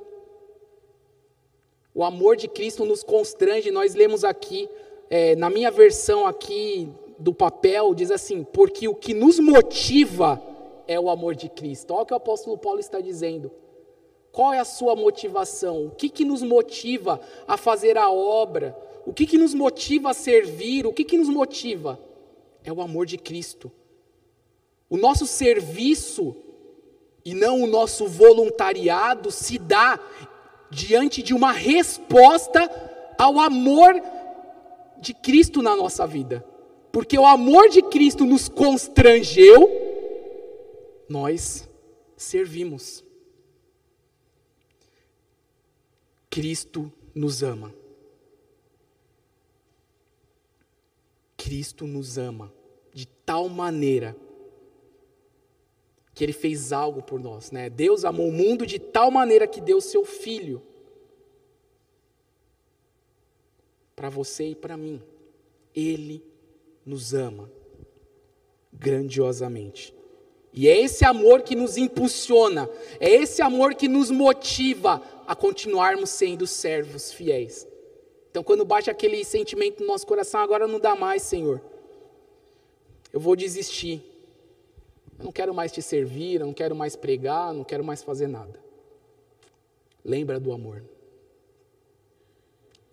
O 1.95 2.05
amor 2.05 2.37
de 2.37 2.49
Cristo 2.49 2.84
nos 2.84 3.03
constrange. 3.03 3.70
Nós 3.70 3.95
lemos 3.95 4.24
aqui, 4.24 4.68
é, 5.09 5.34
na 5.34 5.49
minha 5.49 5.70
versão 5.70 6.26
aqui 6.26 6.93
do 7.18 7.32
papel, 7.32 7.95
diz 7.95 8.11
assim: 8.11 8.45
porque 8.45 8.87
o 8.87 8.95
que 8.95 9.14
nos 9.14 9.39
motiva 9.39 10.43
é 10.87 10.99
o 10.99 11.11
amor 11.11 11.34
de 11.34 11.49
Cristo. 11.49 11.93
Olha 11.93 12.03
o 12.03 12.07
que 12.07 12.12
o 12.12 12.16
apóstolo 12.16 12.59
Paulo 12.59 12.80
está 12.80 13.01
dizendo. 13.01 13.51
Qual 14.32 14.53
é 14.53 14.59
a 14.59 14.64
sua 14.64 14.95
motivação? 14.95 15.87
O 15.87 15.91
que, 15.91 16.09
que 16.09 16.24
nos 16.24 16.43
motiva 16.43 17.20
a 17.49 17.57
fazer 17.57 17.97
a 17.97 18.11
obra? 18.11 18.76
O 19.07 19.12
que, 19.12 19.26
que 19.26 19.39
nos 19.39 19.55
motiva 19.55 20.11
a 20.11 20.14
servir? 20.14 20.87
O 20.87 20.93
que, 20.93 21.05
que 21.05 21.16
nos 21.16 21.28
motiva? 21.28 21.99
É 22.62 22.72
o 22.72 22.82
amor 22.82 23.07
de 23.07 23.16
Cristo. 23.16 23.70
O 24.91 24.97
nosso 24.97 25.26
serviço 25.26 26.37
e 27.24 27.34
não 27.34 27.62
o 27.62 27.66
nosso 27.66 28.07
voluntariado 28.07 29.32
se 29.32 29.59
dá 29.59 29.99
diante 30.70 31.22
de 31.22 31.34
uma 31.34 31.51
resposta 31.51 32.70
ao 33.18 33.41
amor 33.41 34.01
de 34.99 35.14
Cristo 35.14 35.62
na 35.62 35.74
nossa 35.74 36.07
vida. 36.07 36.45
Porque 36.93 37.18
o 37.18 37.26
amor 37.26 37.68
de 37.68 37.82
Cristo 37.82 38.24
nos 38.24 38.49
constrangeu, 38.49 39.86
nós 41.09 41.69
servimos. 42.17 43.05
Cristo 46.31 46.93
nos 47.15 47.43
ama. 47.43 47.75
Cristo 51.37 51.87
nos 51.87 52.19
ama 52.19 52.53
de 52.93 53.07
tal 53.07 53.49
maneira 53.49 54.17
que 56.15 56.25
ele 56.25 56.33
fez 56.33 56.73
algo 56.73 57.03
por 57.03 57.21
nós, 57.21 57.51
né? 57.51 57.69
Deus 57.69 58.05
amou 58.05 58.29
o 58.29 58.33
mundo 58.33 58.67
de 58.67 58.79
tal 58.79 59.11
maneira 59.11 59.47
que 59.47 59.61
deu 59.61 59.81
seu 59.81 60.05
filho 60.05 60.63
para 63.95 64.11
você 64.11 64.49
e 64.49 64.55
para 64.55 64.77
mim. 64.77 65.03
Ele 65.75 66.23
nos 66.85 67.15
ama 67.15 67.51
grandiosamente. 68.73 69.95
E 70.57 70.67
é 70.67 70.81
esse 70.81 71.05
amor 71.05 71.43
que 71.43 71.55
nos 71.55 71.77
impulsiona, 71.77 72.67
é 72.99 73.11
esse 73.11 73.43
amor 73.43 73.75
que 73.75 73.87
nos 73.87 74.11
motiva 74.11 75.03
a 75.27 75.37
continuarmos 75.37 76.09
sendo 76.09 76.47
servos 76.47 77.13
fiéis. 77.13 77.69
Então, 78.31 78.43
quando 78.43 78.65
bate 78.65 78.91
aquele 78.91 79.23
sentimento 79.23 79.81
no 79.81 79.87
nosso 79.87 80.07
coração, 80.07 80.41
agora 80.41 80.67
não 80.67 80.81
dá 80.81 80.97
mais, 80.97 81.23
Senhor. 81.23 81.61
Eu 83.13 83.21
vou 83.21 83.37
desistir. 83.37 84.03
Eu 85.19 85.27
não 85.27 85.33
quero 85.33 85.55
mais 85.55 85.71
te 85.71 85.83
servir, 85.83 86.41
eu 86.41 86.47
não 86.47 86.55
quero 86.55 86.75
mais 86.75 86.97
pregar, 86.97 87.53
não 87.53 87.65
quero 87.65 87.85
mais 87.85 88.03
fazer 88.03 88.27
nada. 88.27 88.59
Lembra 90.03 90.41
do 90.41 90.53
amor. 90.53 90.83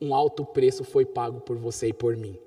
Um 0.02 0.14
alto 0.14 0.44
preço 0.44 0.84
foi 0.84 1.06
pago 1.06 1.40
por 1.40 1.56
você 1.56 1.88
e 1.88 1.94
por 1.94 2.18
mim. 2.18 2.38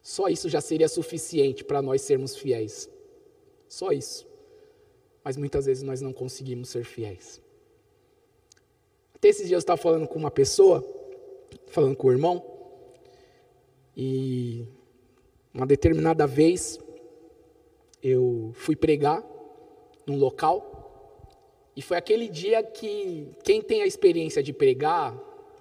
Só 0.00 0.28
isso 0.28 0.48
já 0.48 0.62
seria 0.62 0.88
suficiente 0.88 1.62
para 1.62 1.82
nós 1.82 2.00
sermos 2.00 2.34
fiéis. 2.34 2.88
Só 3.68 3.92
isso. 3.92 4.26
Mas 5.22 5.36
muitas 5.36 5.66
vezes 5.66 5.82
nós 5.82 6.00
não 6.00 6.12
conseguimos 6.12 6.70
ser 6.70 6.84
fiéis. 6.84 7.40
Até 9.14 9.28
esses 9.28 9.48
dias 9.48 9.58
eu 9.58 9.58
estava 9.58 9.80
falando 9.80 10.06
com 10.06 10.18
uma 10.18 10.30
pessoa, 10.30 10.84
falando 11.66 11.96
com 11.96 12.06
o 12.06 12.12
irmão, 12.12 12.44
e 13.96 14.64
uma 15.52 15.66
determinada 15.66 16.26
vez 16.26 16.78
eu 18.00 18.52
fui 18.54 18.76
pregar 18.76 19.24
num 20.06 20.16
local 20.16 20.78
e 21.74 21.82
foi 21.82 21.96
aquele 21.96 22.28
dia 22.28 22.62
que 22.62 23.28
quem 23.42 23.60
tem 23.60 23.82
a 23.82 23.86
experiência 23.86 24.42
de 24.42 24.52
pregar 24.52 25.16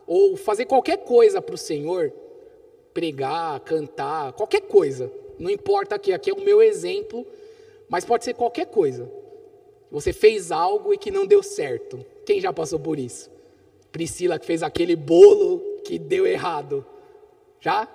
ou 0.06 0.38
fazer 0.38 0.66
qualquer 0.66 0.98
coisa 0.98 1.42
para 1.42 1.56
o 1.56 1.58
Senhor, 1.58 2.14
pregar, 2.94 3.60
cantar, 3.62 4.34
qualquer 4.34 4.62
coisa, 4.62 5.12
não 5.40 5.50
importa 5.50 6.00
que 6.00 6.14
aqui 6.14 6.30
é 6.30 6.34
o 6.34 6.42
meu 6.42 6.62
exemplo, 6.62 7.26
mas 7.90 8.06
pode 8.06 8.26
ser 8.26 8.34
qualquer 8.34 8.68
coisa. 8.68 9.10
Você 9.92 10.12
fez 10.12 10.52
algo 10.52 10.94
e 10.94 10.98
que 10.98 11.12
não 11.12 11.26
deu 11.26 11.42
certo. 11.42 12.06
Quem 12.26 12.42
já 12.42 12.52
passou 12.52 12.80
por 12.80 13.00
isso? 13.00 13.30
Priscila 13.92 14.38
que 14.38 14.46
fez 14.46 14.62
aquele 14.62 14.96
bolo 14.96 15.60
que 15.84 15.98
deu 15.98 16.28
errado. 16.28 16.86
Já? 17.60 17.88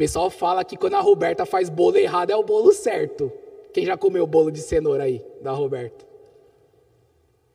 pessoal 0.00 0.30
fala 0.30 0.64
que 0.64 0.78
quando 0.78 0.94
a 0.94 1.00
Roberta 1.00 1.44
faz 1.44 1.68
bolo 1.68 1.98
errado 1.98 2.30
é 2.30 2.36
o 2.36 2.42
bolo 2.42 2.72
certo. 2.72 3.30
Quem 3.70 3.84
já 3.84 3.98
comeu 3.98 4.26
bolo 4.26 4.50
de 4.50 4.60
cenoura 4.62 5.04
aí, 5.04 5.22
da 5.42 5.52
Roberta? 5.52 6.06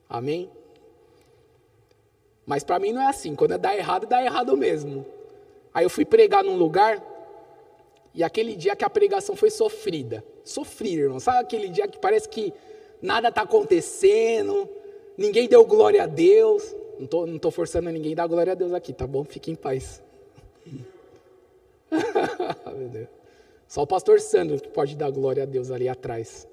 Amém? 0.07 0.47
Mas 2.45 2.63
para 2.63 2.77
mim 2.77 2.93
não 2.93 3.01
é 3.01 3.07
assim. 3.07 3.35
Quando 3.35 3.55
é 3.55 3.57
dá 3.57 3.75
errado, 3.75 4.05
dá 4.05 4.23
errado 4.23 4.55
mesmo. 4.55 5.03
Aí 5.73 5.83
eu 5.83 5.89
fui 5.89 6.05
pregar 6.05 6.43
num 6.43 6.55
lugar 6.55 7.03
e 8.15 8.23
aquele 8.23 8.55
dia 8.55 8.75
que 8.75 8.85
a 8.85 8.89
pregação 8.89 9.35
foi 9.35 9.51
sofrida. 9.51 10.23
Sofrida, 10.43 11.01
irmão. 11.03 11.19
Sabe 11.19 11.39
aquele 11.39 11.67
dia 11.67 11.85
que 11.87 11.99
parece 11.99 12.29
que 12.29 12.53
nada 13.01 13.27
está 13.27 13.41
acontecendo, 13.41 14.69
ninguém 15.17 15.49
deu 15.49 15.65
glória 15.65 16.03
a 16.03 16.07
Deus. 16.07 16.73
Não 16.97 17.05
estou 17.05 17.27
não 17.27 17.37
tô 17.37 17.51
forçando 17.51 17.89
ninguém 17.91 18.13
a 18.13 18.15
dar 18.15 18.27
glória 18.27 18.53
a 18.53 18.55
Deus 18.55 18.71
aqui, 18.71 18.93
tá 18.93 19.05
bom? 19.05 19.25
Fique 19.25 19.51
em 19.51 19.55
paz. 19.55 20.01
Meu 22.77 22.87
Deus. 22.87 23.07
Só 23.67 23.81
o 23.81 23.87
pastor 23.87 24.21
Sandro 24.21 24.61
que 24.61 24.69
pode 24.69 24.95
dar 24.95 25.11
glória 25.11 25.43
a 25.43 25.45
Deus 25.45 25.69
ali 25.69 25.89
atrás. 25.89 26.47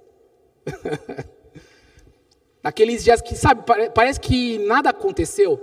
Naqueles 2.61 3.05
dias 3.05 3.21
que, 3.21 3.37
sabe, 3.37 3.63
parece 3.95 4.19
que 4.19 4.59
nada 4.59 4.91
aconteceu. 4.91 5.61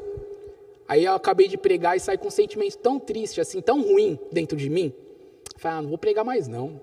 Aí 0.88 1.04
eu 1.06 1.14
acabei 1.14 1.48
de 1.48 1.58
pregar 1.58 1.98
e 1.98 2.00
saí 2.00 2.18
com 2.18 2.28
um 2.28 2.32
sentimento 2.32 2.78
tão 2.78 3.00
triste, 3.00 3.42
assim, 3.42 3.62
tão 3.62 3.82
ruim 3.82 4.18
dentro 4.32 4.58
de 4.58 4.70
mim. 4.70 4.94
Falei, 5.58 5.78
ah, 5.78 5.82
não 5.82 5.90
vou 5.90 5.98
pregar 5.98 6.24
mais 6.24 6.48
não. 6.48 6.82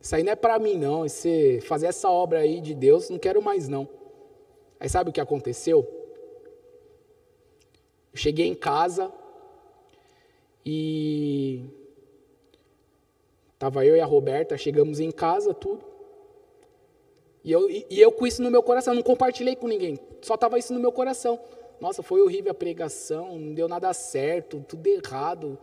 Isso 0.00 0.14
aí 0.16 0.22
não 0.22 0.32
é 0.32 0.36
para 0.36 0.58
mim 0.58 0.76
não. 0.76 1.06
Esse, 1.06 1.60
fazer 1.62 1.86
essa 1.86 2.10
obra 2.10 2.40
aí 2.40 2.60
de 2.60 2.74
Deus, 2.74 3.08
não 3.08 3.18
quero 3.18 3.40
mais 3.40 3.68
não. 3.68 3.88
Aí 4.80 4.88
sabe 4.88 5.10
o 5.10 5.12
que 5.12 5.20
aconteceu? 5.20 5.86
Eu 8.12 8.18
cheguei 8.18 8.46
em 8.46 8.54
casa 8.54 9.12
e 10.66 11.64
tava 13.58 13.86
eu 13.86 13.96
e 13.96 14.00
a 14.00 14.04
Roberta, 14.04 14.58
chegamos 14.58 14.98
em 14.98 15.10
casa, 15.10 15.54
tudo. 15.54 15.84
E 17.44 17.50
eu, 17.50 17.68
e 17.70 18.00
eu 18.00 18.12
com 18.12 18.26
isso 18.26 18.42
no 18.42 18.50
meu 18.50 18.62
coração, 18.62 18.94
não 18.94 19.02
compartilhei 19.02 19.56
com 19.56 19.66
ninguém, 19.66 19.98
só 20.20 20.36
tava 20.36 20.58
isso 20.58 20.72
no 20.72 20.80
meu 20.80 20.92
coração. 20.92 21.40
Nossa, 21.80 22.02
foi 22.02 22.20
horrível 22.20 22.52
a 22.52 22.54
pregação, 22.54 23.38
não 23.38 23.54
deu 23.54 23.66
nada 23.68 23.92
certo, 23.92 24.64
tudo 24.68 24.86
errado. 24.86 25.58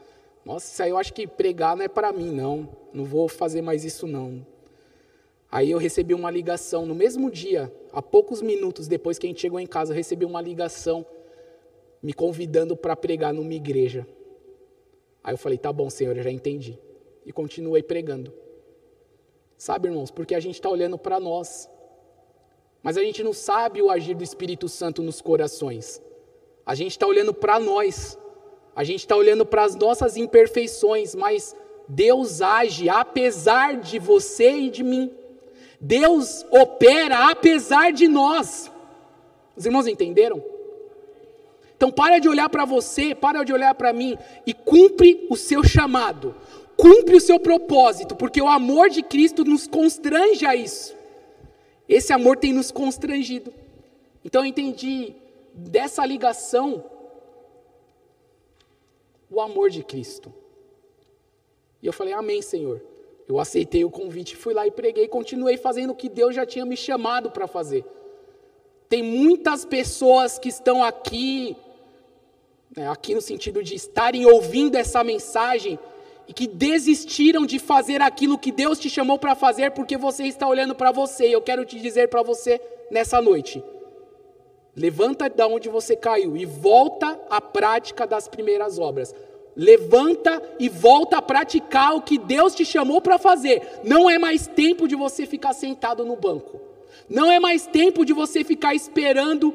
Nossa, 0.46 0.72
isso 0.72 0.84
aí 0.84 0.90
eu 0.90 0.98
acho 0.98 1.14
que 1.14 1.28
pregar 1.28 1.76
não 1.76 1.84
é 1.84 1.88
para 1.88 2.12
mim, 2.12 2.32
não. 2.32 2.70
Não 2.94 3.06
vou 3.06 3.28
fazer 3.28 3.62
mais 3.62 3.84
isso, 3.84 4.08
não. 4.08 4.46
Aí 5.52 5.72
eu 5.72 5.80
recebi 5.80 6.14
uma 6.14 6.30
ligação 6.30 6.86
no 6.86 6.94
mesmo 6.94 7.32
dia, 7.32 7.74
há 7.92 8.02
poucos 8.02 8.40
minutos 8.42 8.88
depois 8.88 9.18
que 9.18 9.26
a 9.26 9.30
gente 9.30 9.42
chegou 9.42 9.60
em 9.60 9.66
casa, 9.66 9.92
eu 9.92 9.96
recebi 9.96 10.24
uma 10.24 10.42
ligação 10.42 11.06
me 12.04 12.14
convidando 12.14 12.78
para 12.78 12.96
pregar 12.96 13.34
numa 13.34 13.54
igreja. 13.54 14.08
Aí 15.24 15.34
eu 15.34 15.38
falei: 15.38 15.58
tá 15.58 15.74
bom, 15.74 15.90
Senhor, 15.90 16.16
eu 16.16 16.24
já 16.24 16.32
entendi. 16.32 16.78
E 17.26 17.32
continuei 17.32 17.82
pregando. 17.82 18.34
Sabe, 19.58 19.90
irmãos, 19.90 20.10
porque 20.12 20.36
a 20.36 20.40
gente 20.40 20.56
está 20.56 20.70
olhando 20.70 20.98
para 20.98 21.20
nós, 21.20 21.70
mas 22.82 22.96
a 22.96 23.04
gente 23.04 23.24
não 23.24 23.34
sabe 23.34 23.82
o 23.82 23.90
agir 23.90 24.16
do 24.16 24.24
Espírito 24.24 24.70
Santo 24.70 25.02
nos 25.02 25.22
corações. 25.22 26.02
A 26.66 26.76
gente 26.76 26.92
está 26.92 27.06
olhando 27.06 27.34
para 27.34 27.60
nós, 27.60 28.18
a 28.80 28.84
gente 28.86 29.02
está 29.02 29.14
olhando 29.14 29.46
para 29.46 29.66
as 29.66 29.76
nossas 29.76 30.16
imperfeições, 30.16 31.14
mas 31.14 31.54
Deus 31.86 32.42
age 32.42 32.88
apesar 32.88 33.76
de 33.76 34.00
você 34.00 34.52
e 34.52 34.70
de 34.70 34.84
mim. 34.84 35.12
Deus 35.82 36.46
opera 36.50 37.30
apesar 37.30 37.92
de 37.92 38.08
nós. 38.08 38.72
Os 39.54 39.66
irmãos 39.66 39.86
entenderam? 39.86 40.42
Então 41.76 41.92
para 41.92 42.20
de 42.20 42.30
olhar 42.30 42.48
para 42.48 42.64
você, 42.64 43.14
para 43.14 43.44
de 43.44 43.52
olhar 43.52 43.76
para 43.76 43.92
mim 43.92 44.18
e 44.46 44.54
cumpre 44.54 45.28
o 45.30 45.36
seu 45.36 45.62
chamado. 45.62 46.34
Cumpre 46.78 47.18
o 47.18 47.22
seu 47.22 47.38
propósito, 47.38 48.16
porque 48.16 48.42
o 48.42 48.48
amor 48.48 48.90
de 48.90 49.04
Cristo 49.04 49.44
nos 49.44 49.68
constrange 49.68 50.46
a 50.46 50.56
isso. 50.56 50.96
Esse 51.86 52.14
amor 52.14 52.38
tem 52.38 52.54
nos 52.54 52.72
constrangido. 52.72 53.54
Então 54.24 54.44
eu 54.44 54.46
entendi 54.46 55.16
dessa 55.54 56.06
ligação 56.06 56.86
o 59.30 59.40
amor 59.40 59.70
de 59.70 59.84
Cristo. 59.84 60.34
E 61.82 61.88
eu 61.88 61.94
falei: 61.94 62.14
"Amém, 62.14 62.42
Senhor". 62.42 62.82
Eu 63.30 63.40
aceitei 63.40 63.86
o 63.86 63.92
convite, 63.92 64.36
fui 64.36 64.56
lá 64.56 64.66
e 64.66 64.72
preguei, 64.72 65.08
continuei 65.08 65.56
fazendo 65.56 65.92
o 65.92 65.96
que 65.96 66.10
Deus 66.10 66.34
já 66.34 66.48
tinha 66.48 66.66
me 66.66 66.76
chamado 66.76 67.30
para 67.30 67.46
fazer. 67.46 67.86
Tem 68.90 69.04
muitas 69.04 69.64
pessoas 69.64 70.40
que 70.40 70.50
estão 70.50 70.84
aqui, 70.84 71.56
né, 72.76 72.90
aqui 72.90 73.14
no 73.14 73.22
sentido 73.22 73.62
de 73.62 73.76
estarem 73.76 74.26
ouvindo 74.26 74.76
essa 74.76 75.04
mensagem 75.04 75.78
e 76.28 76.34
que 76.34 76.48
desistiram 76.48 77.46
de 77.46 77.60
fazer 77.60 78.02
aquilo 78.02 78.36
que 78.36 78.52
Deus 78.52 78.80
te 78.80 78.90
chamou 78.90 79.20
para 79.20 79.36
fazer 79.36 79.72
porque 79.72 79.96
você 79.96 80.24
está 80.24 80.48
olhando 80.48 80.74
para 80.74 80.92
você. 80.92 81.28
E 81.28 81.32
eu 81.32 81.42
quero 81.42 81.64
te 81.66 81.80
dizer 81.80 82.10
para 82.10 82.24
você 82.24 82.60
nessa 82.90 83.22
noite: 83.22 83.64
levanta 84.80 85.30
da 85.30 85.46
onde 85.46 85.68
você 85.68 85.94
caiu 85.94 86.38
e 86.38 86.46
volta 86.46 87.20
à 87.30 87.42
prática 87.42 88.08
das 88.08 88.30
primeiras 88.30 88.80
obras. 88.80 89.14
Levanta 89.54 90.42
e 90.58 90.70
volta 90.70 91.18
a 91.18 91.22
praticar 91.22 91.94
o 91.96 92.02
que 92.02 92.18
Deus 92.18 92.56
te 92.56 92.64
chamou 92.64 93.02
para 93.02 93.20
fazer. 93.20 93.82
Não 93.84 94.10
é 94.10 94.18
mais 94.18 94.48
tempo 94.48 94.88
de 94.88 94.96
você 94.96 95.26
ficar 95.26 95.52
sentado 95.52 96.06
no 96.06 96.16
banco. 96.16 96.62
Não 97.10 97.30
é 97.30 97.42
mais 97.42 97.68
tempo 97.68 98.06
de 98.06 98.14
você 98.14 98.42
ficar 98.46 98.74
esperando 98.74 99.54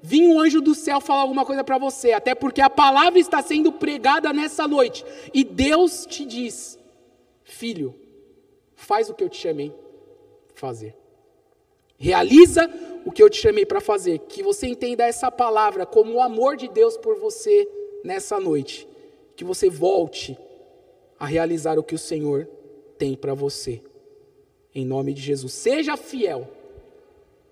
vir 0.00 0.28
um 0.28 0.38
anjo 0.38 0.60
do 0.60 0.76
céu 0.76 1.00
falar 1.00 1.22
alguma 1.22 1.44
coisa 1.44 1.64
para 1.64 1.76
você. 1.76 2.12
Até 2.12 2.32
porque 2.32 2.60
a 2.60 2.70
palavra 2.70 3.18
está 3.18 3.42
sendo 3.42 3.72
pregada 3.72 4.32
nessa 4.32 4.68
noite. 4.68 5.04
E 5.34 5.42
Deus 5.42 6.06
te 6.06 6.24
diz: 6.24 6.78
Filho, 7.42 7.96
faz 8.76 9.10
o 9.10 9.14
que 9.14 9.24
eu 9.24 9.28
te 9.28 9.38
chamei 9.38 9.74
fazer. 10.54 11.01
Realiza 12.02 12.68
o 13.06 13.12
que 13.12 13.22
eu 13.22 13.30
te 13.30 13.40
chamei 13.40 13.64
para 13.64 13.80
fazer. 13.80 14.18
Que 14.18 14.42
você 14.42 14.66
entenda 14.66 15.04
essa 15.04 15.30
palavra 15.30 15.86
como 15.86 16.14
o 16.14 16.20
amor 16.20 16.56
de 16.56 16.66
Deus 16.66 16.96
por 16.96 17.16
você 17.16 17.68
nessa 18.02 18.40
noite 18.40 18.88
que 19.36 19.44
você 19.44 19.70
volte 19.70 20.36
a 21.16 21.24
realizar 21.24 21.78
o 21.78 21.82
que 21.84 21.94
o 21.94 21.98
Senhor 21.98 22.48
tem 22.98 23.14
para 23.14 23.34
você. 23.34 23.80
Em 24.74 24.84
nome 24.84 25.14
de 25.14 25.22
Jesus. 25.22 25.52
Seja 25.52 25.96
fiel. 25.96 26.50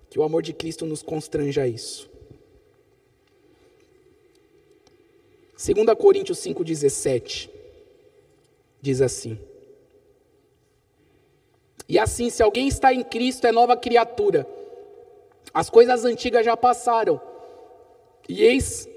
Que 0.09 0.19
o 0.19 0.23
amor 0.23 0.41
de 0.41 0.51
Cristo 0.51 0.85
nos 0.85 1.01
constranja 1.01 1.61
a 1.61 1.67
isso. 1.67 2.09
2 5.55 5.97
Coríntios 5.97 6.39
5,17 6.39 7.49
diz 8.81 8.99
assim: 8.99 9.39
E 11.91 11.99
assim, 11.99 12.29
se 12.29 12.41
alguém 12.41 12.69
está 12.69 12.93
em 12.93 13.03
Cristo, 13.03 13.45
é 13.45 13.51
nova 13.51 13.75
criatura. 13.75 14.47
As 15.53 15.69
coisas 15.69 16.05
antigas 16.05 16.45
já 16.45 16.55
passaram, 16.55 17.19
e 18.29 18.41
eis 18.41 18.87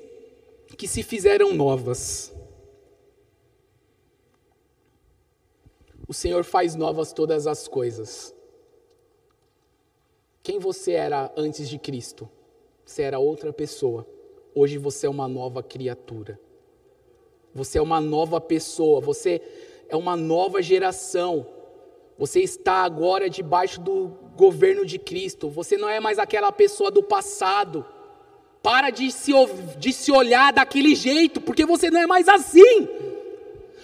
que 0.78 0.86
se 0.86 1.02
fizeram 1.02 1.52
novas. 1.52 2.32
O 6.06 6.14
Senhor 6.14 6.44
faz 6.44 6.76
novas 6.76 7.12
todas 7.12 7.48
as 7.48 7.66
coisas. 7.66 8.32
Quem 10.40 10.60
você 10.60 10.92
era 10.92 11.32
antes 11.36 11.68
de 11.68 11.80
Cristo? 11.80 12.30
Você 12.86 13.02
era 13.02 13.18
outra 13.18 13.52
pessoa. 13.52 14.06
Hoje 14.54 14.78
você 14.78 15.08
é 15.08 15.10
uma 15.10 15.26
nova 15.26 15.64
criatura. 15.64 16.38
Você 17.52 17.76
é 17.76 17.82
uma 17.82 18.00
nova 18.00 18.40
pessoa. 18.40 19.00
Você 19.00 19.42
é 19.88 19.96
uma 19.96 20.16
nova 20.16 20.62
geração. 20.62 21.53
Você 22.18 22.40
está 22.40 22.84
agora 22.84 23.28
debaixo 23.28 23.80
do 23.80 24.12
governo 24.36 24.86
de 24.86 24.98
Cristo. 24.98 25.48
Você 25.48 25.76
não 25.76 25.88
é 25.88 25.98
mais 25.98 26.18
aquela 26.18 26.52
pessoa 26.52 26.90
do 26.90 27.02
passado. 27.02 27.84
Para 28.62 28.90
de 28.90 29.10
se, 29.10 29.32
de 29.78 29.92
se 29.92 30.10
olhar 30.10 30.52
daquele 30.52 30.94
jeito, 30.94 31.40
porque 31.40 31.66
você 31.66 31.90
não 31.90 32.00
é 32.00 32.06
mais 32.06 32.28
assim. 32.28 32.88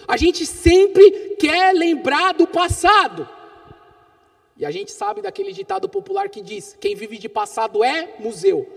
A 0.07 0.17
gente 0.17 0.45
sempre 0.45 1.35
quer 1.39 1.73
lembrar 1.73 2.33
do 2.33 2.47
passado. 2.47 3.27
E 4.57 4.65
a 4.65 4.71
gente 4.71 4.91
sabe 4.91 5.21
daquele 5.21 5.51
ditado 5.51 5.87
popular 5.89 6.29
que 6.29 6.41
diz: 6.41 6.75
quem 6.79 6.95
vive 6.95 7.17
de 7.17 7.29
passado 7.29 7.83
é 7.83 8.15
museu. 8.19 8.67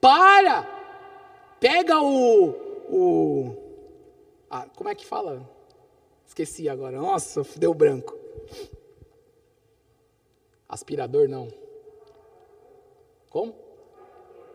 Para! 0.00 0.62
Pega 1.60 2.00
o. 2.00 2.50
o 2.88 3.56
ah, 4.50 4.66
como 4.74 4.88
é 4.88 4.94
que 4.94 5.04
fala? 5.04 5.55
Esqueci 6.26 6.68
agora. 6.68 7.00
Nossa, 7.00 7.42
deu 7.56 7.72
branco. 7.72 8.16
Aspirador 10.68 11.28
não. 11.28 11.48
Como? 13.30 13.54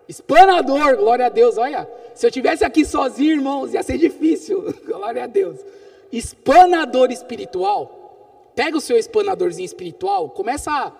Espanador, 0.07 0.97
glória 0.97 1.27
a 1.27 1.29
Deus, 1.29 1.57
olha. 1.57 1.89
Se 2.13 2.27
eu 2.27 2.31
tivesse 2.31 2.65
aqui 2.65 2.83
sozinho, 2.83 3.33
irmãos, 3.33 3.73
ia 3.73 3.81
ser 3.81 3.97
difícil. 3.97 4.73
Glória 4.85 5.23
a 5.23 5.27
Deus. 5.27 5.59
Espanador 6.11 7.11
espiritual. 7.11 8.51
Pega 8.55 8.77
o 8.77 8.81
seu 8.81 8.97
espanadorzinho 8.97 9.65
espiritual, 9.65 10.29
começa 10.29 10.69
a, 10.71 10.91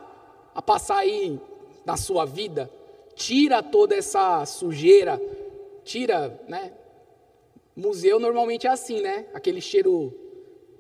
a 0.56 0.62
passar 0.62 1.00
aí 1.00 1.38
na 1.86 1.98
sua 1.98 2.24
vida, 2.26 2.72
tira 3.14 3.62
toda 3.62 3.96
essa 3.96 4.46
sujeira, 4.46 5.22
tira, 5.84 6.40
né? 6.48 6.72
Museu 7.76 8.20
normalmente 8.20 8.68
é 8.68 8.70
assim, 8.70 9.02
né? 9.02 9.26
Aquele 9.34 9.60
cheiro, 9.60 10.14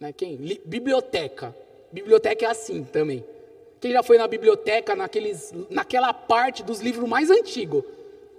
né? 0.01 0.11
Quem? 0.11 0.35
Li, 0.35 0.61
biblioteca. 0.65 1.55
Biblioteca 1.93 2.45
é 2.45 2.49
assim 2.49 2.83
também. 2.83 3.23
Quem 3.79 3.93
já 3.93 4.03
foi 4.03 4.17
na 4.17 4.27
biblioteca, 4.27 4.95
naqueles, 4.95 5.53
naquela 5.69 6.13
parte 6.13 6.61
dos 6.61 6.81
livros 6.81 7.07
mais 7.07 7.29
antigos? 7.29 7.83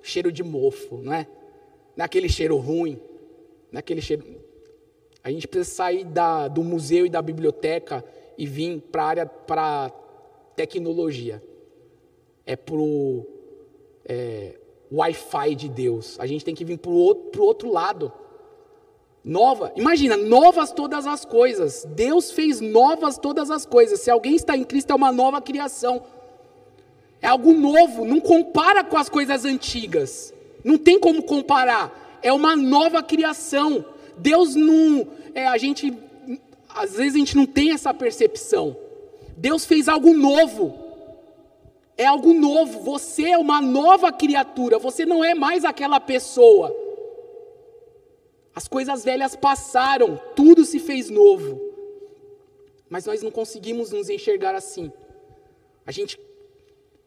Cheiro 0.03 0.31
de 0.31 0.43
mofo, 0.43 0.99
não 0.99 1.15
é? 1.15 1.27
naquele 1.97 2.29
cheiro 2.29 2.57
ruim, 2.57 3.01
naquele 3.71 4.01
cheiro. 4.01 4.25
A 5.23 5.31
gente 5.31 5.47
precisa 5.47 5.77
sair 5.77 6.05
da, 6.05 6.49
do 6.49 6.65
museu 6.65 7.07
e 7.07 7.11
da 7.11 7.23
biblioteca 7.23 8.05
e 8.37 8.47
vir 8.47 8.81
para 8.81 9.03
a 9.03 9.07
área 9.07 9.27
para 9.27 9.91
tecnologia. 10.57 11.43
É 12.45 12.57
pro 12.57 13.25
é, 14.05 14.59
Wi-Fi 14.91 15.55
de 15.55 15.69
Deus. 15.69 16.19
A 16.19 16.27
gente 16.27 16.45
tem 16.45 16.55
que 16.55 16.65
vir 16.65 16.79
para 16.79 16.91
o 16.91 16.97
outro, 16.97 17.45
outro 17.45 17.71
lado. 17.71 18.13
Nova, 19.25 19.73
imagina, 19.77 20.17
novas 20.17 20.73
todas 20.73 21.07
as 21.07 21.25
coisas. 21.25 21.87
Deus 21.91 22.33
fez 22.33 22.61
novas 22.61 23.17
todas 23.17 23.51
as 23.51 23.65
coisas. 23.65 24.01
Se 24.01 24.11
alguém 24.11 24.35
está 24.35 24.57
em 24.57 24.65
Cristo, 24.65 24.91
é 24.91 24.95
uma 24.95 25.13
nova 25.13 25.41
criação. 25.41 26.03
É 27.21 27.29
algo 27.29 27.53
novo, 27.53 28.05
não 28.05 28.19
compara 28.19 28.83
com 28.83 28.97
as 28.97 29.09
coisas 29.09 29.45
antigas. 29.45 30.35
Não 30.65 30.77
tem 30.77 30.99
como 30.99 31.23
comparar. 31.23 32.19
é 32.21 32.33
uma 32.33 32.57
nova 32.57 33.03
criação. 33.03 33.85
Deus 34.17 34.57
não. 34.57 35.07
É, 35.35 35.47
a 35.47 35.57
gente. 35.57 35.93
Às 36.69 36.97
vezes 36.97 37.15
a 37.15 37.19
gente 37.19 37.37
não 37.37 37.47
tem 37.47 37.73
essa 37.73 37.95
percepção. 37.95 38.77
Deus 39.37 39.65
fez 39.65 39.89
algo 39.89 40.13
novo. 40.13 40.79
É 41.97 42.07
algo 42.07 42.33
novo. 42.33 42.81
Você 42.81 43.31
é 43.31 43.39
uma 43.39 43.61
nova 43.61 44.11
criatura. 44.11 44.79
Você 44.79 45.07
não 45.07 45.23
é 45.23 45.35
mais 45.35 45.65
aquela 45.65 46.01
pessoa. 46.01 46.82
As 48.55 48.69
coisas 48.69 49.05
velhas 49.05 49.35
passaram, 49.35 50.21
tudo 50.37 50.65
se 50.65 50.79
fez 50.79 51.09
novo. 51.09 51.61
Mas 52.89 53.07
nós 53.07 53.23
não 53.23 53.31
conseguimos 53.31 53.91
nos 53.91 54.11
enxergar 54.11 54.55
assim. 54.55 54.93
A 55.87 55.91
gente 55.91 56.21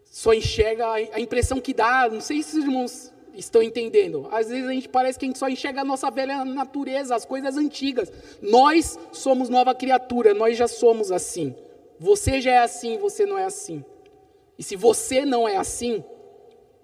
só 0.06 0.34
enxerga 0.34 0.92
a 0.92 1.20
impressão 1.20 1.62
que 1.62 1.74
dá, 1.74 2.10
não 2.10 2.22
sei 2.22 2.42
se 2.42 2.58
os 2.58 2.64
irmãos 2.64 3.14
estão 3.36 3.62
entendendo. 3.62 4.28
Às 4.32 4.48
vezes 4.48 4.68
a 4.68 4.74
gente 4.74 4.90
parece 4.90 5.20
que 5.20 5.26
a 5.26 5.28
gente 5.28 5.38
só 5.38 5.48
enxerga 5.48 5.82
a 5.82 5.86
nossa 5.86 6.10
velha 6.10 6.44
natureza, 6.44 7.16
as 7.16 7.26
coisas 7.26 7.58
antigas. 7.58 8.12
Nós 8.42 8.98
somos 9.12 9.50
nova 9.50 9.76
criatura, 9.76 10.34
nós 10.34 10.58
já 10.58 10.68
somos 10.68 11.12
assim. 11.12 11.56
Você 12.00 12.42
já 12.42 12.52
é 12.52 12.58
assim, 12.60 12.98
você 12.98 13.26
não 13.26 13.38
é 13.38 13.46
assim. 13.46 13.84
E 14.58 14.64
se 14.64 14.76
você 14.76 15.26
não 15.26 15.48
é 15.48 15.58
assim, 15.58 16.04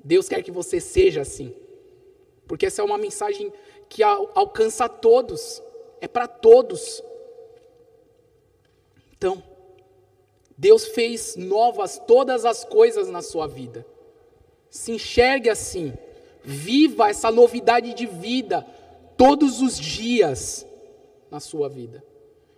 Deus 0.04 0.28
quer 0.28 0.44
que 0.44 0.52
você 0.52 0.80
seja 0.80 1.22
assim. 1.22 1.56
Porque 2.48 2.66
essa 2.66 2.82
é 2.82 2.86
uma 2.86 2.98
mensagem 2.98 3.52
que 3.92 4.02
alcança 4.02 4.88
todos, 4.88 5.62
é 6.00 6.08
para 6.08 6.26
todos. 6.26 7.04
Então, 9.12 9.44
Deus 10.58 10.88
fez 10.88 11.36
novas 11.36 12.02
todas 12.08 12.46
as 12.46 12.64
coisas 12.64 13.10
na 13.10 13.22
sua 13.22 13.48
vida. 13.48 13.86
Se 14.70 14.94
enxergue 14.94 15.50
assim. 15.50 15.94
Viva 16.42 17.10
essa 17.10 17.30
novidade 17.30 17.94
de 17.94 18.06
vida 18.06 18.66
todos 19.18 19.62
os 19.62 19.78
dias 19.78 20.66
na 21.30 21.42
sua 21.42 21.68
vida. 21.68 22.02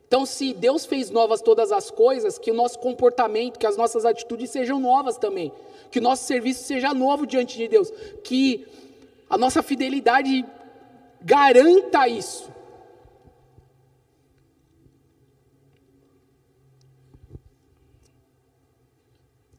Então, 0.08 0.28
se 0.28 0.54
Deus 0.54 0.86
fez 0.86 1.10
novas 1.10 1.42
todas 1.42 1.72
as 1.72 1.90
coisas, 1.90 2.38
que 2.38 2.52
o 2.52 2.54
nosso 2.54 2.78
comportamento, 2.78 3.58
que 3.58 3.66
as 3.66 3.76
nossas 3.76 4.06
atitudes 4.06 4.52
sejam 4.52 4.80
novas 4.80 5.18
também. 5.18 5.52
Que 5.90 5.98
o 5.98 6.02
nosso 6.02 6.26
serviço 6.26 6.64
seja 6.64 6.94
novo 6.94 7.26
diante 7.26 7.58
de 7.58 7.68
Deus. 7.68 7.92
Que 8.24 8.68
a 9.28 9.36
nossa 9.36 9.64
fidelidade 9.64 10.46
garanta 11.24 12.08
isso. 12.08 12.52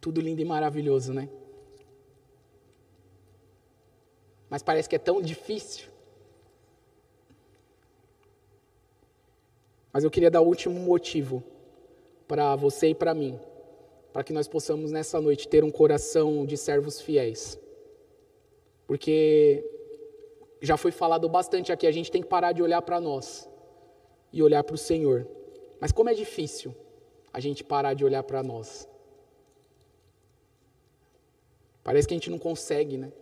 Tudo 0.01 0.21
lindo 0.21 0.43
e 0.43 0.45
maravilhoso, 0.45 1.13
né? 1.13 1.29
mas 4.55 4.63
parece 4.63 4.89
que 4.89 4.95
é 4.95 5.01
tão 5.01 5.21
difícil. 5.21 5.89
Mas 9.93 10.05
eu 10.05 10.11
queria 10.13 10.31
dar 10.31 10.43
o 10.43 10.47
último 10.47 10.79
motivo 10.79 11.43
para 12.29 12.55
você 12.55 12.91
e 12.91 12.95
para 12.95 13.13
mim, 13.13 13.37
para 14.13 14.23
que 14.23 14.33
nós 14.33 14.47
possamos 14.47 14.93
nessa 14.93 15.21
noite 15.21 15.49
ter 15.49 15.65
um 15.65 15.73
coração 15.73 16.47
de 16.47 16.57
servos 16.57 17.01
fiéis. 17.01 17.59
Porque 18.87 19.69
já 20.65 20.77
foi 20.77 20.91
falado 20.91 21.29
bastante 21.29 21.73
aqui, 21.73 21.87
a 21.87 21.93
gente 21.93 22.11
tem 22.11 22.23
que 22.23 22.29
parar 22.29 22.53
de 22.53 22.63
olhar 22.63 22.83
para 22.83 23.01
nós 23.01 23.49
e 24.33 24.43
olhar 24.43 24.63
para 24.65 24.75
o 24.75 24.79
Senhor. 24.79 25.27
Mas 25.81 25.93
como 25.93 26.11
é 26.11 26.15
difícil 26.15 26.75
a 27.35 27.41
gente 27.41 27.65
parar 27.65 27.95
de 27.95 28.05
olhar 28.05 28.23
para 28.23 28.45
nós. 28.45 28.89
Parece 31.83 32.07
que 32.07 32.15
a 32.15 32.17
gente 32.17 32.31
não 32.31 32.39
consegue, 32.39 32.97
né? 32.97 33.13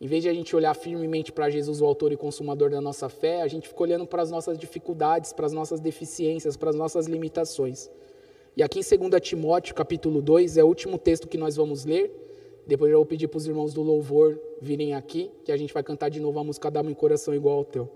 Em 0.00 0.06
vez 0.08 0.24
de 0.24 0.28
a 0.28 0.34
gente 0.34 0.54
olhar 0.54 0.74
firmemente 0.74 1.30
para 1.30 1.48
Jesus, 1.48 1.80
o 1.80 1.86
autor 1.86 2.10
e 2.12 2.16
consumador 2.16 2.70
da 2.70 2.80
nossa 2.80 3.08
fé, 3.08 3.42
a 3.42 3.48
gente 3.48 3.68
fica 3.68 3.82
olhando 3.82 4.04
para 4.04 4.20
as 4.20 4.30
nossas 4.32 4.58
dificuldades, 4.58 5.32
para 5.32 5.46
as 5.46 5.52
nossas 5.52 5.78
deficiências, 5.78 6.56
para 6.56 6.70
as 6.70 6.76
nossas 6.76 7.06
limitações. 7.06 7.88
E 8.56 8.62
aqui 8.64 8.80
em 8.80 9.08
2 9.08 9.20
Timóteo, 9.22 9.74
capítulo 9.76 10.20
2, 10.20 10.56
é 10.56 10.64
o 10.64 10.66
último 10.66 10.98
texto 10.98 11.28
que 11.28 11.38
nós 11.38 11.54
vamos 11.54 11.84
ler. 11.84 12.27
Depois 12.68 12.92
eu 12.92 12.98
vou 12.98 13.06
pedir 13.06 13.28
para 13.28 13.38
os 13.38 13.46
irmãos 13.46 13.72
do 13.72 13.80
louvor 13.80 14.38
virem 14.60 14.92
aqui, 14.92 15.30
que 15.42 15.50
a 15.50 15.56
gente 15.56 15.72
vai 15.72 15.82
cantar 15.82 16.10
de 16.10 16.20
novo 16.20 16.38
a 16.38 16.44
música 16.44 16.70
Dá-me 16.70 16.90
um 16.90 16.94
coração 16.94 17.34
igual 17.34 17.56
ao 17.56 17.64
teu. 17.64 17.88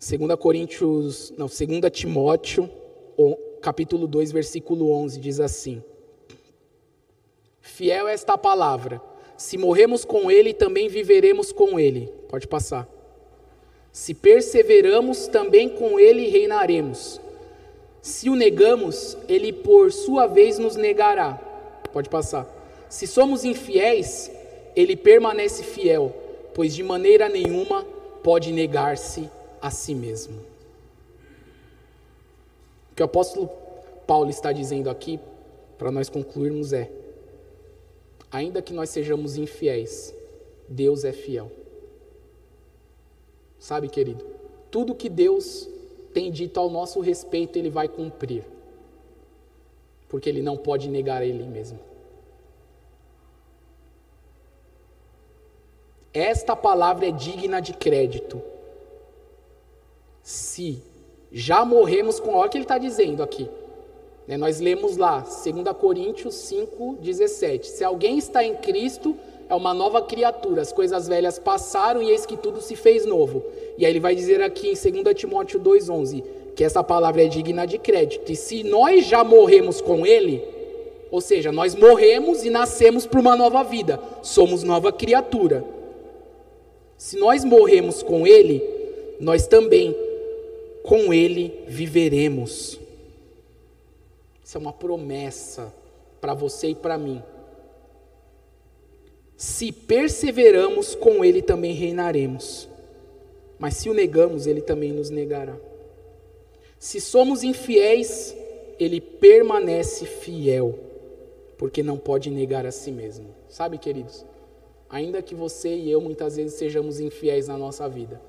2 0.00 0.34
Coríntios, 0.38 1.30
não, 1.36 1.46
2 1.46 1.58
Timóteo, 1.92 2.70
capítulo 3.60 4.06
2, 4.06 4.32
versículo 4.32 4.92
11, 4.92 5.20
diz 5.20 5.40
assim: 5.40 5.84
Fiel 7.60 8.08
é 8.08 8.14
esta 8.14 8.38
palavra. 8.38 8.98
Se 9.36 9.58
morremos 9.58 10.06
com 10.06 10.30
ele, 10.30 10.54
também 10.54 10.88
viveremos 10.88 11.52
com 11.52 11.78
ele. 11.78 12.10
Pode 12.30 12.48
passar. 12.48 12.88
Se 13.92 14.14
perseveramos, 14.14 15.26
também 15.26 15.68
com 15.68 16.00
ele 16.00 16.28
reinaremos. 16.28 17.20
Se 18.00 18.30
o 18.30 18.34
negamos, 18.34 19.18
ele 19.28 19.52
por 19.52 19.92
sua 19.92 20.26
vez 20.26 20.58
nos 20.58 20.76
negará. 20.76 21.52
Pode 21.94 22.10
passar. 22.10 22.44
Se 22.88 23.06
somos 23.06 23.44
infiéis, 23.44 24.28
ele 24.74 24.96
permanece 24.96 25.62
fiel, 25.62 26.12
pois 26.52 26.74
de 26.74 26.82
maneira 26.82 27.28
nenhuma 27.28 27.84
pode 28.20 28.50
negar-se 28.50 29.30
a 29.62 29.70
si 29.70 29.94
mesmo. 29.94 30.40
O 32.90 32.96
que 32.96 33.02
o 33.02 33.04
apóstolo 33.04 33.48
Paulo 34.08 34.28
está 34.28 34.50
dizendo 34.50 34.90
aqui, 34.90 35.20
para 35.78 35.92
nós 35.92 36.08
concluirmos, 36.08 36.72
é: 36.72 36.90
ainda 38.28 38.60
que 38.60 38.72
nós 38.72 38.90
sejamos 38.90 39.36
infiéis, 39.36 40.12
Deus 40.68 41.04
é 41.04 41.12
fiel. 41.12 41.48
Sabe, 43.56 43.88
querido, 43.88 44.26
tudo 44.68 44.96
que 44.96 45.08
Deus 45.08 45.68
tem 46.12 46.32
dito 46.32 46.58
ao 46.58 46.68
nosso 46.68 46.98
respeito, 46.98 47.56
Ele 47.56 47.70
vai 47.70 47.86
cumprir, 47.86 48.44
porque 50.14 50.30
Ele 50.30 50.42
não 50.42 50.56
pode 50.56 50.88
negar 50.88 51.22
a 51.22 51.26
Ele 51.26 51.42
mesmo. 51.42 51.76
Esta 56.12 56.54
palavra 56.54 57.08
é 57.08 57.10
digna 57.10 57.60
de 57.60 57.72
crédito. 57.72 58.40
Se 60.22 60.80
já 61.32 61.64
morremos 61.64 62.20
com. 62.20 62.32
Olha 62.34 62.46
o 62.46 62.48
que 62.48 62.56
ele 62.56 62.64
está 62.64 62.78
dizendo 62.78 63.24
aqui. 63.24 63.50
Né, 64.28 64.36
nós 64.36 64.60
lemos 64.60 64.96
lá, 64.96 65.18
2 65.18 65.76
Coríntios 65.76 66.36
5, 66.36 66.98
17. 67.00 67.66
Se 67.66 67.82
alguém 67.82 68.16
está 68.16 68.44
em 68.44 68.54
Cristo, 68.54 69.16
é 69.48 69.54
uma 69.56 69.74
nova 69.74 70.00
criatura, 70.00 70.62
as 70.62 70.72
coisas 70.72 71.08
velhas 71.08 71.40
passaram 71.40 72.00
e 72.00 72.10
eis 72.10 72.24
que 72.24 72.36
tudo 72.36 72.60
se 72.60 72.76
fez 72.76 73.04
novo. 73.04 73.44
E 73.76 73.84
aí 73.84 73.90
ele 73.90 73.98
vai 73.98 74.14
dizer 74.14 74.40
aqui 74.40 74.68
em 74.68 75.02
2 75.02 75.16
Timóteo 75.16 75.58
2,11 75.58 76.43
que 76.54 76.64
essa 76.64 76.82
palavra 76.82 77.24
é 77.24 77.28
digna 77.28 77.66
de 77.66 77.78
crédito. 77.78 78.30
E 78.30 78.36
se 78.36 78.62
nós 78.62 79.06
já 79.06 79.24
morremos 79.24 79.80
com 79.80 80.06
ele, 80.06 80.42
ou 81.10 81.20
seja, 81.20 81.50
nós 81.52 81.74
morremos 81.74 82.44
e 82.44 82.50
nascemos 82.50 83.06
para 83.06 83.20
uma 83.20 83.36
nova 83.36 83.62
vida, 83.62 84.00
somos 84.22 84.62
nova 84.62 84.92
criatura. 84.92 85.64
Se 86.96 87.16
nós 87.16 87.44
morremos 87.44 88.02
com 88.02 88.26
ele, 88.26 88.62
nós 89.20 89.46
também 89.46 89.96
com 90.82 91.12
ele 91.12 91.64
viveremos. 91.66 92.78
Isso 94.44 94.58
é 94.58 94.60
uma 94.60 94.72
promessa 94.72 95.72
para 96.20 96.34
você 96.34 96.68
e 96.68 96.74
para 96.74 96.98
mim. 96.98 97.22
Se 99.36 99.72
perseveramos, 99.72 100.94
com 100.94 101.24
Ele 101.24 101.42
também 101.42 101.72
reinaremos. 101.72 102.68
Mas 103.58 103.74
se 103.76 103.90
o 103.90 103.94
negamos, 103.94 104.46
Ele 104.46 104.60
também 104.60 104.92
nos 104.92 105.10
negará. 105.10 105.56
Se 106.84 107.00
somos 107.00 107.42
infiéis, 107.42 108.36
Ele 108.78 109.00
permanece 109.00 110.04
fiel, 110.04 110.78
porque 111.56 111.82
não 111.82 111.96
pode 111.96 112.28
negar 112.28 112.66
a 112.66 112.70
si 112.70 112.92
mesmo. 112.92 113.24
Sabe, 113.48 113.78
queridos? 113.78 114.22
Ainda 114.90 115.22
que 115.22 115.34
você 115.34 115.74
e 115.74 115.90
eu 115.90 115.98
muitas 115.98 116.36
vezes 116.36 116.58
sejamos 116.58 117.00
infiéis 117.00 117.48
na 117.48 117.56
nossa 117.56 117.88
vida, 117.88 118.20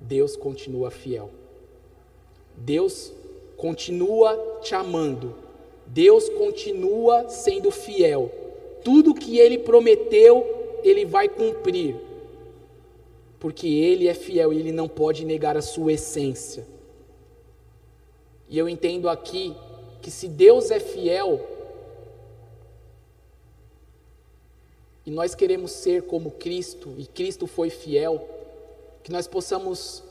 Deus 0.00 0.36
continua 0.36 0.92
fiel. 0.92 1.30
Deus 2.56 3.12
continua 3.56 4.60
te 4.62 4.76
amando. 4.76 5.34
Deus 5.84 6.28
continua 6.28 7.28
sendo 7.28 7.72
fiel. 7.72 8.30
Tudo 8.84 9.12
que 9.12 9.40
ele 9.40 9.58
prometeu, 9.58 10.78
ele 10.84 11.04
vai 11.04 11.28
cumprir. 11.28 11.96
Porque 13.40 13.66
ele 13.66 14.06
é 14.06 14.14
fiel 14.14 14.52
e 14.52 14.60
ele 14.60 14.70
não 14.70 14.86
pode 14.86 15.24
negar 15.24 15.56
a 15.56 15.62
sua 15.62 15.94
essência. 15.94 16.64
E 18.52 18.58
eu 18.58 18.68
entendo 18.68 19.08
aqui 19.08 19.56
que 20.02 20.10
se 20.10 20.28
Deus 20.28 20.70
é 20.70 20.78
fiel, 20.78 21.40
e 25.06 25.10
nós 25.10 25.34
queremos 25.34 25.70
ser 25.72 26.02
como 26.02 26.32
Cristo, 26.32 26.92
e 26.98 27.06
Cristo 27.06 27.46
foi 27.46 27.70
fiel, 27.70 28.28
que 29.02 29.10
nós 29.10 29.26
possamos 29.26 30.04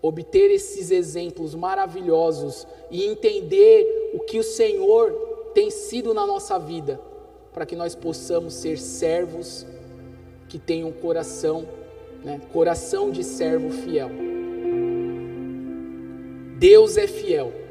obter 0.00 0.48
esses 0.52 0.92
exemplos 0.92 1.56
maravilhosos 1.56 2.68
e 2.88 3.04
entender 3.04 4.12
o 4.14 4.20
que 4.20 4.38
o 4.38 4.44
Senhor 4.44 5.50
tem 5.52 5.68
sido 5.68 6.14
na 6.14 6.24
nossa 6.24 6.60
vida, 6.60 7.00
para 7.52 7.66
que 7.66 7.74
nós 7.74 7.96
possamos 7.96 8.54
ser 8.54 8.78
servos 8.78 9.66
que 10.48 10.56
tem 10.56 10.84
um 10.84 10.92
coração, 10.92 11.66
né, 12.22 12.40
coração 12.52 13.10
de 13.10 13.24
servo 13.24 13.70
fiel. 13.70 14.10
Deus 16.60 16.96
é 16.96 17.08
fiel, 17.08 17.61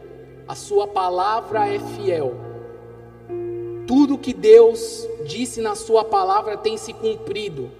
a 0.51 0.55
Sua 0.55 0.85
palavra 0.85 1.65
é 1.65 1.79
fiel. 1.79 2.35
Tudo 3.87 4.17
que 4.17 4.33
Deus 4.33 5.07
disse 5.25 5.61
na 5.61 5.75
Sua 5.75 6.03
palavra 6.03 6.57
tem 6.57 6.75
se 6.75 6.91
cumprido. 6.91 7.71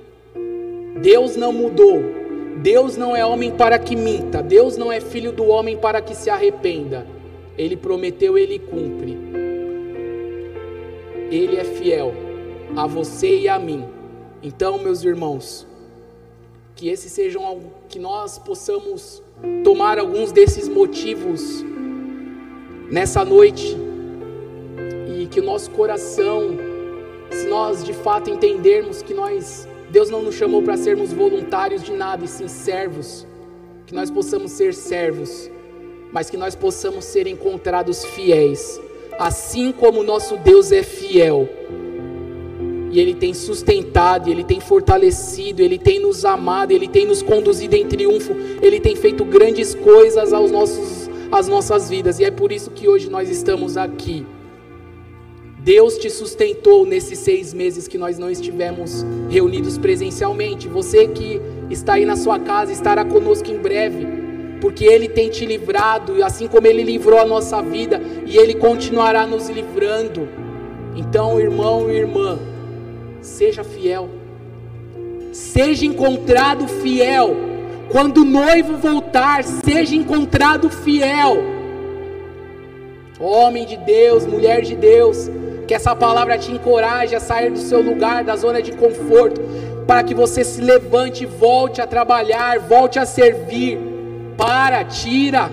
Deus 1.02 1.36
não 1.36 1.52
mudou. 1.52 2.02
Deus 2.64 2.96
não 2.96 3.14
é 3.14 3.26
homem 3.26 3.52
para 3.52 3.78
que 3.78 3.94
minta. 3.94 4.42
Deus 4.42 4.78
não 4.78 4.90
é 4.90 5.02
filho 5.02 5.34
do 5.34 5.48
homem 5.48 5.76
para 5.76 6.02
que 6.02 6.16
se 6.16 6.30
arrependa. 6.30 7.06
Ele 7.58 7.76
prometeu, 7.76 8.38
ele 8.38 8.58
cumpre. 8.58 9.18
Ele 11.30 11.58
é 11.58 11.66
fiel 11.66 12.14
a 12.74 12.88
você 12.88 13.38
e 13.38 13.50
a 13.50 13.60
mim. 13.60 13.84
Então, 14.42 14.78
meus 14.78 15.04
irmãos, 15.04 15.68
que 16.74 16.88
esses 16.88 17.12
sejam 17.12 17.64
que 17.90 18.00
nós 18.00 18.40
possamos 18.40 19.22
tomar 19.62 20.00
alguns 20.00 20.32
desses 20.32 20.70
motivos 20.70 21.66
nessa 22.92 23.24
noite. 23.26 23.78
E 25.18 25.26
que 25.28 25.40
o 25.40 25.44
nosso 25.44 25.72
coração, 25.72 26.58
se 27.32 27.48
nós 27.48 27.84
de 27.84 27.94
fato 27.94 28.30
entendermos 28.30 29.02
que 29.02 29.14
nós 29.14 29.68
Deus 29.90 30.10
não 30.10 30.22
nos 30.22 30.36
chamou 30.36 30.62
para 30.62 30.78
sermos 30.78 31.12
voluntários 31.12 31.84
de 31.84 31.92
nada 31.92 32.24
e 32.24 32.28
sim 32.28 32.48
servos, 32.48 33.28
que 33.86 33.94
nós 33.94 34.10
possamos 34.10 34.52
ser 34.52 34.74
servos, 34.74 35.50
mas 36.14 36.30
que 36.30 36.38
nós 36.38 36.56
possamos 36.56 37.04
ser 37.06 37.28
encontrados 37.28 38.06
fiéis, 38.06 38.80
assim 39.20 39.72
como 39.72 40.02
nosso 40.02 40.38
Deus 40.38 40.72
é 40.72 40.82
fiel 40.82 41.50
e 42.92 43.00
Ele 43.00 43.16
tem 43.16 43.34
sustentado, 43.34 44.30
Ele 44.30 44.44
tem 44.44 44.60
fortalecido, 44.60 45.62
Ele 45.62 45.78
tem 45.78 46.00
nos 46.00 46.26
amado, 46.26 46.72
Ele 46.72 46.88
tem 46.88 47.06
nos 47.06 47.22
conduzido 47.22 47.76
em 47.76 47.88
triunfo, 47.88 48.34
Ele 48.62 48.80
tem 48.80 48.96
feito 48.96 49.24
grandes 49.24 49.74
coisas 49.74 50.34
aos 50.34 50.52
nossos, 50.52 51.10
às 51.32 51.48
nossas 51.48 51.90
vidas, 51.90 52.20
e 52.20 52.26
é 52.26 52.32
por 52.32 52.52
isso 52.52 52.72
que 52.72 52.88
hoje 52.88 53.10
nós 53.10 53.30
estamos 53.30 53.78
aqui. 53.78 54.26
Deus 55.64 55.98
te 55.98 56.10
sustentou 56.10 56.86
nesses 56.88 57.20
seis 57.20 57.54
meses 57.54 57.88
que 57.88 57.98
nós 57.98 58.18
não 58.18 58.30
estivemos 58.30 59.06
reunidos 59.30 59.78
presencialmente. 59.78 60.68
Você 60.68 61.08
que 61.08 61.40
está 61.70 61.94
aí 61.94 62.06
na 62.06 62.16
sua 62.16 62.40
casa 62.40 62.72
estará 62.72 63.06
conosco 63.06 63.50
em 63.52 63.58
breve, 63.58 64.08
porque 64.60 64.86
Ele 64.86 65.08
tem 65.08 65.30
te 65.30 65.46
livrado, 65.46 66.24
assim 66.24 66.48
como 66.48 66.66
Ele 66.66 66.84
livrou 66.84 67.20
a 67.20 67.26
nossa 67.26 67.62
vida, 67.62 68.02
e 68.26 68.38
Ele 68.38 68.56
continuará 68.56 69.28
nos 69.28 69.50
livrando. 69.50 70.28
Então, 70.96 71.40
irmão 71.40 71.92
e 71.92 71.96
irmã, 71.96 72.40
seja 73.22 73.64
fiel. 73.64 74.10
Seja 75.32 75.86
encontrado 75.86 76.68
fiel. 76.68 77.36
Quando 77.90 78.22
o 78.22 78.26
noivo 78.26 78.78
voltar, 78.78 79.01
seja 79.64 79.96
encontrado 79.96 80.70
fiel. 80.70 81.38
Homem 83.20 83.66
de 83.66 83.78
Deus, 83.78 84.26
mulher 84.26 84.62
de 84.62 84.76
Deus, 84.76 85.30
que 85.68 85.74
essa 85.74 85.96
palavra 85.96 86.38
te 86.38 86.52
encoraje 86.52 87.16
a 87.16 87.20
sair 87.20 87.52
do 87.52 87.60
seu 87.60 87.82
lugar, 87.82 88.24
da 88.24 88.36
zona 88.36 88.62
de 88.62 88.72
conforto, 88.72 89.42
para 89.86 90.04
que 90.04 90.16
você 90.16 90.44
se 90.44 90.62
levante 90.62 91.26
volte 91.26 91.82
a 91.82 91.88
trabalhar, 91.88 92.60
volte 92.60 92.98
a 92.98 93.06
servir. 93.06 93.78
Para, 94.38 94.84
tira 94.84 95.52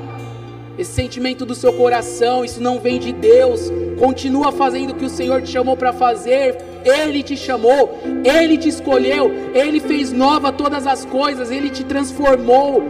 esse 0.79 0.93
sentimento 0.93 1.45
do 1.45 1.55
seu 1.55 1.73
coração, 1.73 2.45
isso 2.45 2.63
não 2.63 2.79
vem 2.79 2.99
de 2.99 3.13
Deus. 3.13 3.71
Continua 3.99 4.53
fazendo 4.53 4.91
o 4.91 4.95
que 4.95 5.05
o 5.05 5.11
Senhor 5.11 5.43
te 5.43 5.51
chamou 5.51 5.77
para 5.77 5.93
fazer. 5.93 6.57
Ele 6.85 7.23
te 7.23 7.37
chamou, 7.37 7.99
ele 8.25 8.57
te 8.57 8.69
escolheu, 8.69 9.31
ele 9.53 9.81
fez 9.81 10.13
nova 10.13 10.53
todas 10.53 10.87
as 10.87 11.05
coisas, 11.05 11.51
ele 11.51 11.69
te 11.69 11.85
transformou. 11.85 12.83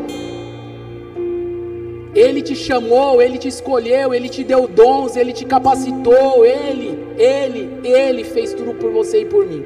Ele 2.14 2.42
te 2.42 2.56
chamou, 2.56 3.20
ele 3.20 3.38
te 3.38 3.48
escolheu, 3.48 4.14
ele 4.14 4.28
te 4.28 4.42
deu 4.42 4.66
dons, 4.66 5.16
ele 5.16 5.32
te 5.32 5.44
capacitou, 5.44 6.44
ele, 6.44 6.98
ele, 7.16 7.80
ele 7.84 8.24
fez 8.24 8.54
tudo 8.54 8.74
por 8.74 8.90
você 8.90 9.22
e 9.22 9.26
por 9.26 9.46
mim. 9.46 9.64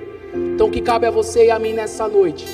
Então 0.55 0.69
o 0.69 0.71
que 0.71 0.81
cabe 0.81 1.07
a 1.07 1.11
você 1.11 1.47
e 1.47 1.51
a 1.51 1.59
mim 1.59 1.73
nessa 1.73 2.09
noite? 2.09 2.47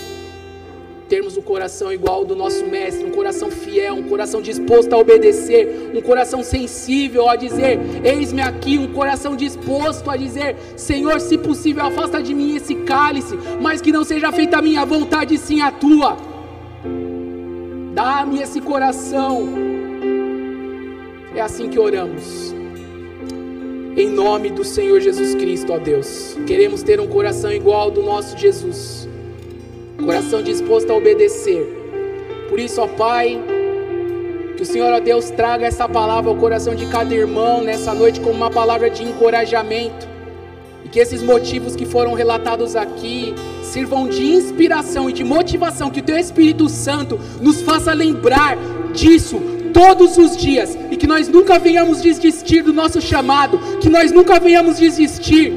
termos 1.09 1.37
um 1.39 1.43
coração 1.43 1.91
igual 1.91 2.17
ao 2.17 2.25
do 2.25 2.37
nosso 2.37 2.67
mestre, 2.67 3.05
um 3.05 3.11
coração 3.11 3.51
fiel, 3.51 3.95
um 3.95 4.03
coração 4.03 4.43
disposto 4.43 4.93
a 4.93 4.99
obedecer, 4.99 5.91
um 5.95 6.01
coração 6.03 6.43
sensível 6.43 7.29
a 7.29 7.35
dizer: 7.35 7.81
Eis-me 8.05 8.43
aqui, 8.43 8.79
um 8.79 8.93
coração 8.93 9.35
disposto 9.35 10.11
a 10.11 10.17
dizer: 10.17 10.57
Senhor, 10.77 11.19
se 11.21 11.39
possível, 11.39 11.85
afasta 11.85 12.23
de 12.23 12.35
mim 12.35 12.55
esse 12.55 12.75
cálice, 12.75 13.37
mas 13.61 13.81
que 13.81 13.91
não 13.91 14.05
seja 14.05 14.31
feita 14.31 14.59
a 14.59 14.63
minha 14.63 14.85
vontade, 14.85 15.39
sim 15.39 15.61
a 15.63 15.73
tua. 15.73 16.17
Dá-me 17.95 18.43
esse 18.43 18.61
coração. 18.61 19.78
É 21.39 21.41
assim 21.41 21.69
que 21.69 21.79
oramos. 21.79 22.53
Em 23.97 24.09
nome 24.09 24.51
do 24.51 24.65
Senhor 24.65 25.01
Jesus 25.01 25.37
Cristo, 25.37 25.73
ó 25.73 25.79
Deus. 25.79 26.37
Queremos 26.47 26.83
ter 26.83 26.99
um 27.01 27.07
coração 27.07 27.53
igual 27.53 27.83
ao 27.83 27.91
do 27.93 28.03
nosso 28.03 28.37
Jesus 28.37 29.09
coração 30.05 30.43
disposto 30.43 30.91
a 30.91 30.97
obedecer. 30.97 31.65
Por 32.49 32.59
isso, 32.59 32.81
ó 32.81 32.87
Pai, 32.87 33.39
que 34.57 34.63
o 34.63 34.67
Senhor, 34.67 34.93
ó 34.93 35.01
Deus, 35.01 35.31
traga 35.31 35.67
essa 35.67 35.89
palavra 35.89 36.31
ao 36.31 36.37
coração 36.37 36.75
de 36.75 36.87
cada 36.87 37.15
irmão 37.15 37.63
nessa 37.63 37.93
noite 37.93 38.21
como 38.21 38.35
uma 38.35 38.51
palavra 38.51 38.89
de 38.89 39.03
encorajamento. 39.03 40.09
E 40.85 40.89
que 40.89 40.99
esses 40.99 41.23
motivos 41.23 41.77
que 41.77 41.85
foram 41.85 42.15
relatados 42.15 42.75
aqui 42.75 43.35
sirvam 43.63 44.09
de 44.09 44.25
inspiração 44.25 45.11
e 45.11 45.13
de 45.13 45.23
motivação, 45.23 45.91
que 45.91 46.01
o 46.01 46.03
Teu 46.03 46.17
Espírito 46.17 46.69
Santo 46.69 47.21
nos 47.41 47.61
faça 47.61 47.93
lembrar 47.93 48.57
disso 48.95 49.58
todos 49.79 50.19
os 50.19 50.37
dias 50.37 50.77
e 50.91 50.97
que 50.97 51.07
nós 51.07 51.29
nunca 51.29 51.57
venhamos 51.57 52.03
desistir 52.03 52.63
do 52.63 52.73
nosso 52.73 53.01
chamado, 53.01 53.61
que 53.79 53.89
nós 53.89 54.11
nunca 54.11 54.41
venhamos 54.41 54.77
desistir 54.77 55.53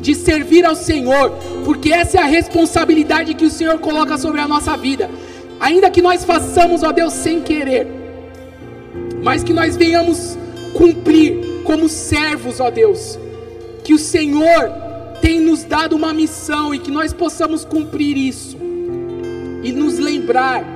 de 0.00 0.16
servir 0.16 0.64
ao 0.64 0.74
Senhor, 0.74 1.30
porque 1.64 1.92
essa 1.92 2.18
é 2.18 2.22
a 2.22 2.26
responsabilidade 2.26 3.34
que 3.34 3.44
o 3.44 3.50
Senhor 3.50 3.78
coloca 3.78 4.18
sobre 4.18 4.40
a 4.40 4.48
nossa 4.48 4.76
vida. 4.76 5.08
Ainda 5.60 5.88
que 5.88 6.02
nós 6.02 6.24
façamos, 6.24 6.82
ó 6.82 6.90
Deus, 6.90 7.12
sem 7.12 7.40
querer, 7.40 7.86
mas 9.22 9.44
que 9.44 9.52
nós 9.52 9.76
venhamos 9.76 10.36
cumprir 10.74 11.62
como 11.62 11.88
servos, 11.88 12.58
ó 12.58 12.68
Deus, 12.68 13.16
que 13.84 13.94
o 13.94 13.98
Senhor 13.98 14.72
tem 15.22 15.38
nos 15.38 15.62
dado 15.62 15.94
uma 15.94 16.12
missão 16.12 16.74
e 16.74 16.80
que 16.80 16.90
nós 16.90 17.12
possamos 17.12 17.64
cumprir 17.64 18.16
isso 18.16 18.56
e 19.62 19.70
nos 19.70 20.00
lembrar 20.00 20.75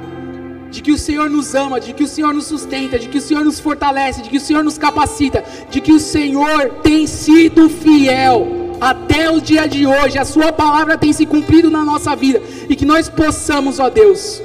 de 0.71 0.81
que 0.81 0.93
o 0.93 0.99
Senhor 0.99 1.29
nos 1.29 1.55
ama, 1.55 1.81
de 1.81 1.93
que 1.93 2.05
o 2.05 2.09
Senhor 2.09 2.33
nos 2.33 2.47
sustenta, 2.47 2.99
de 2.99 3.09
que 3.09 3.19
o 3.19 3.21
Senhor 3.21 3.45
nos 3.45 3.59
fortalece, 3.59 4.23
de 4.23 4.31
que 4.31 4.37
o 4.37 4.41
Senhor 4.41 4.63
nos 4.63 4.79
capacita, 4.79 5.43
de 5.71 5.81
que 5.81 5.93
o 5.93 6.01
Senhor 6.01 6.77
tem 6.83 7.07
sido 7.07 7.69
fiel. 7.69 8.77
Até 8.81 9.29
o 9.31 9.41
dia 9.41 9.69
de 9.69 9.87
hoje, 9.87 10.17
a 10.19 10.25
Sua 10.25 10.53
palavra 10.53 10.97
tem 10.97 11.13
se 11.13 11.27
cumprido 11.27 11.71
na 11.71 11.85
nossa 11.85 12.17
vida, 12.17 12.41
e 12.69 12.75
que 12.75 12.87
nós 12.87 13.09
possamos, 13.09 13.79
ó 13.79 13.91
Deus, 13.91 14.41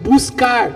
buscar, 0.00 0.70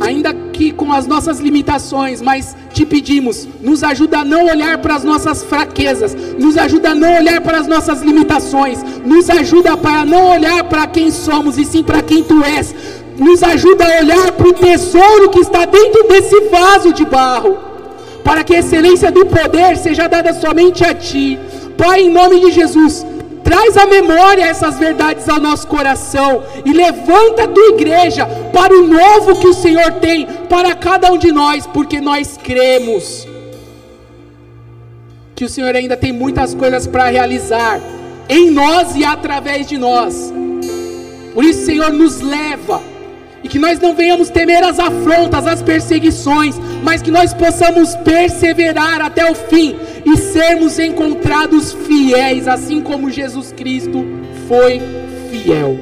ainda 0.00 0.32
que 0.52 0.70
com 0.70 0.92
as 0.92 1.06
nossas 1.06 1.40
limitações, 1.40 2.22
mas 2.22 2.56
te 2.72 2.86
pedimos, 2.86 3.48
nos 3.60 3.82
ajuda 3.82 4.20
a 4.20 4.24
não 4.24 4.46
olhar 4.46 4.78
para 4.78 4.94
as 4.94 5.02
nossas 5.02 5.42
fraquezas, 5.42 6.14
nos 6.38 6.56
ajuda 6.56 6.90
a 6.90 6.94
não 6.94 7.16
olhar 7.16 7.40
para 7.40 7.58
as 7.58 7.66
nossas 7.66 8.00
limitações, 8.02 8.78
nos 9.04 9.28
ajuda 9.28 9.76
para 9.76 10.04
não 10.04 10.30
olhar 10.30 10.62
para 10.64 10.86
quem 10.86 11.10
somos 11.10 11.58
e 11.58 11.64
sim 11.64 11.82
para 11.82 12.00
quem 12.00 12.22
Tu 12.22 12.44
és, 12.44 12.74
nos 13.22 13.42
ajuda 13.42 13.84
a 13.84 14.00
olhar 14.00 14.32
para 14.32 14.48
o 14.48 14.52
tesouro 14.52 15.30
que 15.30 15.40
está 15.40 15.64
dentro 15.64 16.08
desse 16.08 16.40
vaso 16.48 16.92
de 16.92 17.04
barro, 17.04 17.58
para 18.24 18.44
que 18.44 18.54
a 18.54 18.58
excelência 18.58 19.10
do 19.10 19.26
poder 19.26 19.76
seja 19.76 20.06
dada 20.08 20.32
somente 20.32 20.84
a 20.84 20.94
Ti 20.94 21.38
Pai, 21.76 22.02
em 22.02 22.10
nome 22.10 22.38
de 22.38 22.52
Jesus, 22.52 23.04
traz 23.42 23.76
à 23.76 23.86
memória 23.86 24.44
essas 24.44 24.78
verdades 24.78 25.28
ao 25.28 25.40
nosso 25.40 25.66
coração 25.66 26.44
e 26.64 26.72
levanta 26.72 27.42
a 27.44 27.48
tua 27.48 27.70
igreja 27.70 28.24
para 28.52 28.72
o 28.72 28.86
novo 28.86 29.34
que 29.40 29.48
o 29.48 29.54
Senhor 29.54 29.90
tem 29.94 30.26
para 30.48 30.74
cada 30.74 31.10
um 31.10 31.18
de 31.18 31.32
nós, 31.32 31.66
porque 31.66 32.00
nós 32.00 32.38
cremos 32.40 33.26
que 35.34 35.44
o 35.44 35.48
Senhor 35.48 35.74
ainda 35.74 35.96
tem 35.96 36.12
muitas 36.12 36.54
coisas 36.54 36.86
para 36.86 37.06
realizar 37.06 37.80
em 38.28 38.50
nós 38.50 38.94
e 38.94 39.04
através 39.04 39.66
de 39.66 39.76
nós. 39.76 40.32
Por 41.34 41.44
isso, 41.44 41.64
Senhor, 41.64 41.92
nos 41.92 42.20
leva 42.20 42.80
e 43.42 43.48
que 43.48 43.58
nós 43.58 43.78
não 43.80 43.94
venhamos 43.94 44.30
temer 44.30 44.62
as 44.62 44.78
afrontas, 44.78 45.46
as 45.46 45.62
perseguições, 45.62 46.56
mas 46.82 47.02
que 47.02 47.10
nós 47.10 47.34
possamos 47.34 47.94
perseverar 47.96 49.00
até 49.00 49.30
o 49.30 49.34
fim 49.34 49.76
e 50.04 50.16
sermos 50.16 50.78
encontrados 50.78 51.72
fiéis, 51.72 52.46
assim 52.46 52.80
como 52.80 53.10
Jesus 53.10 53.52
Cristo 53.52 54.04
foi 54.48 54.80
fiel, 55.30 55.78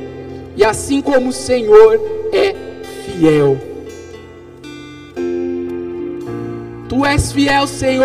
e 0.57 0.65
assim 0.65 1.01
como 1.01 1.29
o 1.29 1.33
Senhor 1.33 2.01
é 2.33 2.55
fiel. 3.05 3.71
Tu 6.91 7.07
és 7.07 7.31
fiel, 7.31 7.67
Senhor. 7.69 8.05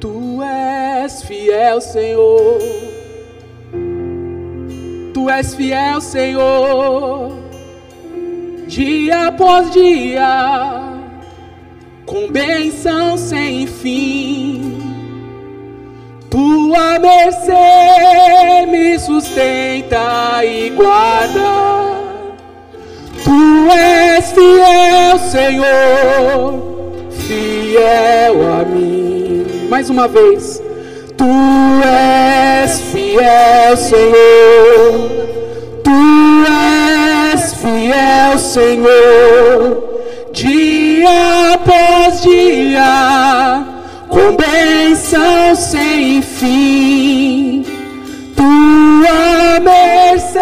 Tu 0.00 0.42
és 0.42 1.22
fiel. 1.22 1.80
Senhor. 1.80 2.91
Tu 5.12 5.28
és 5.28 5.54
fiel, 5.54 6.00
Senhor. 6.00 7.32
Dia 8.66 9.26
após 9.26 9.70
dia, 9.70 10.94
com 12.06 12.30
bênção 12.30 13.18
sem 13.18 13.66
fim. 13.66 14.80
Tua 16.30 16.98
mercê 16.98 18.64
me 18.70 18.98
sustenta 18.98 20.42
e 20.42 20.70
guarda. 20.70 21.92
Tu 23.22 23.70
és 23.70 24.32
fiel, 24.32 25.18
Senhor, 25.30 27.10
fiel 27.10 28.52
a 28.54 28.64
mim. 28.64 29.44
Mais 29.68 29.90
uma 29.90 30.08
vez. 30.08 30.62
Tu 31.22 31.28
és 31.88 32.80
fiel, 32.90 33.76
Senhor. 33.76 34.94
Tu 35.84 35.98
és 36.52 37.54
fiel, 37.60 38.38
Senhor. 38.38 39.84
Dia 40.32 41.52
após 41.54 42.22
dia, 42.22 43.64
com 44.08 44.34
bênção 44.34 45.54
sem 45.54 46.22
fim, 46.22 47.64
tua 48.34 49.60
mercê 49.60 50.40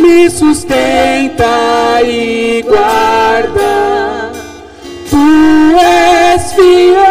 me 0.00 0.28
sustenta 0.28 2.02
e 2.02 2.64
guarda. 2.66 4.32
Tu 5.08 5.16
és 5.78 6.52
fiel. 6.54 7.07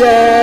yeah. 0.00 0.39